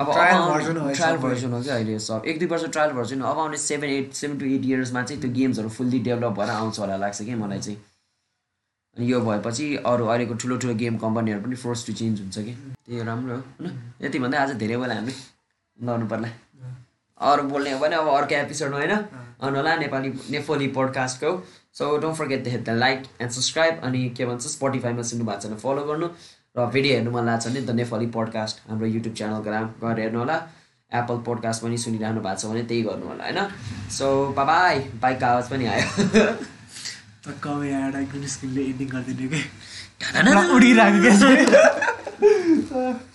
अब 0.00 0.06
Trial 0.06 0.42
version 0.50 0.76
हो 0.80 0.90
ट्रायल। 0.94 1.16
भर्जन 1.22 1.52
हो 1.52 1.62
कि 1.62 1.68
अहिले 1.68 1.98
सब। 1.98 2.22
एक 2.26 2.38
दुई 2.38 2.48
वर्ष 2.48 2.64
ट्रायल 2.64 2.90
भर्जन 2.92 3.20
अब 3.20 3.38
आउने 3.38 3.56
seven 3.56 3.90
eight 3.90 4.12
seven 4.14 4.38
to 4.38 4.46
eight 4.46 4.64
इयर्समा 4.64 5.02
चाहिँ 5.02 5.20
त्यो 5.22 5.30
गेम्सहरू 5.30 5.68
फुल्ली 5.68 5.98
डेभलप 6.08 6.38
भएर 6.38 6.50
आउँछ 6.50 6.78
होला 6.80 6.96
लाग्छ 6.96 7.22
कि 7.22 7.34
मलाई 7.34 7.60
चाहिँ। 7.60 7.76
अनि 8.96 9.12
यो 9.12 9.20
भएपछि 9.20 9.66
अरू 9.86 10.06
अहिलेको 10.06 10.34
ठुलो 10.34 10.56
ठुलो 10.56 10.74
गेम 10.74 10.96
कम्पनीहरू 10.98 11.40
पनि 11.40 11.56
फोर्स 11.56 11.86
टु 11.86 11.92
चेन्ज 11.92 12.20
हुन्छ 12.20 12.38
कि। 12.38 12.54
त्यही 12.86 13.02
राम्रो 13.02 13.36
हो। 13.36 13.42
होइन? 13.60 13.82
यति 14.02 14.18
भन्दै 14.18 14.38
आज 14.38 14.50
धेरै 14.64 14.76
बेला 14.76 14.94
हामी। 14.94 15.12
गर्नु 15.78 16.06
पर्ला। 16.08 16.28
अरू 17.20 17.42
बोल्ने 17.48 17.72
हो 17.72 17.78
भने 17.78 17.96
अब 17.96 18.08
अर्को 18.08 18.34
एपिसोडमा 18.34 18.76
होइन? 18.76 18.92
आउनु 19.42 19.56
होला 19.56 19.76
नेपाली 19.76 20.08
नेफोली 20.30 20.68
पोडकास्टको 20.76 21.30
so 21.78 21.96
don't 21.98 22.16
forget 22.16 22.44
the 22.44 22.48
hit 22.48 22.64
the 22.64 22.70
like 22.80 23.02
and 23.20 23.32
subscribe 23.32 23.80
अनि 23.84 24.08
के 24.16 24.26
भन्छ 24.26 24.46
स्पोटिफाईमा 24.48 25.02
सुन्नु 25.10 25.26
भएको 25.26 25.40
छैन 25.40 25.56
फलो 25.60 25.84
गर्नु। 25.84 26.08
र 26.56 26.66
भिडियो 26.66 26.94
हेर्नु 26.94 27.10
मन 27.10 27.24
लाग्छ 27.26 27.46
भने 27.46 27.60
द 27.62 27.70
नेफली 27.70 28.06
पोडकास्ट 28.14 28.70
हाम्रो 28.70 28.86
युट्युब 28.86 29.14
च्यानल 29.14 29.42
गएर 29.46 29.64
गएर 29.82 29.98
हेर्नु 30.00 30.18
होला। 30.18 30.36
एप्पल 30.92 31.18
पोडकास्ट 31.26 31.62
पनि 31.62 31.76
सुनिरहनु 31.78 32.20
भएको 32.20 32.40
छ 32.40 32.44
भने 32.50 32.62
त्यही 32.70 32.82
गर्नु 32.82 33.06
होला 33.06 33.24
होइन? 33.24 33.38
सो 33.98 34.06
बाई 34.38 34.78
बाइकको 35.02 35.26
आवाज 35.26 35.50
पनि 35.50 35.66
आयो। 35.74 35.86
ग्रिन 38.10 38.26
स्क्रिनले 38.26 38.62
एडिङ 38.70 38.88
गरिदिने 38.88 39.26
कि? 39.30 39.40
उडिरहेको 40.56 40.98